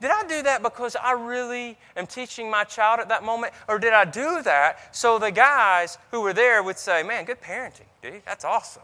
Did 0.00 0.10
I 0.12 0.24
do 0.28 0.42
that 0.42 0.62
because 0.62 0.94
I 0.94 1.12
really 1.12 1.76
am 1.96 2.06
teaching 2.06 2.48
my 2.50 2.64
child 2.64 3.00
at 3.00 3.08
that 3.08 3.24
moment? 3.24 3.52
Or 3.68 3.78
did 3.78 3.92
I 3.92 4.04
do 4.04 4.42
that 4.42 4.94
so 4.94 5.18
the 5.18 5.32
guys 5.32 5.98
who 6.12 6.20
were 6.20 6.32
there 6.32 6.62
would 6.62 6.78
say, 6.78 7.02
man, 7.02 7.24
good 7.24 7.40
parenting, 7.40 7.88
dude. 8.00 8.22
That's 8.24 8.44
awesome. 8.44 8.82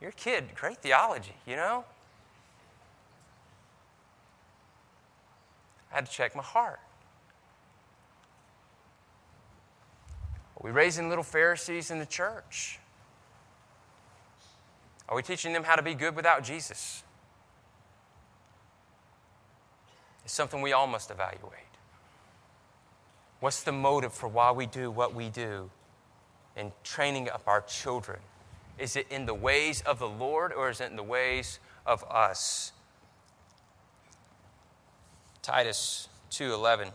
Your 0.00 0.12
kid, 0.12 0.54
great 0.54 0.78
theology, 0.78 1.34
you 1.46 1.56
know? 1.56 1.84
I 5.90 5.96
had 5.96 6.06
to 6.06 6.12
check 6.12 6.36
my 6.36 6.42
heart. 6.42 6.78
Are 10.56 10.64
we 10.64 10.70
raising 10.70 11.08
little 11.08 11.24
Pharisees 11.24 11.90
in 11.90 11.98
the 11.98 12.06
church? 12.06 12.78
Are 15.08 15.16
we 15.16 15.22
teaching 15.22 15.52
them 15.52 15.64
how 15.64 15.74
to 15.74 15.82
be 15.82 15.94
good 15.94 16.14
without 16.14 16.44
Jesus? 16.44 17.02
Something 20.30 20.62
we 20.62 20.72
all 20.72 20.86
must 20.86 21.10
evaluate. 21.10 21.58
What's 23.40 23.64
the 23.64 23.72
motive 23.72 24.12
for 24.12 24.28
why 24.28 24.52
we 24.52 24.64
do 24.66 24.88
what 24.88 25.12
we 25.12 25.28
do 25.28 25.70
in 26.56 26.70
training 26.84 27.28
up 27.28 27.42
our 27.48 27.62
children? 27.62 28.20
Is 28.78 28.94
it 28.94 29.08
in 29.10 29.26
the 29.26 29.34
ways 29.34 29.82
of 29.82 29.98
the 29.98 30.08
Lord 30.08 30.52
or 30.52 30.70
is 30.70 30.80
it 30.80 30.88
in 30.88 30.96
the 30.96 31.02
ways 31.02 31.58
of 31.84 32.04
us? 32.08 32.70
Titus 35.42 36.08
2 36.30 36.54
11 36.54 36.90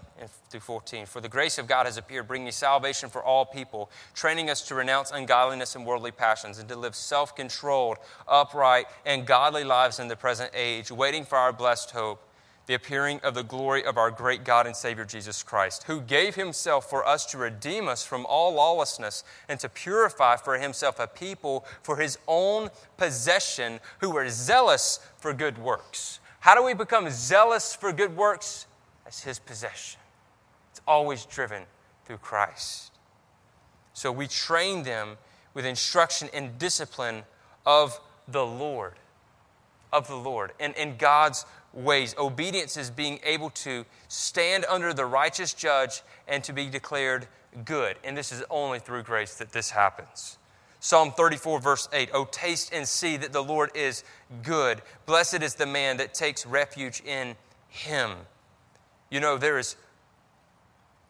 through 0.50 0.62
14. 0.62 1.06
For 1.06 1.20
the 1.20 1.28
grace 1.28 1.58
of 1.58 1.68
God 1.68 1.88
has 1.88 1.98
appeared, 1.98 2.30
bringing 2.30 2.50
salvation 2.54 3.10
for 3.10 3.22
all 3.22 3.46
people, 3.46 3.92
training 4.14 4.50
us 4.50 4.66
to 4.70 4.76
renounce 4.76 5.12
ungodliness 5.12 5.76
and 5.76 5.86
worldly 5.86 6.12
passions, 6.12 6.58
and 6.58 6.70
to 6.70 6.78
live 6.78 6.96
self 6.96 7.36
controlled, 7.36 7.98
upright, 8.30 8.86
and 9.06 9.26
godly 9.26 9.66
lives 9.66 10.00
in 10.00 10.08
the 10.08 10.16
present 10.16 10.52
age, 10.54 10.90
waiting 10.90 11.26
for 11.26 11.38
our 11.38 11.52
blessed 11.52 11.92
hope 11.92 12.22
the 12.68 12.74
appearing 12.74 13.20
of 13.24 13.36
the 13.36 13.44
glory 13.44 13.86
of 13.86 13.98
our 13.98 14.10
great 14.10 14.44
God 14.44 14.66
and 14.66 14.76
Savior 14.76 15.06
Jesus 15.06 15.44
Christ, 15.44 15.84
who 15.84 16.02
gave 16.02 16.36
himself 16.36 16.90
for 16.90 17.06
us 17.08 17.26
to 17.28 17.38
redeem 17.38 17.88
us 17.88 18.04
from 18.04 18.26
all 18.26 18.54
lawlessness 18.54 19.24
and 19.48 19.60
to 19.60 19.70
purify 19.70 20.36
for 20.36 20.58
himself 20.58 21.00
a 21.00 21.08
people 21.08 21.66
for 21.84 21.98
his 21.98 22.18
own 22.28 22.70
possession 22.98 23.80
who 24.00 24.16
are 24.18 24.30
zealous 24.30 25.00
for 25.18 25.34
good 25.34 25.58
works. 25.58 26.20
How 26.40 26.56
do 26.56 26.64
we 26.64 26.74
become 26.74 27.10
zealous 27.10 27.76
for 27.76 27.92
good 27.92 28.16
works? 28.16 28.68
As 29.08 29.22
his 29.22 29.38
possession. 29.38 30.00
It's 30.72 30.82
always 30.88 31.26
driven 31.26 31.64
through 32.06 32.18
Christ. 32.18 32.92
So 33.94 34.12
we 34.12 34.28
train 34.28 34.84
them 34.84 35.18
with 35.54 35.66
instruction 35.66 36.30
and 36.34 36.58
discipline 36.60 37.24
of 37.66 38.00
the 38.28 38.46
Lord. 38.46 38.94
Of 39.94 40.08
the 40.08 40.16
Lord. 40.16 40.52
And 40.60 40.76
in 40.76 40.98
God's 40.98 41.46
ways. 41.76 42.16
Obedience 42.18 42.78
is 42.78 42.90
being 42.90 43.20
able 43.24 43.50
to 43.52 43.86
stand 44.08 44.66
under 44.70 44.94
the 44.94 45.06
righteous 45.06 45.54
judge 45.54 46.02
and 46.28 46.44
to 46.44 46.54
be 46.54 46.68
declared 46.68 47.28
good. 47.66 47.98
And 48.04 48.18
this 48.18 48.32
is 48.32 48.44
only 48.50 48.80
through 48.80 49.04
grace 49.04 49.36
that 49.36 49.52
this 49.52 49.70
happens. 49.70 50.38
Psalm 50.80 51.12
34, 51.12 51.60
verse 51.60 51.90
8 51.92 52.10
Oh, 52.14 52.26
taste 52.26 52.74
and 52.74 52.88
see 52.88 53.18
that 53.18 53.34
the 53.34 53.44
Lord 53.44 53.72
is 53.76 54.04
good. 54.44 54.82
Blessed 55.06 55.42
is 55.42 55.56
the 55.56 55.66
man 55.66 55.98
that 55.98 56.14
takes 56.14 56.46
refuge 56.46 57.02
in 57.06 57.36
him. 57.68 58.12
You 59.10 59.20
know, 59.20 59.38
there 59.38 59.58
is 59.60 59.76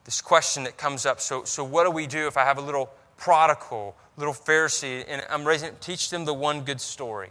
this 0.03 0.21
question 0.21 0.63
that 0.63 0.77
comes 0.77 1.05
up. 1.05 1.19
So, 1.19 1.43
so 1.43 1.63
what 1.63 1.83
do 1.83 1.91
we 1.91 2.07
do 2.07 2.27
if 2.27 2.37
I 2.37 2.43
have 2.43 2.57
a 2.57 2.61
little 2.61 2.89
prodigal, 3.17 3.95
little 4.17 4.33
Pharisee, 4.33 5.03
and 5.07 5.23
I'm 5.29 5.45
raising, 5.45 5.71
teach 5.79 6.09
them 6.09 6.25
the 6.25 6.33
one 6.33 6.61
good 6.61 6.79
story. 6.79 7.29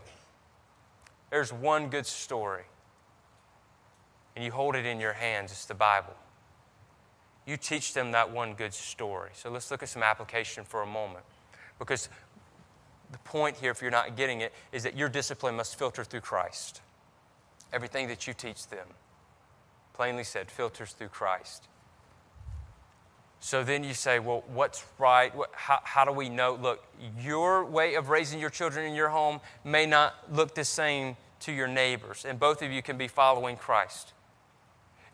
There's 1.30 1.52
one 1.52 1.88
good 1.88 2.06
story 2.06 2.64
and 4.34 4.44
you 4.44 4.50
hold 4.50 4.74
it 4.74 4.86
in 4.86 5.00
your 5.00 5.12
hands, 5.12 5.52
it's 5.52 5.66
the 5.66 5.74
Bible. 5.74 6.14
You 7.46 7.56
teach 7.56 7.94
them 7.94 8.12
that 8.12 8.32
one 8.32 8.54
good 8.54 8.72
story. 8.72 9.30
So 9.34 9.50
let's 9.50 9.70
look 9.70 9.82
at 9.82 9.88
some 9.88 10.02
application 10.02 10.64
for 10.64 10.82
a 10.82 10.86
moment. 10.86 11.24
Because 11.78 12.08
the 13.12 13.18
point 13.18 13.56
here, 13.56 13.70
if 13.70 13.82
you're 13.82 13.90
not 13.90 14.16
getting 14.16 14.40
it, 14.40 14.52
is 14.72 14.82
that 14.84 14.96
your 14.96 15.08
discipline 15.08 15.56
must 15.56 15.78
filter 15.78 16.04
through 16.04 16.20
Christ. 16.20 16.80
Everything 17.72 18.08
that 18.08 18.26
you 18.26 18.34
teach 18.34 18.66
them, 18.68 18.86
plainly 19.92 20.24
said, 20.24 20.50
filters 20.50 20.92
through 20.92 21.08
Christ. 21.08 21.68
So 23.40 23.62
then 23.62 23.84
you 23.84 23.92
say, 23.92 24.20
well, 24.20 24.42
what's 24.48 24.86
right? 24.98 25.34
What, 25.36 25.50
how, 25.52 25.80
how 25.84 26.04
do 26.06 26.12
we 26.12 26.30
know? 26.30 26.54
Look, 26.54 26.82
your 27.20 27.64
way 27.66 27.94
of 27.94 28.08
raising 28.08 28.40
your 28.40 28.48
children 28.48 28.86
in 28.86 28.94
your 28.94 29.10
home 29.10 29.40
may 29.64 29.84
not 29.84 30.14
look 30.32 30.54
the 30.54 30.64
same 30.64 31.18
to 31.40 31.52
your 31.52 31.68
neighbors, 31.68 32.24
and 32.26 32.40
both 32.40 32.62
of 32.62 32.72
you 32.72 32.80
can 32.80 32.96
be 32.96 33.06
following 33.06 33.56
Christ. 33.56 34.14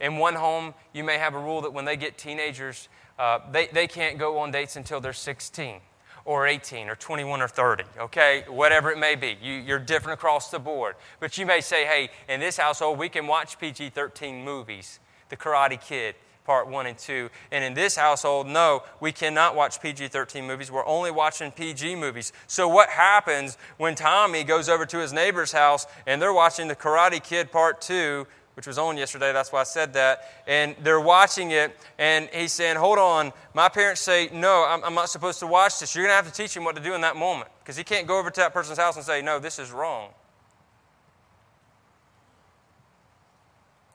In 0.01 0.17
one 0.17 0.35
home, 0.35 0.75
you 0.93 1.05
may 1.05 1.19
have 1.19 1.35
a 1.35 1.39
rule 1.39 1.61
that 1.61 1.73
when 1.73 1.85
they 1.85 1.97
get 1.97 2.17
teenagers, 2.17 2.89
uh, 3.19 3.41
they, 3.53 3.67
they 3.69 3.87
can't 3.87 4.19
go 4.19 4.39
on 4.39 4.51
dates 4.51 4.77
until 4.77 5.01
they're 5.01 5.13
16 5.13 5.81
or 6.25 6.47
18 6.47 6.89
or 6.89 6.95
21 6.95 7.41
or 7.43 7.49
30, 7.49 7.85
okay? 7.99 8.45
Whatever 8.49 8.91
it 8.91 8.99
may 8.99 9.15
be. 9.15 9.37
You, 9.43 9.55
you're 9.55 9.79
different 9.79 10.19
across 10.19 10.51
the 10.51 10.59
board. 10.59 10.97
But 11.19 11.37
you 11.39 11.47
may 11.47 11.61
say, 11.61 11.85
hey, 11.85 12.11
in 12.29 12.41
this 12.41 12.57
household, 12.57 12.99
we 12.99 13.09
can 13.09 13.27
watch 13.27 13.59
PG 13.59 13.91
13 13.91 14.45
movies, 14.45 15.01
The 15.29 15.37
Karate 15.37 15.81
Kid, 15.81 16.15
Part 16.45 16.69
1 16.69 16.87
and 16.87 16.99
2. 16.99 17.29
And 17.53 17.63
in 17.63 17.75
this 17.75 17.97
household, 17.97 18.47
no, 18.47 18.83
we 18.99 19.13
cannot 19.13 19.55
watch 19.55 19.81
PG 19.81 20.09
13 20.09 20.47
movies. 20.47 20.71
We're 20.71 20.87
only 20.87 21.11
watching 21.11 21.53
PG 21.53 21.97
movies. 21.97 22.33
So, 22.47 22.67
what 22.67 22.89
happens 22.89 23.59
when 23.77 23.95
Tommy 23.95 24.43
goes 24.43 24.69
over 24.69 24.87
to 24.87 24.99
his 24.99 25.13
neighbor's 25.13 25.53
house 25.53 25.87
and 26.07 26.21
they're 26.21 26.33
watching 26.33 26.67
The 26.67 26.75
Karate 26.75 27.23
Kid 27.23 27.53
Part 27.53 27.81
2? 27.83 28.27
Which 28.61 28.67
was 28.67 28.77
on 28.77 28.99
yesterday, 28.99 29.33
that's 29.33 29.51
why 29.51 29.63
I 29.63 29.65
said 29.65 29.95
that. 29.95 30.29
And 30.47 30.77
they're 30.83 31.01
watching 31.01 31.51
it, 31.51 31.75
and 31.99 32.29
he's 32.31 32.53
saying, 32.53 32.77
Hold 32.77 32.99
on, 32.99 33.33
my 33.55 33.71
parents 33.71 34.03
say, 34.03 34.29
No, 34.35 34.67
I'm, 34.69 34.85
I'm 34.85 34.93
not 34.93 35.09
supposed 35.09 35.39
to 35.39 35.47
watch 35.47 35.81
this. 35.81 35.95
You're 35.95 36.05
going 36.05 36.13
to 36.13 36.17
have 36.17 36.31
to 36.31 36.43
teach 36.43 36.55
him 36.55 36.65
what 36.65 36.77
to 36.77 36.83
do 36.83 36.93
in 36.93 37.01
that 37.01 37.17
moment. 37.17 37.49
Because 37.61 37.79
he 37.79 37.85
can't 37.85 38.07
go 38.07 38.19
over 38.19 38.29
to 38.29 38.41
that 38.41 38.53
person's 38.53 38.77
house 38.77 38.97
and 38.97 39.05
say, 39.07 39.23
No, 39.23 39.39
this 39.39 39.59
is 39.59 39.71
wrong. 39.71 40.11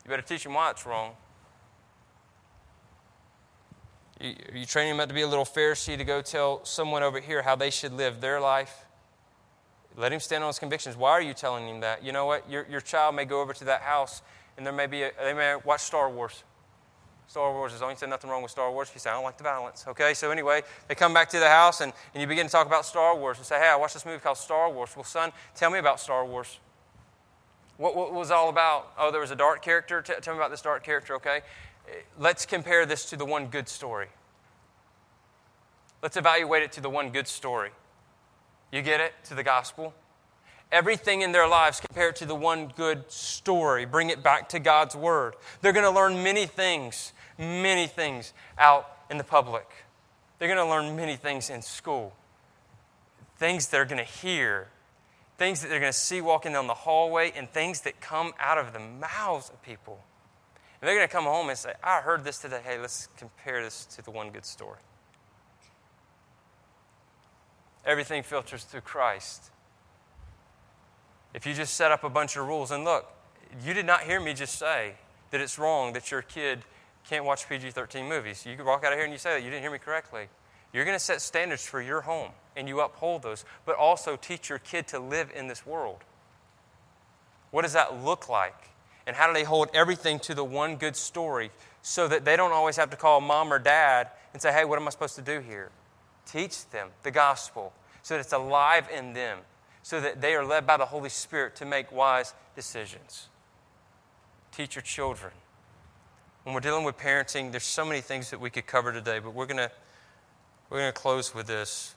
You 0.03 0.09
better 0.09 0.24
teach 0.24 0.43
him 0.43 0.55
why 0.55 0.72
it's 0.72 0.84
wrong. 0.84 1.11
You, 4.20 4.34
are 4.51 4.57
you 4.57 4.66
training 4.66 4.95
him 4.95 4.99
up 4.99 5.09
to 5.09 5.13
be 5.13 5.22
a 5.22 5.28
little 5.28 5.45
Pharisee 5.45 5.95
to 5.95 6.03
go 6.03 6.24
tell 6.24 6.66
someone 6.66 7.03
over 7.03 7.20
here 7.20 7.43
how 7.43 7.55
they 7.55 7.70
should 7.70 7.93
live 7.93 8.20
their 8.20 8.41
life? 8.41 8.84
Let 9.95 10.11
him 10.11 10.20
stand 10.20 10.43
on 10.43 10.47
his 10.47 10.57
convictions. 10.57 10.97
Why 10.97 11.11
are 11.11 11.22
you 11.22 11.36
telling 11.36 11.68
him 11.68 11.82
that? 11.82 12.03
You 12.03 12.13
know 12.13 12.26
what? 12.26 12.49
Your, 12.49 12.66
your 12.68 12.82
child 12.82 13.16
may 13.16 13.26
go 13.26 13.41
over 13.41 13.53
to 13.53 13.66
that 13.66 13.82
house 13.82 14.24
and 14.58 14.66
there 14.66 14.74
may 14.74 14.88
be 14.88 15.03
a, 15.03 15.12
they 15.22 15.34
may 15.34 15.56
watch 15.64 15.82
Star 15.82 16.10
Wars. 16.10 16.43
Star 17.28 17.51
Wars 17.51 17.74
is 17.74 17.82
only 17.82 17.95
said 17.95 18.10
nothing 18.10 18.30
wrong 18.30 18.43
with 18.43 18.51
Star 18.51 18.72
Wars. 18.72 18.91
You 18.93 18.99
say, 18.99 19.10
I 19.10 19.14
don't 19.14 19.24
like 19.24 19.38
the 19.38 19.43
violence. 19.43 19.86
Okay, 19.88 20.14
so 20.14 20.32
anyway, 20.32 20.62
they 20.88 20.95
come 20.95 21.14
back 21.14 21.30
to 21.30 21.39
the 21.39 21.49
house 21.49 21.82
and, 21.82 21.91
and 22.14 22.22
you 22.22 22.28
begin 22.28 22.45
to 22.45 22.51
talk 22.51 22.68
about 22.68 22.86
Star 22.86 23.18
Wars 23.18 23.38
and 23.38 23.45
say, 23.45 23.58
Hey, 23.58 23.68
I 23.68 23.76
watched 23.76 23.95
this 23.95 24.06
movie 24.06 24.20
called 24.20 24.38
Star 24.38 24.72
Wars. 24.72 24.91
Well, 24.95 25.03
son, 25.03 25.32
tell 25.56 25.72
me 25.72 25.80
about 25.80 25.99
Star 25.99 26.26
Wars. 26.26 26.60
What, 27.78 27.95
what 27.95 28.14
was 28.14 28.32
all 28.32 28.49
about? 28.49 28.93
Oh, 28.97 29.12
there 29.12 29.22
was 29.22 29.32
a 29.32 29.36
dark 29.36 29.62
character. 29.62 30.01
T- 30.01 30.14
tell 30.22 30.34
me 30.34 30.39
about 30.39 30.51
this 30.51 30.62
dark 30.62 30.84
character, 30.84 31.16
okay? 31.16 31.41
Let's 32.18 32.45
compare 32.45 32.86
this 32.86 33.10
to 33.10 33.18
the 33.18 33.26
one 33.26 33.47
good 33.47 33.68
story. 33.68 34.08
Let's 36.01 36.18
evaluate 36.18 36.64
it 36.64 36.72
to 36.74 36.82
the 36.82 36.89
one 36.89 37.10
good 37.10 37.28
story. 37.28 37.72
You 38.72 38.82
get 38.82 39.01
it? 39.01 39.14
To 39.26 39.36
the 39.36 39.43
gospel. 39.43 39.93
Everything 40.72 41.22
in 41.22 41.32
their 41.32 41.47
lives, 41.47 41.80
compared 41.80 42.16
to 42.18 42.26
the 42.26 42.36
one 42.36 42.72
good 42.76 43.09
story. 43.11 43.86
Bring 43.86 44.09
it 44.09 44.22
back 44.24 44.49
to 44.49 44.59
God's 44.59 44.95
word. 44.95 45.36
They're 45.61 45.74
going 45.74 45.86
to 45.86 45.91
learn 45.91 46.24
many 46.24 46.45
things, 46.45 47.13
many 47.38 47.88
things 47.88 48.34
out 48.57 48.89
in 49.09 49.18
the 49.18 49.24
public. 49.24 49.68
They're 50.39 50.53
going 50.53 50.66
to 50.66 50.70
learn 50.70 50.95
many 50.95 51.16
things 51.16 51.49
in 51.49 51.61
school, 51.61 52.13
things 53.38 53.68
they're 53.68 53.86
going 53.86 54.03
to 54.03 54.11
hear 54.11 54.68
things 55.38 55.61
that 55.61 55.70
they're 55.70 55.80
going 55.80 55.91
to 55.91 55.97
see 55.97 56.22
walking 56.22 56.53
down 56.53 56.68
the 56.68 56.74
hallway, 56.74 57.32
and 57.36 57.49
things 57.49 57.82
that 57.82 57.99
come 57.99 58.34
out 58.39 58.57
of 58.57 58.74
the 58.74 58.80
mouths 58.80 59.49
of 59.49 59.61
people. 59.61 59.99
And 60.82 60.88
they're 60.88 60.95
going 60.95 61.07
to 61.07 61.11
come 61.11 61.26
home 61.26 61.49
and 61.49 61.57
say, 61.57 61.74
I 61.84 62.01
heard 62.01 62.24
this 62.24 62.38
today. 62.38 62.61
Hey, 62.63 62.80
let's 62.80 63.07
compare 63.18 63.63
this 63.63 63.86
to 63.88 64.01
the 64.01 64.11
one 64.11 64.30
good 64.30 64.45
story. 64.45 64.80
Everything 67.86 68.24
filters 68.24 68.63
through 68.63 68.82
Christ. 68.82 69.51
If 71.36 71.45
you 71.45 71.53
just 71.53 71.73
set 71.73 71.91
up 71.91 72.05
a 72.05 72.09
bunch 72.09 72.38
of 72.38 72.47
rules, 72.47 72.71
and 72.71 72.86
look, 72.86 73.11
you 73.63 73.73
did 73.73 73.86
not 73.86 74.03
hear 74.03 74.21
me 74.21 74.33
just 74.33 74.57
say 74.57 74.93
that 75.31 75.41
it's 75.41 75.59
wrong 75.59 75.91
that 75.91 76.09
your 76.09 76.21
kid 76.21 76.63
can't 77.09 77.25
watch 77.25 77.49
PG 77.49 77.71
13 77.71 78.07
movies. 78.07 78.45
You 78.45 78.55
walk 78.63 78.86
out 78.86 78.93
of 78.93 78.97
here 78.97 79.03
and 79.03 79.11
you 79.11 79.19
say 79.19 79.33
that. 79.33 79.43
You 79.43 79.49
didn't 79.49 79.61
hear 79.61 79.71
me 79.71 79.77
correctly. 79.77 80.29
You're 80.71 80.86
going 80.86 80.95
to 80.95 81.03
set 81.03 81.21
standards 81.21 81.65
for 81.65 81.81
your 81.81 82.01
home 82.01 82.31
and 82.55 82.69
you 82.69 82.79
uphold 82.79 83.21
those, 83.21 83.43
but 83.65 83.75
also 83.75 84.15
teach 84.15 84.47
your 84.47 84.59
kid 84.59 84.88
to 84.88 84.99
live 84.99 85.29
in 85.36 85.47
this 85.47 85.65
world. 85.65 85.99
What 87.51 87.63
does 87.63 87.73
that 87.73 88.01
look 88.01 88.29
like? 88.29 88.69
And 89.05 89.15
how 89.15 89.27
do 89.27 89.33
they 89.33 89.43
hold 89.43 89.69
everything 89.73 90.19
to 90.19 90.33
the 90.33 90.43
one 90.43 90.77
good 90.77 90.95
story 90.95 91.51
so 91.81 92.07
that 92.07 92.23
they 92.23 92.38
don't 92.38 92.53
always 92.53 92.77
have 92.77 92.89
to 92.91 92.97
call 92.97 93.19
mom 93.19 93.51
or 93.51 93.59
dad 93.59 94.09
and 94.33 94.41
say, 94.41 94.53
hey, 94.53 94.63
what 94.65 94.79
am 94.79 94.88
I 94.88 94.89
supposed 94.89 95.15
to 95.15 95.21
do 95.21 95.41
here? 95.41 95.69
Teach 96.25 96.67
them 96.69 96.89
the 97.03 97.11
gospel 97.11 97.73
so 98.03 98.13
that 98.13 98.21
it's 98.21 98.33
alive 98.33 98.88
in 98.95 99.13
them, 99.13 99.39
so 99.86 100.01
that 100.01 100.19
they 100.19 100.33
are 100.33 100.43
led 100.43 100.65
by 100.65 100.77
the 100.77 100.86
Holy 100.86 101.09
Spirit 101.09 101.55
to 101.55 101.63
make 101.63 101.91
wise 101.91 102.33
decisions. 102.55 103.27
Teach 104.51 104.73
your 104.73 104.81
children. 104.81 105.31
When 106.41 106.55
we're 106.55 106.61
dealing 106.61 106.86
with 106.86 106.97
parenting, 106.97 107.51
there's 107.51 107.65
so 107.65 107.86
many 107.86 108.01
things 108.01 108.31
that 108.31 108.39
we 108.39 108.49
could 108.49 108.65
cover 108.65 108.91
today, 108.91 109.19
but 109.19 109.36
we're 109.36 109.45
going 109.45 109.57
to 109.57 109.69
we're 110.71 110.79
going 110.79 110.91
to 110.91 110.99
close 110.99 111.36
with 111.36 111.45
this 111.45 111.93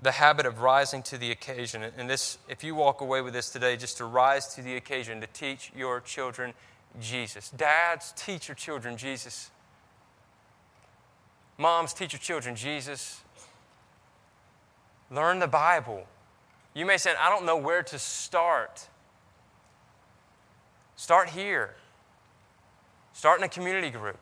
the 0.00 0.12
habit 0.12 0.46
of 0.46 0.62
rising 0.62 1.02
to 1.02 1.18
the 1.18 1.30
occasion. 1.30 1.82
And 1.98 2.08
this, 2.08 2.38
if 2.48 2.64
you 2.64 2.74
walk 2.74 3.02
away 3.02 3.20
with 3.20 3.34
this 3.34 3.50
today, 3.50 3.76
just 3.76 3.98
to 3.98 4.06
rise 4.06 4.54
to 4.54 4.62
the 4.62 4.76
occasion 4.76 5.20
to 5.20 5.26
teach 5.26 5.72
your 5.76 6.00
children 6.00 6.54
Jesus. 7.02 7.50
Dads, 7.50 8.14
teach 8.16 8.48
your 8.48 8.54
children 8.54 8.96
Jesus. 8.96 9.50
Moms, 11.58 11.92
teach 11.92 12.14
your 12.14 12.20
children 12.20 12.56
Jesus. 12.56 13.20
Learn 15.12 15.38
the 15.38 15.46
Bible. 15.46 16.06
You 16.74 16.86
may 16.86 16.96
say, 16.96 17.12
I 17.18 17.28
don't 17.28 17.44
know 17.44 17.56
where 17.56 17.82
to 17.82 17.98
start. 17.98 18.88
Start 20.96 21.28
here. 21.30 21.74
Start 23.12 23.38
in 23.38 23.44
a 23.44 23.48
community 23.48 23.90
group. 23.90 24.18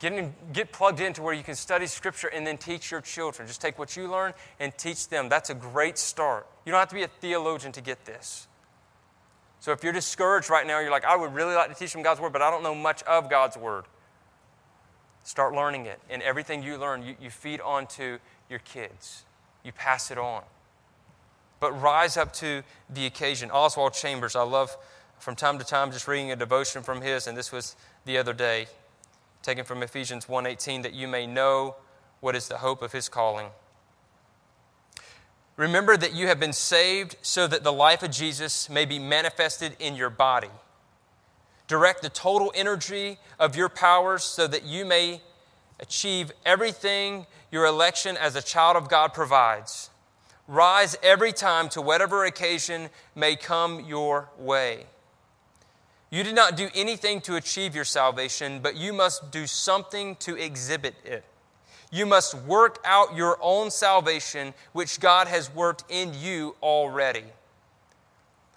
Get, 0.00 0.14
in, 0.14 0.34
get 0.52 0.72
plugged 0.72 1.00
into 1.00 1.22
where 1.22 1.34
you 1.34 1.42
can 1.42 1.54
study 1.54 1.86
Scripture 1.86 2.28
and 2.28 2.46
then 2.46 2.56
teach 2.56 2.90
your 2.90 3.02
children. 3.02 3.46
Just 3.46 3.60
take 3.60 3.78
what 3.78 3.96
you 3.96 4.10
learn 4.10 4.32
and 4.58 4.76
teach 4.76 5.08
them. 5.08 5.28
That's 5.28 5.50
a 5.50 5.54
great 5.54 5.98
start. 5.98 6.46
You 6.64 6.72
don't 6.72 6.78
have 6.78 6.88
to 6.88 6.94
be 6.94 7.02
a 7.02 7.08
theologian 7.08 7.70
to 7.72 7.80
get 7.80 8.06
this. 8.06 8.48
So 9.60 9.72
if 9.72 9.84
you're 9.84 9.92
discouraged 9.92 10.48
right 10.48 10.66
now, 10.66 10.80
you're 10.80 10.90
like, 10.90 11.04
I 11.04 11.16
would 11.16 11.34
really 11.34 11.54
like 11.54 11.68
to 11.68 11.74
teach 11.74 11.92
them 11.92 12.02
God's 12.02 12.18
Word, 12.18 12.32
but 12.32 12.40
I 12.40 12.50
don't 12.50 12.62
know 12.62 12.74
much 12.74 13.02
of 13.02 13.28
God's 13.28 13.58
Word. 13.58 13.84
Start 15.22 15.54
learning 15.54 15.84
it. 15.84 16.00
And 16.08 16.22
everything 16.22 16.62
you 16.62 16.78
learn, 16.78 17.02
you, 17.02 17.14
you 17.20 17.28
feed 17.28 17.60
onto 17.60 18.18
your 18.50 18.58
kids, 18.58 19.24
you 19.64 19.72
pass 19.72 20.10
it 20.10 20.18
on. 20.18 20.42
But 21.60 21.72
rise 21.80 22.16
up 22.16 22.32
to 22.34 22.62
the 22.88 23.06
occasion. 23.06 23.50
Oswald 23.50 23.94
Chambers, 23.94 24.34
I 24.34 24.42
love 24.42 24.76
from 25.18 25.36
time 25.36 25.58
to 25.58 25.64
time 25.64 25.92
just 25.92 26.08
reading 26.08 26.32
a 26.32 26.36
devotion 26.36 26.82
from 26.82 27.00
his, 27.00 27.26
and 27.26 27.36
this 27.36 27.52
was 27.52 27.76
the 28.04 28.18
other 28.18 28.32
day 28.32 28.66
taken 29.42 29.64
from 29.64 29.82
Ephesians 29.82 30.28
1:18 30.28 30.82
that 30.82 30.92
you 30.92 31.08
may 31.08 31.26
know 31.26 31.76
what 32.20 32.36
is 32.36 32.48
the 32.48 32.58
hope 32.58 32.82
of 32.82 32.92
his 32.92 33.08
calling. 33.08 33.50
Remember 35.56 35.96
that 35.96 36.12
you 36.12 36.26
have 36.26 36.40
been 36.40 36.52
saved 36.52 37.16
so 37.22 37.46
that 37.46 37.64
the 37.64 37.72
life 37.72 38.02
of 38.02 38.10
Jesus 38.10 38.68
may 38.68 38.84
be 38.84 38.98
manifested 38.98 39.76
in 39.78 39.94
your 39.94 40.10
body. 40.10 40.50
Direct 41.66 42.02
the 42.02 42.08
total 42.08 42.50
energy 42.54 43.18
of 43.38 43.54
your 43.54 43.68
powers 43.68 44.24
so 44.24 44.46
that 44.46 44.64
you 44.64 44.84
may 44.84 45.22
achieve 45.80 46.30
everything 46.46 47.26
your 47.50 47.64
election 47.66 48.16
as 48.16 48.36
a 48.36 48.42
child 48.42 48.76
of 48.76 48.88
God 48.88 49.12
provides. 49.12 49.90
Rise 50.46 50.96
every 51.02 51.32
time 51.32 51.68
to 51.70 51.80
whatever 51.80 52.24
occasion 52.24 52.90
may 53.14 53.34
come 53.34 53.84
your 53.84 54.28
way. 54.38 54.86
You 56.10 56.24
did 56.24 56.34
not 56.34 56.56
do 56.56 56.68
anything 56.74 57.20
to 57.22 57.36
achieve 57.36 57.74
your 57.74 57.84
salvation, 57.84 58.60
but 58.60 58.76
you 58.76 58.92
must 58.92 59.30
do 59.30 59.46
something 59.46 60.16
to 60.16 60.36
exhibit 60.36 60.96
it. 61.04 61.24
You 61.92 62.04
must 62.06 62.34
work 62.34 62.80
out 62.84 63.16
your 63.16 63.38
own 63.40 63.70
salvation, 63.70 64.54
which 64.72 65.00
God 65.00 65.28
has 65.28 65.52
worked 65.54 65.84
in 65.88 66.12
you 66.14 66.56
already. 66.62 67.24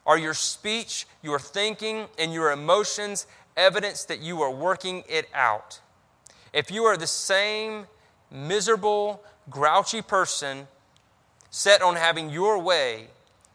Are 0.05 0.17
your 0.17 0.33
speech, 0.33 1.07
your 1.21 1.39
thinking, 1.39 2.07
and 2.19 2.33
your 2.33 2.51
emotions 2.51 3.25
evidence 3.55 4.03
that 4.05 4.19
you 4.19 4.41
are 4.41 4.51
working 4.51 5.03
it 5.07 5.29
out? 5.33 5.79
If 6.53 6.69
you 6.69 6.83
are 6.85 6.95
the 6.95 7.07
same 7.07 7.87
miserable, 8.31 9.23
grouchy 9.49 10.01
person 10.01 10.67
set 11.49 11.81
on 11.81 11.95
having 11.95 12.29
your 12.29 12.59
way, 12.59 13.07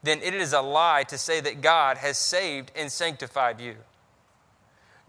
then 0.02 0.20
it 0.22 0.34
is 0.34 0.52
a 0.52 0.60
lie 0.60 1.04
to 1.04 1.18
say 1.18 1.40
that 1.40 1.60
God 1.60 1.98
has 1.98 2.18
saved 2.18 2.70
and 2.76 2.90
sanctified 2.90 3.60
you. 3.60 3.76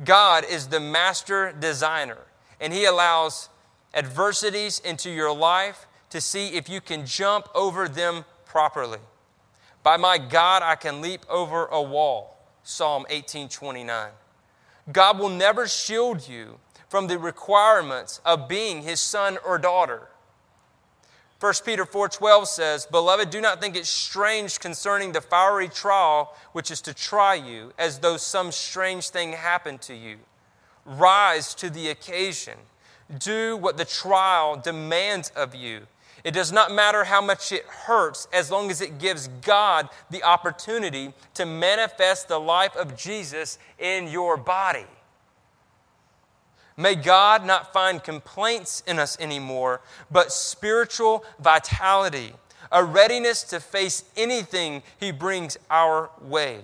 God 0.03 0.45
is 0.49 0.67
the 0.67 0.79
master 0.79 1.51
designer, 1.51 2.19
and 2.59 2.71
He 2.71 2.85
allows 2.85 3.49
adversities 3.93 4.79
into 4.79 5.09
your 5.09 5.35
life 5.35 5.87
to 6.09 6.21
see 6.21 6.49
if 6.49 6.69
you 6.69 6.81
can 6.81 7.05
jump 7.05 7.47
over 7.53 7.87
them 7.87 8.25
properly. 8.45 8.99
By 9.83 9.97
my 9.97 10.17
God, 10.17 10.63
I 10.63 10.75
can 10.75 11.01
leap 11.01 11.25
over 11.29 11.65
a 11.65 11.81
wall. 11.81 12.37
Psalm 12.63 13.05
18:29. 13.09 14.11
God 14.91 15.19
will 15.19 15.29
never 15.29 15.67
shield 15.67 16.27
you 16.27 16.59
from 16.89 17.07
the 17.07 17.19
requirements 17.19 18.19
of 18.25 18.47
being 18.47 18.81
his 18.81 18.99
son 18.99 19.37
or 19.45 19.57
daughter. 19.57 20.09
1 21.39 21.63
Peter 21.63 21.85
4:12 21.85 22.49
says, 22.49 22.85
"Beloved, 22.87 23.29
do 23.29 23.39
not 23.39 23.61
think 23.61 23.77
it 23.77 23.87
strange 23.87 24.59
concerning 24.59 25.13
the 25.13 25.21
fiery 25.21 25.69
trial 25.69 26.35
which 26.51 26.69
is 26.69 26.81
to 26.81 26.93
try 26.93 27.33
you, 27.35 27.71
as 27.77 27.99
though 27.99 28.17
some 28.17 28.51
strange 28.51 29.09
thing 29.09 29.31
happened 29.31 29.81
to 29.83 29.93
you. 29.93 30.19
Rise 30.83 31.53
to 31.55 31.69
the 31.69 31.89
occasion. 31.89 32.57
Do 33.17 33.55
what 33.55 33.77
the 33.77 33.85
trial 33.85 34.57
demands 34.57 35.31
of 35.33 35.55
you. 35.55 35.87
It 36.25 36.31
does 36.31 36.51
not 36.51 36.71
matter 36.71 37.05
how 37.05 37.21
much 37.21 37.53
it 37.53 37.65
hurts 37.65 38.27
as 38.33 38.51
long 38.51 38.69
as 38.69 38.81
it 38.81 38.97
gives 38.97 39.29
God 39.29 39.89
the 40.09 40.23
opportunity 40.23 41.13
to 41.35 41.45
manifest 41.45 42.27
the 42.27 42.39
life 42.39 42.75
of 42.75 42.97
Jesus 42.97 43.57
in 43.77 44.07
your 44.07 44.35
body." 44.35 44.87
May 46.80 46.95
God 46.95 47.45
not 47.45 47.73
find 47.73 48.01
complaints 48.01 48.84
in 48.88 48.99
us 48.99 49.19
anymore, 49.19 49.82
but 50.09 50.32
spiritual 50.32 51.25
vitality, 51.38 52.32
a 52.71 52.86
readiness 52.86 53.43
to 53.43 53.59
face 53.59 54.05
anything 54.15 54.82
He 54.97 55.11
brings 55.11 55.57
our 55.69 56.09
way. 56.21 56.61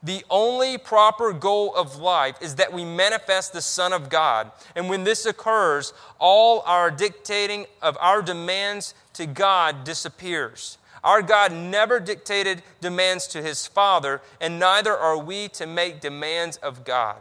The 0.00 0.24
only 0.30 0.78
proper 0.78 1.32
goal 1.32 1.74
of 1.74 1.98
life 1.98 2.36
is 2.40 2.54
that 2.54 2.72
we 2.72 2.84
manifest 2.84 3.52
the 3.52 3.60
Son 3.60 3.92
of 3.92 4.08
God. 4.08 4.52
And 4.76 4.88
when 4.88 5.02
this 5.02 5.26
occurs, 5.26 5.92
all 6.20 6.60
our 6.64 6.88
dictating 6.88 7.66
of 7.82 7.98
our 8.00 8.22
demands 8.22 8.94
to 9.14 9.26
God 9.26 9.82
disappears. 9.82 10.78
Our 11.02 11.20
God 11.20 11.52
never 11.52 11.98
dictated 11.98 12.62
demands 12.80 13.26
to 13.28 13.42
his 13.42 13.66
Father, 13.66 14.22
and 14.40 14.60
neither 14.60 14.96
are 14.96 15.18
we 15.18 15.48
to 15.48 15.66
make 15.66 16.00
demands 16.00 16.58
of 16.58 16.84
God. 16.84 17.16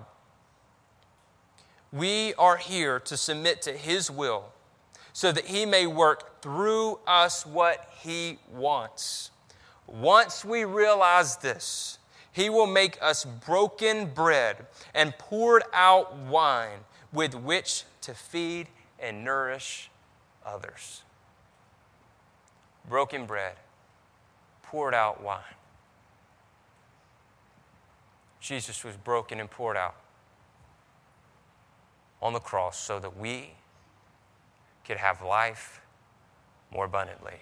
We 1.98 2.36
are 2.36 2.58
here 2.58 3.00
to 3.00 3.18
submit 3.18 3.64
to 3.64 3.72
his 3.72 4.12
will 4.12 4.46
so 5.14 5.32
that 5.32 5.46
he 5.46 5.66
may 5.66 5.88
work 5.88 6.44
through 6.44 7.00
us 7.08 7.44
what 7.44 7.90
he 8.02 8.38
wants. 8.54 9.32
Once 9.88 10.46
we 10.46 10.64
realize 10.64 11.38
this, 11.38 11.98
he 12.32 12.52
will 12.52 12.68
make 12.68 13.02
us 13.02 13.26
broken 13.26 14.14
bread 14.14 14.68
and 14.94 15.18
poured 15.18 15.64
out 15.74 16.16
wine 16.16 16.82
with 17.12 17.34
which 17.34 17.84
to 18.02 18.14
feed 18.14 18.68
and 19.00 19.24
nourish 19.26 19.90
others. 20.46 21.02
Broken 22.88 23.26
bread, 23.26 23.56
poured 24.62 24.94
out 24.94 25.24
wine. 25.24 25.42
Jesus 28.40 28.84
was 28.84 28.96
broken 28.98 29.40
and 29.40 29.50
poured 29.50 29.78
out 29.78 29.96
on 32.22 32.34
the 32.34 32.40
cross 32.40 32.80
so 32.80 33.00
that 33.00 33.18
we 33.18 33.52
could 34.86 34.98
have 34.98 35.22
life 35.22 35.82
more 36.72 36.86
abundantly, 36.86 37.40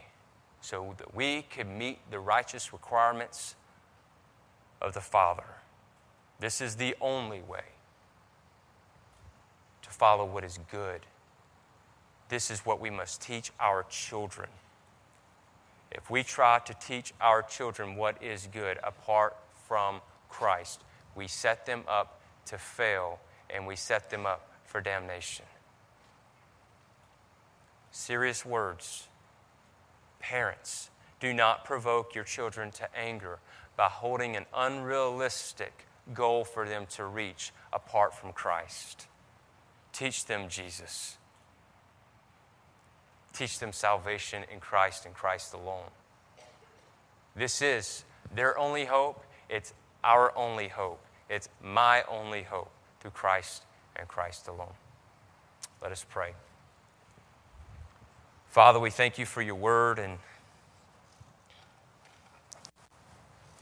so 0.62 0.94
that 0.98 1.16
we 1.16 1.44
could 1.44 1.68
meet 1.68 2.00
the 2.12 2.20
righteous 2.20 2.74
requirements 2.74 3.56
of 4.82 4.94
the 4.94 5.02
Father. 5.02 5.44
This 6.40 6.62
is 6.62 6.76
the 6.76 6.96
only 7.00 7.42
way 7.42 7.64
to 9.82 9.90
follow 9.90 10.26
what 10.26 10.44
is 10.44 10.60
good. 10.72 11.02
This 12.30 12.50
is 12.50 12.66
what 12.66 12.82
we 12.82 12.90
must 12.90 13.22
teach 13.22 13.52
our 13.60 13.84
children. 13.84 14.50
If 15.92 16.10
we 16.10 16.24
try 16.24 16.60
to 16.66 16.74
teach 16.74 17.14
our 17.22 17.42
children 17.42 17.96
what 17.96 18.22
is 18.22 18.48
good 18.52 18.80
apart 18.84 19.38
from 19.68 20.02
Christ, 20.28 20.82
we 21.16 21.28
set 21.28 21.66
them 21.66 21.84
up 21.88 22.20
to 22.48 22.58
fail 22.58 23.20
and 23.50 23.66
we 23.66 23.76
set 23.76 24.10
them 24.10 24.26
up 24.26 24.55
for 24.76 24.82
damnation. 24.82 25.46
Serious 27.92 28.46
words. 28.46 29.08
Parents, 30.20 30.90
do 31.22 31.34
not 31.34 31.64
provoke 31.64 32.14
your 32.14 32.26
children 32.26 32.72
to 32.72 32.94
anger 32.94 33.40
by 33.78 33.86
holding 33.88 34.36
an 34.36 34.46
unrealistic 34.54 35.88
goal 36.14 36.44
for 36.44 36.68
them 36.68 36.88
to 36.88 37.06
reach 37.06 37.54
apart 37.72 38.14
from 38.14 38.34
Christ. 38.34 39.08
Teach 39.94 40.26
them 40.26 40.50
Jesus. 40.50 41.20
Teach 43.32 43.60
them 43.60 43.72
salvation 43.72 44.44
in 44.52 44.60
Christ 44.60 45.06
and 45.06 45.16
Christ 45.16 45.54
alone. 45.54 45.90
This 47.34 47.62
is 47.62 48.04
their 48.36 48.58
only 48.58 48.84
hope. 48.84 49.24
It's 49.48 49.74
our 50.04 50.38
only 50.38 50.68
hope. 50.68 51.00
It's 51.30 51.48
my 51.64 52.04
only 52.10 52.44
hope 52.44 52.72
through 53.00 53.12
Christ 53.12 53.64
and 53.96 54.08
Christ 54.08 54.48
alone. 54.48 54.74
Let 55.82 55.91
us 55.91 56.06
pray. 56.08 56.34
Father, 58.50 58.80
we 58.80 58.89
thank 58.89 59.18
you 59.18 59.26
for 59.26 59.41
your 59.41 59.56
word 59.56 60.00
and 60.00 60.18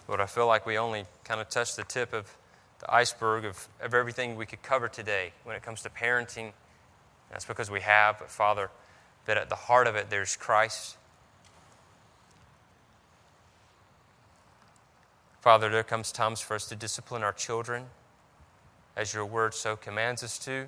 Lord, 0.08 0.20
I 0.20 0.26
feel 0.26 0.48
like 0.48 0.66
we 0.66 0.78
only 0.78 1.06
kind 1.24 1.40
of 1.40 1.50
touched 1.50 1.78
the 1.78 1.84
tip 1.84 2.14
of 2.14 2.36
the 2.80 2.94
iceberg 2.94 3.46
of, 3.46 3.68
of 3.82 3.94
everything 3.94 4.36
we 4.36 4.46
could 4.46 4.62
cover 4.62 4.90
today 4.90 5.32
when 5.46 5.56
it 5.56 5.64
comes 5.64 5.82
to 5.84 5.90
parenting. 5.90 6.52
That's 7.32 7.46
because 7.46 7.72
we 7.72 7.80
have, 7.82 8.20
but 8.20 8.30
Father, 8.30 8.70
that 9.26 9.38
at 9.38 9.50
the 9.50 9.56
heart 9.56 9.88
of 9.88 9.96
it 9.96 10.10
there's 10.10 10.36
Christ. 10.36 10.98
Father, 15.42 15.70
there 15.70 15.84
comes 15.84 16.12
times 16.12 16.42
for 16.42 16.56
us 16.56 16.68
to 16.68 16.76
discipline 16.76 17.24
our 17.24 17.34
children 17.34 17.86
as 18.96 19.14
your 19.14 19.26
word 19.26 19.54
so 19.54 19.76
commands 19.76 20.24
us 20.24 20.38
to. 20.40 20.68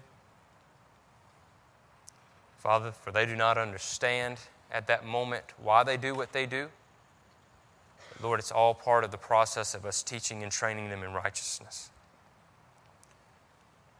Father, 2.57 2.91
for 2.91 3.11
they 3.11 3.25
do 3.25 3.35
not 3.35 3.57
understand 3.57 4.39
at 4.71 4.87
that 4.87 5.05
moment 5.05 5.43
why 5.61 5.83
they 5.83 5.97
do 5.97 6.15
what 6.15 6.33
they 6.33 6.45
do. 6.45 6.69
Lord, 8.21 8.39
it's 8.39 8.51
all 8.51 8.73
part 8.73 9.03
of 9.03 9.11
the 9.11 9.17
process 9.17 9.75
of 9.75 9.85
us 9.85 10.01
teaching 10.01 10.41
and 10.41 10.51
training 10.51 10.89
them 10.89 11.03
in 11.03 11.13
righteousness. 11.13 11.91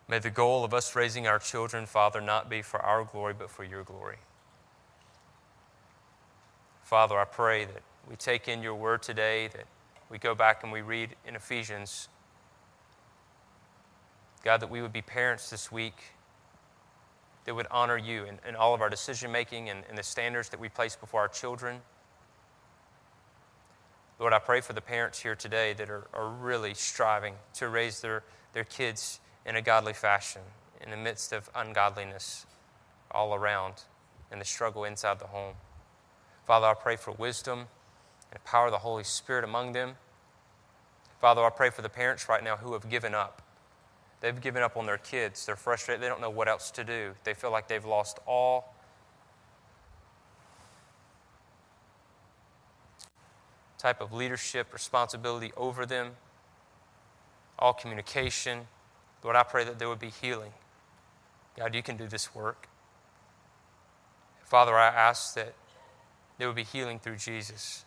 May 0.07 0.19
the 0.19 0.29
goal 0.29 0.63
of 0.63 0.73
us 0.73 0.95
raising 0.95 1.27
our 1.27 1.39
children, 1.39 1.85
Father, 1.85 2.21
not 2.21 2.49
be 2.49 2.61
for 2.61 2.79
our 2.79 3.03
glory, 3.03 3.33
but 3.37 3.49
for 3.49 3.63
your 3.63 3.83
glory. 3.83 4.17
Father, 6.83 7.17
I 7.17 7.25
pray 7.25 7.65
that 7.65 7.81
we 8.07 8.15
take 8.15 8.47
in 8.47 8.61
your 8.61 8.75
word 8.75 9.01
today, 9.01 9.47
that 9.47 9.65
we 10.09 10.19
go 10.19 10.35
back 10.35 10.61
and 10.63 10.71
we 10.71 10.81
read 10.81 11.15
in 11.27 11.35
Ephesians. 11.35 12.07
God, 14.45 14.61
that 14.61 14.69
we 14.69 14.83
would 14.83 14.93
be 14.93 15.01
parents 15.01 15.49
this 15.49 15.71
week 15.71 15.95
that 17.45 17.55
would 17.55 17.65
honor 17.71 17.97
you 17.97 18.25
in, 18.25 18.37
in 18.47 18.55
all 18.55 18.75
of 18.75 18.81
our 18.81 18.89
decision 18.89 19.31
making 19.31 19.69
and, 19.69 19.83
and 19.89 19.97
the 19.97 20.03
standards 20.03 20.49
that 20.49 20.59
we 20.59 20.69
place 20.69 20.95
before 20.95 21.21
our 21.21 21.27
children. 21.27 21.81
Lord, 24.19 24.33
I 24.33 24.39
pray 24.39 24.61
for 24.61 24.73
the 24.73 24.81
parents 24.81 25.19
here 25.19 25.35
today 25.35 25.73
that 25.73 25.89
are, 25.89 26.07
are 26.13 26.29
really 26.29 26.75
striving 26.75 27.33
to 27.55 27.69
raise 27.69 28.01
their, 28.01 28.23
their 28.53 28.63
kids 28.63 29.19
in 29.47 29.55
a 29.55 29.63
godly 29.63 29.93
fashion 29.93 30.43
in 30.79 30.91
the 30.91 30.97
midst 30.97 31.33
of 31.33 31.49
ungodliness 31.55 32.45
all 33.09 33.33
around 33.33 33.83
and 34.31 34.39
the 34.39 34.45
struggle 34.45 34.83
inside 34.83 35.17
the 35.17 35.27
home. 35.27 35.55
Father, 36.45 36.67
I 36.67 36.75
pray 36.75 36.97
for 36.97 37.11
wisdom 37.11 37.65
and 38.31 38.43
power 38.43 38.67
of 38.67 38.71
the 38.71 38.77
Holy 38.77 39.03
Spirit 39.03 39.43
among 39.43 39.71
them. 39.71 39.95
Father, 41.19 41.43
I 41.43 41.49
pray 41.49 41.71
for 41.71 41.81
the 41.81 41.89
parents 41.89 42.29
right 42.29 42.43
now 42.43 42.57
who 42.57 42.73
have 42.73 42.89
given 42.89 43.15
up. 43.15 43.41
They've 44.21 44.39
given 44.39 44.63
up 44.63 44.77
on 44.77 44.85
their 44.85 44.97
kids. 44.97 45.45
They're 45.45 45.55
frustrated. 45.55 46.01
They 46.01 46.07
don't 46.07 46.21
know 46.21 46.29
what 46.29 46.47
else 46.47 46.71
to 46.71 46.83
do. 46.83 47.13
They 47.23 47.33
feel 47.33 47.51
like 47.51 47.67
they've 47.67 47.85
lost 47.85 48.19
all 48.25 48.73
type 53.77 54.01
of 54.01 54.11
leadership 54.11 54.73
responsibility 54.73 55.51
over 55.55 55.85
them, 55.85 56.11
all 57.59 57.73
communication. 57.73 58.61
Lord, 59.23 59.35
I 59.35 59.43
pray 59.43 59.63
that 59.63 59.77
there 59.77 59.89
would 59.89 59.99
be 59.99 60.09
healing. 60.09 60.53
God, 61.57 61.75
you 61.75 61.83
can 61.83 61.95
do 61.95 62.07
this 62.07 62.33
work. 62.33 62.67
Father, 64.43 64.75
I 64.75 64.87
ask 64.87 65.35
that 65.35 65.53
there 66.37 66.47
would 66.47 66.55
be 66.55 66.63
healing 66.63 66.99
through 66.99 67.17
Jesus. 67.17 67.85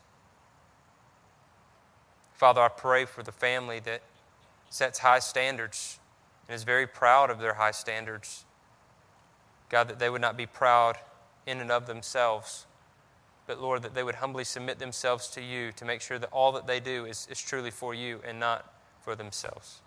Father, 2.35 2.61
I 2.61 2.69
pray 2.69 3.05
for 3.05 3.23
the 3.25 3.33
family 3.33 3.81
that 3.81 4.03
sets 4.71 5.01
high 5.01 5.19
standards 5.19 5.99
and 6.49 6.55
is 6.55 6.65
very 6.65 6.87
proud 6.87 7.31
of 7.31 7.39
their 7.39 7.55
high 7.55 7.71
standards. 7.71 8.45
God, 9.69 9.89
that 9.89 9.99
they 9.99 10.09
would 10.09 10.23
not 10.23 10.37
be 10.37 10.47
proud 10.47 10.97
in 11.47 11.61
and 11.61 11.71
of 11.71 11.87
themselves, 11.87 12.67
but 13.47 13.61
Lord, 13.61 13.83
that 13.83 13.95
they 13.95 14.03
would 14.03 14.17
humbly 14.17 14.45
submit 14.45 14.79
themselves 14.79 15.29
to 15.29 15.43
you 15.43 15.73
to 15.73 15.85
make 15.85 16.01
sure 16.01 16.19
that 16.19 16.31
all 16.33 16.53
that 16.53 16.67
they 16.67 16.81
do 16.81 17.05
is, 17.05 17.27
is 17.31 17.41
truly 17.41 17.71
for 17.71 17.95
you 17.95 18.21
and 18.27 18.39
not 18.41 18.73
for 19.01 19.15
themselves. 19.15 19.81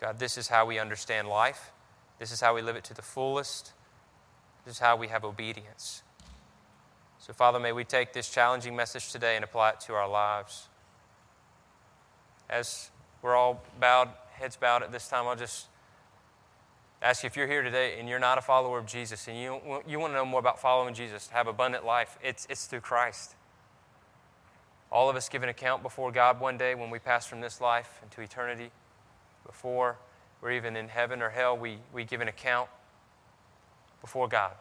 God, 0.00 0.18
this 0.18 0.38
is 0.38 0.48
how 0.48 0.66
we 0.66 0.78
understand 0.78 1.28
life. 1.28 1.72
This 2.18 2.32
is 2.32 2.40
how 2.40 2.54
we 2.54 2.62
live 2.62 2.76
it 2.76 2.84
to 2.84 2.94
the 2.94 3.02
fullest. 3.02 3.72
This 4.64 4.74
is 4.74 4.80
how 4.80 4.96
we 4.96 5.08
have 5.08 5.24
obedience. 5.24 6.02
So, 7.20 7.32
Father, 7.32 7.58
may 7.58 7.72
we 7.72 7.84
take 7.84 8.12
this 8.12 8.28
challenging 8.28 8.74
message 8.74 9.12
today 9.12 9.36
and 9.36 9.44
apply 9.44 9.70
it 9.70 9.80
to 9.80 9.94
our 9.94 10.08
lives. 10.08 10.68
As 12.48 12.90
we're 13.22 13.36
all 13.36 13.62
bowed, 13.80 14.08
heads 14.38 14.56
bowed 14.56 14.82
at 14.82 14.92
this 14.92 15.08
time, 15.08 15.26
I'll 15.26 15.36
just 15.36 15.66
ask 17.02 17.22
you 17.22 17.26
if 17.26 17.36
you're 17.36 17.46
here 17.46 17.62
today 17.62 17.98
and 17.98 18.08
you're 18.08 18.18
not 18.18 18.38
a 18.38 18.40
follower 18.40 18.78
of 18.78 18.86
Jesus 18.86 19.28
and 19.28 19.38
you, 19.38 19.60
you 19.86 19.98
want 19.98 20.12
to 20.12 20.16
know 20.16 20.24
more 20.24 20.40
about 20.40 20.60
following 20.60 20.94
Jesus, 20.94 21.28
have 21.28 21.46
abundant 21.46 21.84
life, 21.84 22.18
it's, 22.22 22.46
it's 22.50 22.66
through 22.66 22.80
Christ. 22.80 23.34
All 24.90 25.10
of 25.10 25.16
us 25.16 25.28
give 25.28 25.42
an 25.42 25.48
account 25.48 25.82
before 25.82 26.10
God 26.10 26.40
one 26.40 26.56
day 26.56 26.74
when 26.74 26.90
we 26.90 26.98
pass 26.98 27.26
from 27.26 27.40
this 27.40 27.60
life 27.60 28.00
into 28.02 28.20
eternity. 28.22 28.70
Before 29.46 29.98
we're 30.40 30.52
even 30.52 30.76
in 30.76 30.88
heaven 30.88 31.20
or 31.20 31.30
hell, 31.30 31.56
we, 31.56 31.78
we 31.92 32.04
give 32.04 32.20
an 32.20 32.28
account 32.28 32.68
before 34.00 34.28
God. 34.28 34.52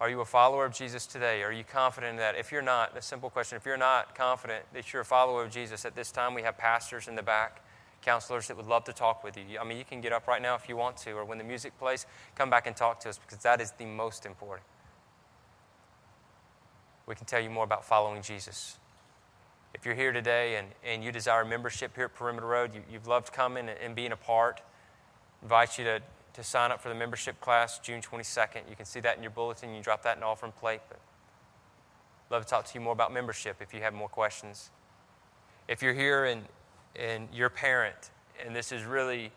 Are 0.00 0.10
you 0.10 0.20
a 0.20 0.24
follower 0.24 0.64
of 0.64 0.74
Jesus 0.74 1.06
today? 1.06 1.42
Are 1.42 1.52
you 1.52 1.64
confident 1.64 2.12
in 2.12 2.16
that? 2.18 2.36
If 2.36 2.52
you're 2.52 2.62
not, 2.62 2.96
a 2.96 3.02
simple 3.02 3.30
question 3.30 3.56
if 3.56 3.64
you're 3.64 3.76
not 3.76 4.14
confident 4.14 4.64
that 4.74 4.92
you're 4.92 5.02
a 5.02 5.04
follower 5.04 5.42
of 5.42 5.50
Jesus, 5.50 5.84
at 5.84 5.96
this 5.96 6.10
time 6.10 6.34
we 6.34 6.42
have 6.42 6.58
pastors 6.58 7.08
in 7.08 7.14
the 7.14 7.22
back 7.22 7.63
counselors 8.04 8.48
that 8.48 8.56
would 8.56 8.66
love 8.66 8.84
to 8.84 8.92
talk 8.92 9.24
with 9.24 9.36
you. 9.36 9.58
I 9.58 9.64
mean, 9.64 9.78
you 9.78 9.84
can 9.84 10.00
get 10.00 10.12
up 10.12 10.28
right 10.28 10.42
now 10.42 10.54
if 10.54 10.68
you 10.68 10.76
want 10.76 10.96
to, 10.98 11.12
or 11.12 11.24
when 11.24 11.38
the 11.38 11.44
music 11.44 11.76
plays, 11.78 12.06
come 12.34 12.50
back 12.50 12.66
and 12.66 12.76
talk 12.76 13.00
to 13.00 13.08
us 13.08 13.18
because 13.18 13.42
that 13.42 13.60
is 13.60 13.72
the 13.72 13.86
most 13.86 14.26
important. 14.26 14.66
We 17.06 17.14
can 17.14 17.26
tell 17.26 17.40
you 17.40 17.50
more 17.50 17.64
about 17.64 17.84
following 17.84 18.22
Jesus. 18.22 18.78
If 19.74 19.84
you're 19.84 19.94
here 19.94 20.12
today 20.12 20.56
and, 20.56 20.68
and 20.84 21.02
you 21.02 21.12
desire 21.12 21.44
membership 21.44 21.94
here 21.96 22.04
at 22.04 22.14
Perimeter 22.14 22.46
Road, 22.46 22.74
you, 22.74 22.82
have 22.92 23.06
loved 23.06 23.32
coming 23.32 23.68
and, 23.68 23.78
and 23.78 23.94
being 23.94 24.12
a 24.12 24.16
part, 24.16 24.60
invite 25.42 25.78
you 25.78 25.84
to, 25.84 26.00
to 26.34 26.44
sign 26.44 26.70
up 26.70 26.80
for 26.80 26.88
the 26.88 26.94
membership 26.94 27.40
class 27.40 27.78
June 27.78 28.00
22nd. 28.00 28.68
You 28.70 28.76
can 28.76 28.86
see 28.86 29.00
that 29.00 29.16
in 29.16 29.22
your 29.22 29.32
bulletin. 29.32 29.74
You 29.74 29.82
drop 29.82 30.02
that 30.04 30.16
in 30.16 30.20
the 30.20 30.26
offering 30.26 30.52
plate. 30.52 30.80
But 30.88 31.00
love 32.30 32.44
to 32.44 32.48
talk 32.48 32.66
to 32.66 32.74
you 32.74 32.80
more 32.80 32.92
about 32.92 33.12
membership 33.12 33.56
if 33.60 33.74
you 33.74 33.80
have 33.80 33.92
more 33.92 34.08
questions. 34.08 34.70
If 35.68 35.82
you're 35.82 35.94
here 35.94 36.24
and, 36.24 36.44
and 36.96 37.28
you're 37.32 37.50
parent 37.50 38.10
and 38.44 38.54
this 38.54 38.72
is 38.72 38.84
really 38.84 39.30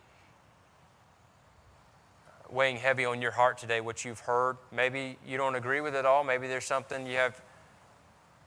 weighing 2.50 2.78
heavy 2.78 3.06
on 3.06 3.22
your 3.22 3.32
heart 3.32 3.58
today, 3.58 3.82
what 3.82 4.06
you've 4.06 4.22
heard, 4.22 4.58
maybe 4.72 5.18
you 5.26 5.38
don't 5.38 5.56
agree 5.56 5.82
with 5.82 5.96
it 5.96 6.06
all. 6.06 6.24
Maybe 6.24 6.48
there's 6.48 6.66
something 6.66 7.06
you 7.06 7.18
have 7.18 7.42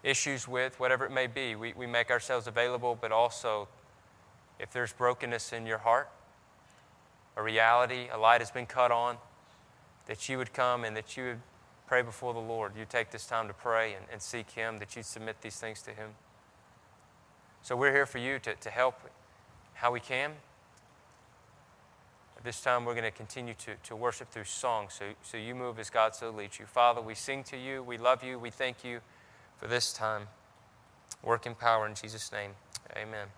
issues 0.03 0.49
with, 0.49 0.81
whatever 0.81 1.05
it 1.05 1.13
may 1.13 1.27
be. 1.27 1.55
We, 1.55 1.75
we 1.75 1.87
make 1.87 2.11
ourselves 2.11 2.47
available, 2.47 2.97
but 2.99 3.13
also 3.13 3.69
if 4.59 4.73
there's 4.73 4.93
brokenness 4.93 5.53
in 5.53 5.67
your 5.67 5.79
heart, 5.79 6.11
a 7.37 7.43
reality, 7.43 8.09
a 8.13 8.19
light 8.19 8.41
has 8.41 8.51
been 8.51 8.67
cut 8.67 8.91
on, 8.91 9.17
that 10.07 10.29
you 10.29 10.39
would 10.39 10.53
come 10.53 10.85
and 10.85 10.97
that 10.97 11.17
you 11.17 11.25
would 11.25 11.41
pray 11.87 12.03
before 12.03 12.33
the 12.33 12.41
Lord. 12.41 12.73
You 12.79 12.87
take 12.89 13.11
this 13.11 13.27
time 13.27 13.49
to 13.49 13.55
pray 13.55 13.95
and, 13.95 14.05
and 14.11 14.21
seek 14.21 14.51
Him, 14.51 14.79
that 14.79 14.97
you 14.97 15.03
submit 15.03 15.41
these 15.43 15.57
things 15.57 15.83
to 15.83 15.91
Him. 15.91 16.11
So 17.63 17.77
we're 17.77 17.93
here 17.93 18.07
for 18.07 18.19
you 18.19 18.39
to, 18.41 18.55
to 18.55 18.71
help 18.71 18.95
how 19.75 19.93
we 19.93 20.01
can. 20.01 20.33
At 22.37 22.45
this 22.45 22.61
time, 22.63 22.87
we're 22.87 22.95
going 22.95 23.05
to 23.05 23.11
continue 23.11 23.55
to, 23.55 23.75
to 23.83 23.97
worship 23.97 24.31
through 24.31 24.45
song. 24.45 24.87
So, 24.89 25.05
so 25.23 25.37
you 25.37 25.55
move 25.55 25.79
as 25.79 25.91
God 25.91 26.15
so 26.15 26.31
leads 26.31 26.59
you. 26.59 26.65
Father, 26.65 27.03
we 27.03 27.15
sing 27.15 27.45
to 27.45 27.57
you. 27.57 27.83
We 27.83 27.99
love 27.99 28.25
you. 28.25 28.39
We 28.39 28.51
thank 28.51 28.83
you 28.83 29.01
for 29.59 29.67
this 29.67 29.93
time. 29.93 30.23
Work 31.23 31.45
in 31.45 31.55
power 31.55 31.87
in 31.87 31.95
Jesus' 31.95 32.33
name. 32.33 32.53
Amen. 32.97 33.29